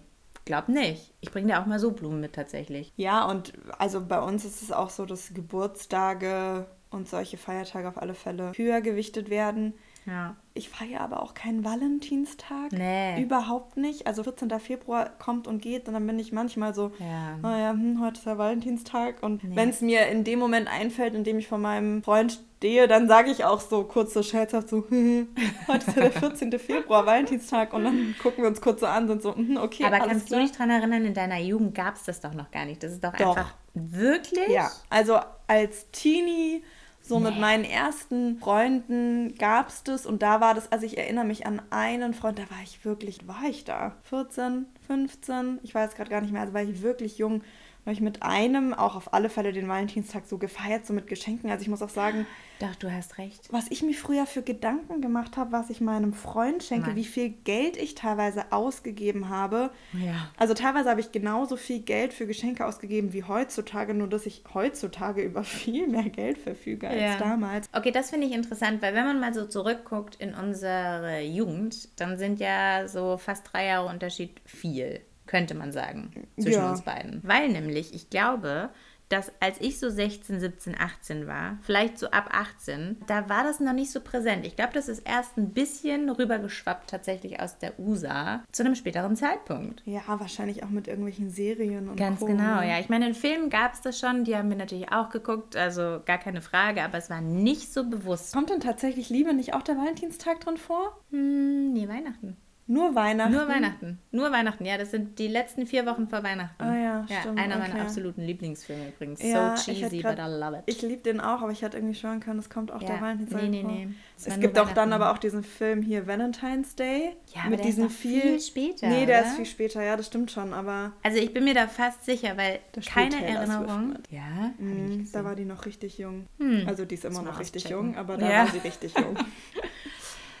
glaube 0.48 0.72
nicht. 0.72 1.14
Ich 1.20 1.30
bringe 1.30 1.46
dir 1.46 1.60
auch 1.60 1.66
mal 1.66 1.78
so 1.78 1.92
Blumen 1.92 2.20
mit 2.20 2.32
tatsächlich. 2.32 2.92
Ja, 2.96 3.26
und 3.26 3.52
also 3.78 4.04
bei 4.04 4.20
uns 4.20 4.44
ist 4.44 4.62
es 4.62 4.72
auch 4.72 4.90
so, 4.90 5.06
dass 5.06 5.34
Geburtstage 5.34 6.66
und 6.90 7.06
solche 7.06 7.36
Feiertage 7.36 7.86
auf 7.86 8.00
alle 8.00 8.14
Fälle 8.14 8.52
höher 8.56 8.80
gewichtet 8.80 9.30
werden. 9.30 9.74
Ja. 10.08 10.36
Ich 10.54 10.70
feiere 10.70 11.02
aber 11.02 11.22
auch 11.22 11.34
keinen 11.34 11.64
Valentinstag. 11.64 12.72
Nee. 12.72 13.22
Überhaupt 13.22 13.76
nicht. 13.76 14.06
Also 14.06 14.24
14. 14.24 14.50
Februar 14.58 15.10
kommt 15.18 15.46
und 15.46 15.60
geht 15.60 15.86
und 15.86 15.94
dann 15.94 16.06
bin 16.06 16.18
ich 16.18 16.32
manchmal 16.32 16.74
so, 16.74 16.90
ja. 16.98 17.36
naja, 17.42 17.70
hm, 17.70 18.00
heute 18.00 18.18
ist 18.18 18.26
ja 18.26 18.38
Valentinstag. 18.38 19.22
Und 19.22 19.44
nee. 19.44 19.54
wenn 19.54 19.68
es 19.68 19.80
mir 19.82 20.06
in 20.08 20.24
dem 20.24 20.38
Moment 20.38 20.66
einfällt, 20.66 21.14
in 21.14 21.22
dem 21.24 21.38
ich 21.38 21.46
vor 21.46 21.58
meinem 21.58 22.02
Freund 22.02 22.40
stehe, 22.56 22.88
dann 22.88 23.06
sage 23.06 23.30
ich 23.30 23.44
auch 23.44 23.60
so 23.60 23.84
kurz 23.84 24.14
so 24.14 24.22
scherzhaft 24.22 24.68
so, 24.68 24.84
heute 25.68 25.86
ist 25.86 25.96
ja 25.96 26.02
der 26.02 26.12
14. 26.12 26.58
Februar, 26.58 27.06
Valentinstag. 27.06 27.72
Und 27.72 27.84
dann 27.84 28.14
gucken 28.20 28.42
wir 28.42 28.48
uns 28.48 28.60
kurz 28.60 28.80
so 28.80 28.86
an 28.86 29.08
und 29.10 29.22
so, 29.22 29.36
hm, 29.36 29.58
okay, 29.58 29.84
Aber 29.84 29.98
kannst 29.98 30.26
klar. 30.26 30.40
du 30.40 30.46
dich 30.46 30.56
daran 30.56 30.70
erinnern, 30.70 31.04
in 31.04 31.14
deiner 31.14 31.38
Jugend 31.38 31.74
gab 31.74 31.94
es 31.94 32.04
das 32.04 32.20
doch 32.20 32.34
noch 32.34 32.50
gar 32.50 32.64
nicht. 32.64 32.82
Das 32.82 32.92
ist 32.92 33.04
doch, 33.04 33.12
doch. 33.12 33.36
einfach 33.36 33.54
wirklich? 33.74 34.48
Ja, 34.48 34.72
also 34.90 35.18
als 35.46 35.90
Teenie 35.92 36.64
so 37.08 37.18
nee. 37.18 37.30
mit 37.30 37.40
meinen 37.40 37.64
ersten 37.64 38.38
Freunden 38.38 39.34
gab 39.36 39.68
es 39.68 39.82
das 39.82 40.06
und 40.06 40.22
da 40.22 40.40
war 40.40 40.54
das, 40.54 40.70
also 40.70 40.84
ich 40.84 40.98
erinnere 40.98 41.24
mich 41.24 41.46
an 41.46 41.62
einen 41.70 42.14
Freund, 42.14 42.38
da 42.38 42.42
war 42.50 42.62
ich 42.62 42.84
wirklich, 42.84 43.26
war 43.26 43.44
ich 43.48 43.64
da? 43.64 43.96
14, 44.04 44.66
15, 44.86 45.60
ich 45.62 45.74
weiß 45.74 45.94
gerade 45.94 46.10
gar 46.10 46.20
nicht 46.20 46.32
mehr, 46.32 46.42
also 46.42 46.54
war 46.54 46.62
ich 46.62 46.82
wirklich 46.82 47.18
jung 47.18 47.42
habe 47.88 47.94
ich 47.94 48.02
mit 48.02 48.22
einem 48.22 48.74
auch 48.74 48.96
auf 48.96 49.14
alle 49.14 49.30
Fälle 49.30 49.50
den 49.50 49.66
Valentinstag 49.66 50.26
so 50.26 50.36
gefeiert, 50.36 50.84
so 50.84 50.92
mit 50.92 51.06
Geschenken. 51.06 51.50
Also 51.50 51.62
ich 51.62 51.68
muss 51.68 51.80
auch 51.80 51.88
sagen, 51.88 52.26
doch, 52.60 52.74
du 52.74 52.92
hast 52.92 53.16
recht. 53.16 53.48
Was 53.50 53.70
ich 53.70 53.82
mir 53.82 53.94
früher 53.94 54.26
für 54.26 54.42
Gedanken 54.42 55.00
gemacht 55.00 55.38
habe, 55.38 55.52
was 55.52 55.70
ich 55.70 55.80
meinem 55.80 56.12
Freund 56.12 56.62
schenke, 56.62 56.88
Mann. 56.88 56.96
wie 56.96 57.04
viel 57.04 57.30
Geld 57.30 57.78
ich 57.78 57.94
teilweise 57.94 58.52
ausgegeben 58.52 59.30
habe. 59.30 59.70
Ja. 59.94 60.30
Also 60.36 60.52
teilweise 60.52 60.90
habe 60.90 61.00
ich 61.00 61.12
genauso 61.12 61.56
viel 61.56 61.80
Geld 61.80 62.12
für 62.12 62.26
Geschenke 62.26 62.66
ausgegeben 62.66 63.14
wie 63.14 63.24
heutzutage, 63.24 63.94
nur 63.94 64.08
dass 64.08 64.26
ich 64.26 64.42
heutzutage 64.52 65.22
über 65.22 65.42
viel 65.42 65.86
mehr 65.86 66.10
Geld 66.10 66.36
verfüge 66.36 66.88
als 66.88 67.00
ja. 67.00 67.16
damals. 67.16 67.70
Okay, 67.72 67.90
das 67.90 68.10
finde 68.10 68.26
ich 68.26 68.34
interessant, 68.34 68.82
weil 68.82 68.92
wenn 68.92 69.06
man 69.06 69.18
mal 69.18 69.32
so 69.32 69.46
zurückguckt 69.46 70.16
in 70.16 70.34
unsere 70.34 71.22
Jugend, 71.22 71.88
dann 71.98 72.18
sind 72.18 72.38
ja 72.38 72.86
so 72.86 73.16
fast 73.16 73.50
drei 73.50 73.64
Jahre 73.64 73.88
Unterschied 73.88 74.42
viel 74.44 75.00
könnte 75.28 75.54
man 75.54 75.70
sagen, 75.70 76.10
zwischen 76.36 76.60
ja. 76.60 76.70
uns 76.70 76.82
beiden. 76.82 77.20
Weil 77.22 77.48
nämlich, 77.50 77.94
ich 77.94 78.10
glaube, 78.10 78.70
dass 79.08 79.32
als 79.40 79.60
ich 79.60 79.78
so 79.78 79.88
16, 79.88 80.40
17, 80.40 80.76
18 80.78 81.26
war, 81.26 81.58
vielleicht 81.62 81.98
so 81.98 82.10
ab 82.10 82.28
18, 82.32 82.98
da 83.06 83.28
war 83.28 83.44
das 83.44 83.60
noch 83.60 83.72
nicht 83.72 83.90
so 83.90 84.00
präsent. 84.00 84.46
Ich 84.46 84.56
glaube, 84.56 84.72
das 84.74 84.88
ist 84.88 85.00
erst 85.00 85.36
ein 85.36 85.50
bisschen 85.50 86.10
rübergeschwappt 86.10 86.90
tatsächlich 86.90 87.40
aus 87.40 87.58
der 87.58 87.78
USA 87.78 88.42
zu 88.52 88.64
einem 88.64 88.74
späteren 88.74 89.16
Zeitpunkt. 89.16 89.82
Ja, 89.86 90.02
wahrscheinlich 90.06 90.62
auch 90.62 90.68
mit 90.68 90.88
irgendwelchen 90.88 91.30
Serien 91.30 91.88
und 91.88 91.96
Ganz 91.96 92.20
Co. 92.20 92.26
genau, 92.26 92.60
ne? 92.60 92.68
ja. 92.68 92.78
Ich 92.80 92.88
meine, 92.88 93.08
in 93.08 93.14
Filmen 93.14 93.50
gab 93.50 93.74
es 93.74 93.80
das 93.80 93.98
schon, 93.98 94.24
die 94.24 94.36
haben 94.36 94.50
wir 94.50 94.56
natürlich 94.56 94.92
auch 94.92 95.08
geguckt, 95.08 95.56
also 95.56 96.00
gar 96.04 96.18
keine 96.18 96.42
Frage, 96.42 96.82
aber 96.82 96.98
es 96.98 97.08
war 97.08 97.20
nicht 97.20 97.72
so 97.72 97.88
bewusst. 97.88 98.34
Kommt 98.34 98.50
denn 98.50 98.60
tatsächlich 98.60 99.08
Liebe 99.08 99.32
nicht 99.32 99.54
auch 99.54 99.62
der 99.62 99.76
Valentinstag 99.76 100.40
drin 100.40 100.58
vor? 100.58 101.00
Hm, 101.10 101.72
nee, 101.72 101.88
Weihnachten. 101.88 102.36
Nur 102.70 102.94
Weihnachten? 102.94 103.32
Nur 103.32 103.48
Weihnachten. 103.48 103.98
Nur 104.10 104.30
Weihnachten, 104.30 104.66
ja. 104.66 104.76
Das 104.76 104.90
sind 104.90 105.18
die 105.18 105.26
letzten 105.26 105.66
vier 105.66 105.86
Wochen 105.86 106.06
vor 106.06 106.22
Weihnachten. 106.22 106.62
Ah 106.62 106.76
ja, 106.76 107.06
ja 107.08 107.20
stimmt. 107.20 107.38
Einer 107.38 107.56
okay. 107.56 107.70
meiner 107.70 107.82
absoluten 107.82 108.20
Lieblingsfilme 108.20 108.88
übrigens. 108.88 109.22
Ja, 109.22 109.56
so 109.56 109.72
cheesy, 109.72 110.00
grad, 110.00 110.16
but 110.16 110.26
I 110.26 110.28
love 110.28 110.58
it. 110.58 110.64
Ich 110.66 110.82
liebe 110.82 111.02
den 111.02 111.18
auch, 111.18 111.40
aber 111.40 111.50
ich 111.50 111.62
hätte 111.62 111.78
irgendwie 111.78 111.94
schwören 111.94 112.20
können, 112.20 112.38
es 112.38 112.50
kommt 112.50 112.70
auch 112.70 112.82
ja. 112.82 112.88
der 112.88 113.00
Valentinstag 113.00 113.42
Nee, 113.44 113.62
nee, 113.62 113.62
nee. 113.62 113.88
Es 114.22 114.38
gibt 114.38 114.58
auch 114.58 114.70
dann 114.72 114.92
aber 114.92 115.12
auch 115.12 115.18
diesen 115.18 115.44
Film 115.44 115.80
hier 115.80 116.06
Valentine's 116.06 116.74
Day. 116.74 117.16
Ja, 117.34 117.48
mit 117.48 117.64
diesen 117.64 117.88
viel, 117.88 118.20
viel 118.20 118.40
später. 118.40 118.86
Nee, 118.86 119.06
der 119.06 119.20
oder? 119.20 119.28
ist 119.28 119.36
viel 119.36 119.46
später, 119.46 119.82
ja, 119.82 119.96
das 119.96 120.06
stimmt 120.06 120.30
schon, 120.30 120.52
aber. 120.52 120.92
Also 121.02 121.18
ich 121.18 121.32
bin 121.32 121.44
mir 121.44 121.54
da 121.54 121.68
fast 121.68 122.04
sicher, 122.04 122.36
weil 122.36 122.58
keine 122.86 123.24
Erinnerung. 123.24 123.94
Ja, 124.10 124.52
mhm, 124.58 125.08
da 125.10 125.24
war 125.24 125.34
die 125.34 125.46
noch 125.46 125.64
richtig 125.64 125.96
jung. 125.96 126.26
Hm. 126.38 126.64
Also 126.66 126.84
die 126.84 126.96
ist 126.96 127.06
immer 127.06 127.22
noch 127.22 127.40
richtig 127.40 127.70
jung, 127.70 127.96
aber 127.96 128.18
da 128.18 128.28
war 128.28 128.46
sie 128.48 128.58
richtig 128.58 128.92
jung. 128.94 129.16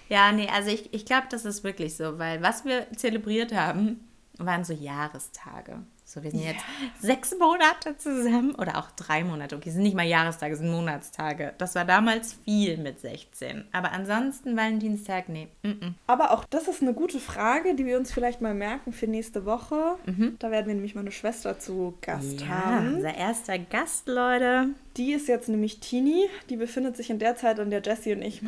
ja, 0.08 0.32
nee, 0.32 0.48
also 0.48 0.70
ich, 0.70 0.92
ich 0.92 1.04
glaube, 1.04 1.26
das 1.30 1.44
ist 1.44 1.64
wirklich 1.64 1.96
so, 1.96 2.18
weil 2.18 2.42
was 2.42 2.64
wir 2.64 2.86
zelebriert 2.96 3.54
haben, 3.54 4.00
waren 4.38 4.64
so 4.64 4.72
Jahrestage. 4.72 5.80
So, 6.08 6.22
wir 6.22 6.30
sind 6.30 6.40
ja. 6.40 6.52
jetzt 6.52 6.64
sechs 7.02 7.36
Monate 7.38 7.98
zusammen 7.98 8.54
oder 8.54 8.78
auch 8.78 8.90
drei 8.92 9.24
Monate. 9.24 9.56
Okay, 9.56 9.68
sind 9.68 9.82
nicht 9.82 9.94
mal 9.94 10.06
Jahrestage, 10.06 10.56
sind 10.56 10.70
Monatstage. 10.70 11.52
Das 11.58 11.74
war 11.74 11.84
damals 11.84 12.32
viel 12.46 12.78
mit 12.78 12.98
16. 12.98 13.66
Aber 13.72 13.92
ansonsten 13.92 14.56
Valentinstag, 14.56 15.28
nee. 15.28 15.48
Mm 15.62 15.68
-mm. 15.68 15.92
Aber 16.06 16.30
auch 16.30 16.46
das 16.46 16.66
ist 16.66 16.80
eine 16.80 16.94
gute 16.94 17.20
Frage, 17.20 17.74
die 17.74 17.84
wir 17.84 17.98
uns 17.98 18.10
vielleicht 18.10 18.40
mal 18.40 18.54
merken 18.54 18.94
für 18.94 19.06
nächste 19.06 19.44
Woche. 19.44 19.96
Mhm. 20.06 20.36
Da 20.38 20.50
werden 20.50 20.68
wir 20.68 20.74
nämlich 20.76 20.94
meine 20.94 21.12
Schwester 21.12 21.58
zu 21.58 21.98
Gast 22.00 22.40
ja, 22.40 22.46
haben. 22.48 22.94
Unser 22.94 23.14
erster 23.14 23.58
Gast, 23.58 24.08
Leute. 24.08 24.68
Die 24.96 25.12
ist 25.12 25.28
jetzt 25.28 25.50
nämlich 25.50 25.80
Tini. 25.80 26.24
Die 26.48 26.56
befindet 26.56 26.96
sich 26.96 27.10
in 27.10 27.18
der 27.18 27.36
Zeit, 27.36 27.58
in 27.58 27.68
der 27.68 27.82
Jessie 27.82 28.14
und 28.14 28.22
ich 28.22 28.40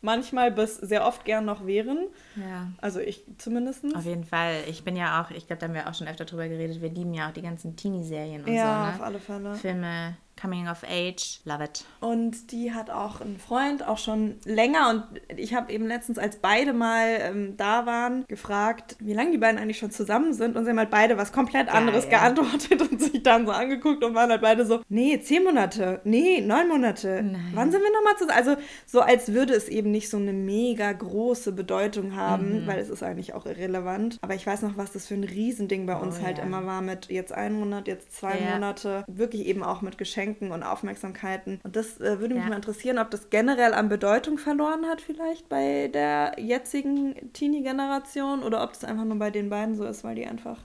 manchmal 0.00 0.50
bis 0.50 0.76
sehr 0.76 1.06
oft 1.06 1.24
gern 1.24 1.44
noch 1.44 1.66
wären. 1.66 2.06
Ja. 2.36 2.68
Also 2.80 3.00
ich 3.00 3.24
zumindest. 3.38 3.84
Auf 3.94 4.04
jeden 4.04 4.24
Fall. 4.24 4.64
Ich 4.68 4.84
bin 4.84 4.96
ja 4.96 5.22
auch, 5.22 5.30
ich 5.30 5.46
glaube, 5.46 5.60
da 5.60 5.66
haben 5.66 5.74
wir 5.74 5.88
auch 5.88 5.94
schon 5.94 6.08
öfter 6.08 6.24
drüber 6.24 6.48
geredet, 6.48 6.80
wir 6.80 6.90
lieben 6.90 7.14
ja 7.14 7.28
auch 7.28 7.32
die 7.32 7.42
ganzen 7.42 7.76
Teenie-Serien 7.76 8.44
und 8.44 8.52
ja, 8.52 8.54
so. 8.54 8.58
Ja, 8.58 8.86
ne? 8.86 8.94
auf 8.94 9.02
alle 9.02 9.18
Fälle. 9.18 9.54
Filme, 9.54 10.16
Coming 10.40 10.68
of 10.68 10.82
Age, 10.84 11.40
love 11.46 11.64
it. 11.64 11.84
Und 12.00 12.52
die 12.52 12.74
hat 12.74 12.90
auch 12.90 13.22
einen 13.22 13.38
Freund, 13.38 13.86
auch 13.86 13.96
schon 13.96 14.36
länger. 14.44 14.90
Und 14.90 15.04
ich 15.34 15.54
habe 15.54 15.72
eben 15.72 15.86
letztens, 15.86 16.18
als 16.18 16.36
beide 16.36 16.74
mal 16.74 17.18
ähm, 17.20 17.56
da 17.56 17.86
waren, 17.86 18.26
gefragt, 18.28 18.96
wie 19.00 19.14
lange 19.14 19.30
die 19.30 19.38
beiden 19.38 19.58
eigentlich 19.58 19.78
schon 19.78 19.90
zusammen 19.90 20.34
sind. 20.34 20.56
Und 20.56 20.64
sie 20.64 20.70
haben 20.70 20.78
halt 20.78 20.90
beide 20.90 21.16
was 21.16 21.32
komplett 21.32 21.72
anderes 21.72 22.10
Geil. 22.10 22.20
geantwortet 22.20 22.82
und 22.90 23.00
sich 23.00 23.22
dann 23.22 23.46
so 23.46 23.52
angeguckt 23.52 24.04
und 24.04 24.14
waren 24.14 24.28
halt 24.28 24.42
beide 24.42 24.66
so, 24.66 24.82
nee, 24.90 25.18
zehn 25.20 25.42
Monate, 25.42 26.02
nee, 26.04 26.42
neun 26.42 26.68
Monate. 26.68 27.22
Nein. 27.22 27.52
Wann 27.54 27.72
sind 27.72 27.80
wir 27.80 27.92
nochmal 27.92 28.16
zusammen? 28.18 28.36
Also 28.36 28.56
so, 28.84 29.00
als 29.00 29.32
würde 29.32 29.54
es 29.54 29.68
eben 29.68 29.90
nicht 29.90 30.10
so 30.10 30.18
eine 30.18 30.34
mega 30.34 30.92
große 30.92 31.52
Bedeutung 31.52 32.14
haben, 32.14 32.64
mhm. 32.64 32.66
weil 32.66 32.78
es 32.78 32.90
ist 32.90 33.02
eigentlich 33.02 33.32
auch 33.32 33.46
irrelevant. 33.46 34.18
Aber 34.20 34.34
ich 34.34 34.46
weiß 34.46 34.60
noch, 34.60 34.76
was 34.76 34.92
das 34.92 35.06
für 35.06 35.14
ein 35.14 35.24
Riesending 35.24 35.86
bei 35.86 35.96
uns 35.96 36.18
oh, 36.20 36.26
halt 36.26 36.36
ja. 36.38 36.44
immer 36.44 36.66
war 36.66 36.82
mit 36.82 37.06
jetzt 37.06 37.32
ein 37.32 37.54
Monat, 37.54 37.88
jetzt 37.88 38.14
zwei 38.14 38.38
ja. 38.38 38.52
Monate. 38.52 39.04
Wirklich 39.06 39.46
eben 39.46 39.62
auch 39.62 39.80
mit 39.80 39.96
Geschenken 39.96 40.25
Geschenken 40.26 40.50
und 40.50 40.62
Aufmerksamkeiten. 40.62 41.60
Und 41.62 41.76
das 41.76 42.00
äh, 42.00 42.20
würde 42.20 42.34
mich 42.34 42.42
ja. 42.42 42.50
mal 42.50 42.56
interessieren, 42.56 42.98
ob 42.98 43.10
das 43.10 43.30
generell 43.30 43.74
an 43.74 43.88
Bedeutung 43.88 44.38
verloren 44.38 44.86
hat, 44.86 45.00
vielleicht 45.00 45.48
bei 45.48 45.88
der 45.88 46.34
jetzigen 46.38 47.32
Teenie-Generation 47.32 48.42
oder 48.42 48.62
ob 48.64 48.72
das 48.72 48.84
einfach 48.84 49.04
nur 49.04 49.18
bei 49.18 49.30
den 49.30 49.48
beiden 49.48 49.76
so 49.76 49.84
ist, 49.84 50.02
weil 50.04 50.16
die 50.16 50.26
einfach 50.26 50.58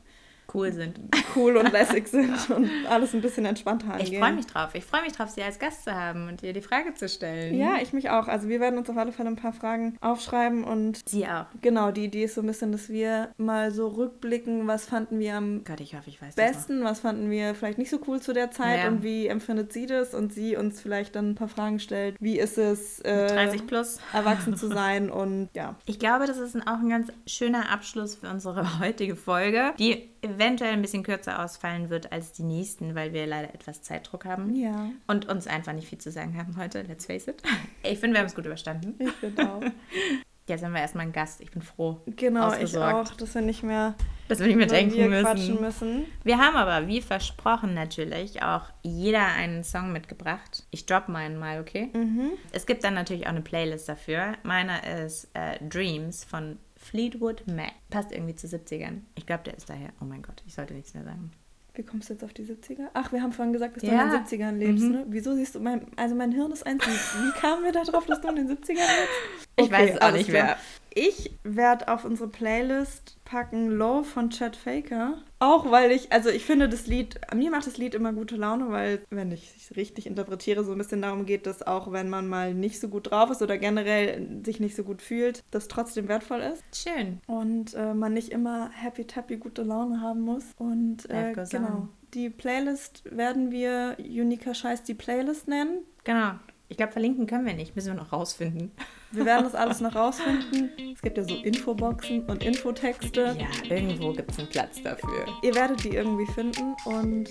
cool 0.54 0.72
sind. 0.72 1.00
Cool 1.36 1.58
und 1.58 1.72
lässig 1.72 2.08
sind 2.08 2.50
und 2.50 2.70
alles 2.90 3.14
ein 3.14 3.22
bisschen 3.22 3.46
entspannter 3.46 3.94
angehen. 3.94 4.14
Ich 4.14 4.20
freue 4.20 4.34
mich 4.34 4.48
drauf. 4.48 4.70
Ich 4.74 4.86
freue 4.86 5.02
mich 5.04 5.14
drauf, 5.14 5.30
Sie 5.30 5.42
als 5.42 5.60
Gast 5.60 5.84
zu 5.84 5.94
haben 5.94 6.28
und 6.28 6.44
ihr 6.44 6.54
die 6.54 6.62
Frage 6.62 6.94
zu 6.94 7.08
stellen. 7.08 7.58
Ja, 7.58 7.76
ich 7.82 7.94
mich 7.94 8.10
auch. 8.10 8.28
Also 8.28 8.48
wir 8.48 8.60
werden 8.60 8.78
uns 8.78 8.90
auf 8.90 8.98
alle 8.98 9.12
Fälle 9.12 9.30
ein 9.30 9.36
paar 9.36 9.54
Fragen 9.54 9.98
aufschreiben 10.02 10.64
und... 10.64 11.08
Sie 11.08 11.26
auch. 11.26 11.46
Genau, 11.62 11.92
die 11.92 12.06
Idee 12.06 12.26
ist 12.26 12.36
so 12.36 12.42
ein 12.42 12.48
bisschen, 12.48 12.72
dass 12.72 12.90
wir 12.90 13.30
mal 13.38 13.72
so 13.72 13.88
rückblicken, 13.88 14.68
was 14.68 14.86
fanden 14.86 15.20
wir 15.20 15.36
am 15.36 15.64
Gott, 15.64 15.80
ich 15.80 15.96
hoffe, 15.96 16.10
ich 16.10 16.22
weiß 16.22 16.36
besten, 16.36 16.84
was 16.84 17.00
fanden 17.00 17.30
wir 17.30 17.56
vielleicht 17.56 17.78
nicht 17.78 17.90
so 17.90 18.00
cool 18.08 18.22
zu 18.22 18.34
der 18.34 18.52
Zeit 18.52 18.80
ja. 18.80 18.88
und 18.88 19.04
wie 19.04 19.28
empfindet 19.28 19.74
sie 19.74 19.86
das 19.86 20.14
und 20.14 20.34
sie 20.34 20.56
uns 20.56 20.82
vielleicht 20.82 21.16
dann 21.16 21.32
ein 21.32 21.36
paar 21.36 21.48
Fragen 21.48 21.80
stellt. 21.80 22.16
Wie 22.20 22.40
ist 22.40 22.58
es, 22.58 23.00
äh, 23.02 23.28
30 23.28 23.68
plus 23.68 24.00
erwachsen 24.14 24.56
zu 24.56 24.68
sein 24.68 25.10
und 25.10 25.50
ja. 25.54 25.76
Ich 25.86 26.00
glaube, 26.00 26.26
das 26.26 26.38
ist 26.38 26.56
auch 26.68 26.80
ein 26.80 26.90
ganz 26.90 27.12
schöner 27.26 27.72
Abschluss 27.72 28.16
für 28.16 28.30
unsere 28.30 28.80
heutige 28.80 29.16
Folge, 29.16 29.74
die 29.80 30.11
eventuell 30.22 30.74
ein 30.74 30.82
bisschen 30.82 31.04
kürzer 31.04 31.44
ausfallen 31.44 31.90
wird 31.90 32.12
als 32.12 32.34
die 32.34 32.44
nächsten, 32.44 32.96
weil 32.96 33.14
wir 33.14 33.26
leider 33.26 33.54
etwas 33.54 33.82
Zeitdruck 33.82 34.26
haben. 34.26 34.56
Ja. 34.56 34.92
Und 35.08 35.28
uns 35.28 35.48
einfach 35.48 35.74
nicht 35.74 35.88
viel 35.88 36.00
zu 36.00 36.12
sagen 36.12 36.38
haben 36.38 36.58
heute, 36.58 36.82
let's 36.84 37.06
face 37.06 37.28
it. 37.28 37.42
Ich 37.84 38.00
finde, 38.00 38.16
wir 38.16 38.20
haben 38.20 38.28
es 38.28 38.36
gut 38.36 38.46
überstanden. 38.46 38.96
Ich 39.00 39.12
finde 39.14 39.50
auch. 39.50 39.62
Jetzt 40.52 40.64
haben 40.66 40.74
wir 40.74 40.82
erstmal 40.82 41.04
einen 41.04 41.14
Gast. 41.14 41.40
Ich 41.40 41.52
bin 41.52 41.62
froh. 41.62 42.02
Genau, 42.06 42.54
ich 42.54 42.78
auch, 42.78 43.10
dass 43.14 43.34
wir 43.34 43.42
nicht 43.42 43.64
mehr, 43.64 43.96
dass 44.28 44.40
wir 44.40 44.48
nicht 44.48 44.58
mehr 44.58 44.68
denken 44.68 45.10
müssen. 45.10 45.62
müssen. 45.62 46.06
Wir 46.24 46.38
haben 46.40 46.58
aber, 46.58 46.88
wie 46.88 47.02
versprochen 47.02 47.74
natürlich, 47.74 48.44
auch 48.44 48.66
jeder 48.84 49.26
einen 49.26 49.64
Song 49.64 49.94
mitgebracht. 49.94 50.64
Ich 50.72 50.86
drop 50.86 51.08
meinen 51.08 51.40
mal, 51.40 51.62
okay? 51.62 51.90
Mhm. 51.94 52.32
Es 52.52 52.66
gibt 52.66 52.84
dann 52.84 52.94
natürlich 52.94 53.28
auch 53.28 53.32
eine 53.32 53.42
Playlist 53.42 53.88
dafür. 53.88 54.34
Meiner 54.44 54.86
ist 55.06 55.30
äh, 55.34 55.58
Dreams 55.66 56.26
von 56.26 56.58
Fleetwood 56.76 57.48
Mac. 57.48 57.72
Passt 57.90 58.12
irgendwie 58.12 58.36
zu 58.36 58.48
70ern. 58.48 59.02
Ich 59.16 59.26
glaube, 59.26 59.44
der 59.46 59.56
ist 59.56 59.70
daher. 59.70 59.90
Oh 60.02 60.06
mein 60.06 60.22
Gott, 60.22 60.44
ich 60.46 60.54
sollte 60.54 60.74
nichts 60.74 60.94
mehr 60.94 61.06
sagen. 61.06 61.32
Wie 61.74 61.84
kommst 61.84 62.10
du 62.10 62.14
jetzt 62.14 62.24
auf 62.24 62.34
die 62.34 62.44
70er? 62.44 62.90
Ach, 62.94 63.14
wir 63.14 63.22
haben 63.22 63.32
vorhin 63.32 63.54
gesagt, 63.54 63.78
dass 63.78 63.84
du 63.84 63.90
ja. 63.90 64.04
in 64.04 64.12
den 64.12 64.26
70ern 64.26 64.58
lebst, 64.58 64.84
mhm. 64.84 64.92
ne? 64.92 65.06
Wieso 65.08 65.34
siehst 65.36 65.56
du 65.56 65.62
mein, 65.62 65.88
also 65.96 66.16
mein 66.16 66.34
Hirn 66.34 66.52
ist 66.52 66.66
eins. 66.66 66.86
Wie 66.86 67.40
kamen 67.40 67.64
wir 67.64 67.72
darauf, 67.72 68.06
dass 68.06 68.20
du 68.20 68.28
in 68.28 68.36
den 68.36 68.50
70ern 68.50 68.76
lebst? 68.76 69.48
Okay, 69.56 69.66
ich 69.66 69.72
weiß 69.72 69.92
es 69.92 70.02
auch 70.02 70.12
nicht 70.12 70.30
mehr. 70.30 70.58
Ich 70.94 71.32
werde 71.44 71.88
auf 71.88 72.04
unsere 72.04 72.28
Playlist 72.28 73.18
packen 73.24 73.70
Low 73.70 74.04
von 74.04 74.30
Chad 74.30 74.58
Faker. 74.58 75.20
Auch 75.42 75.72
weil 75.72 75.90
ich, 75.90 76.12
also 76.12 76.30
ich 76.30 76.46
finde 76.46 76.70
das 76.70 76.86
Lied, 76.86 77.20
mir 77.34 77.50
macht 77.50 77.66
das 77.66 77.78
Lied 77.78 77.96
immer 77.96 78.14
gute 78.14 78.36
Laune, 78.36 78.70
weil, 78.70 79.02
wenn 79.10 79.32
ich 79.32 79.52
es 79.58 79.76
richtig 79.76 80.06
interpretiere, 80.06 80.64
so 80.64 80.72
ein 80.72 80.78
bisschen 80.78 81.02
darum 81.02 81.26
geht, 81.26 81.48
dass 81.48 81.66
auch 81.66 81.92
wenn 81.92 82.10
man 82.10 82.28
mal 82.28 82.54
nicht 82.54 82.80
so 82.80 82.90
gut 82.90 83.10
drauf 83.10 83.32
ist 83.32 83.42
oder 83.42 83.58
generell 83.58 84.44
sich 84.46 84.60
nicht 84.60 84.76
so 84.76 84.84
gut 84.84 85.02
fühlt, 85.02 85.44
das 85.50 85.68
trotzdem 85.68 86.08
wertvoll 86.08 86.42
ist. 86.42 86.64
Schön. 86.76 87.22
Und 87.26 87.74
äh, 87.74 87.96
man 87.96 88.14
nicht 88.14 88.30
immer 88.30 88.70
happy, 88.72 89.06
tappy, 89.06 89.38
gute 89.38 89.64
Laune 89.64 90.00
haben 90.00 90.22
muss. 90.22 90.44
Und 90.60 91.10
äh, 91.10 91.34
genau. 91.34 91.88
Die 92.14 92.30
Playlist 92.30 93.04
werden 93.06 93.50
wir 93.50 93.98
Unica 93.98 94.54
Scheiß 94.54 94.84
die 94.84 94.94
Playlist 94.94 95.48
nennen. 95.48 95.80
Genau. 96.04 96.34
Ich 96.72 96.78
glaube, 96.78 96.94
verlinken 96.94 97.28
können 97.28 97.46
wir 97.46 97.54
nicht, 97.54 97.76
müssen 97.76 97.88
wir 97.88 98.02
noch 98.02 98.14
rausfinden. 98.14 98.72
Wir 99.12 99.26
werden 99.26 99.44
das 99.44 99.56
alles 99.56 99.82
noch 99.82 99.94
rausfinden. 99.94 100.70
Es 100.96 101.02
gibt 101.02 101.18
ja 101.18 101.26
so 101.26 101.36
Infoboxen 101.36 102.24
und 102.28 102.42
Infotexte. 102.46 103.36
Ja, 103.38 103.76
irgendwo 103.76 104.14
gibt 104.14 104.32
es 104.32 104.40
einen 104.40 104.48
Platz 104.48 104.82
dafür. 104.82 105.26
Ihr 105.44 105.54
werdet 105.54 105.84
die 105.84 105.90
irgendwie 105.90 106.26
finden 106.28 106.74
und 106.86 107.30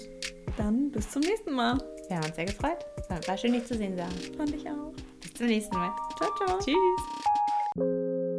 dann 0.59 0.90
bis 0.90 1.09
zum 1.09 1.22
nächsten 1.22 1.53
Mal. 1.53 1.79
Wir 2.09 2.18
haben 2.18 2.26
uns 2.26 2.37
sehr 2.37 2.44
gefreut. 2.44 2.85
War 3.26 3.38
schön, 3.38 3.55
dich 3.55 3.64
zu 3.64 3.79
sehen, 3.79 3.96
Sarah. 3.96 4.11
Fand 4.37 4.55
ich 4.55 4.68
auch. 4.68 4.92
Bis 5.22 5.33
zum 5.33 5.46
nächsten 5.46 5.74
Mal. 5.74 5.90
Ciao, 6.18 6.31
ciao. 6.37 6.59
Tschüss. 6.59 8.30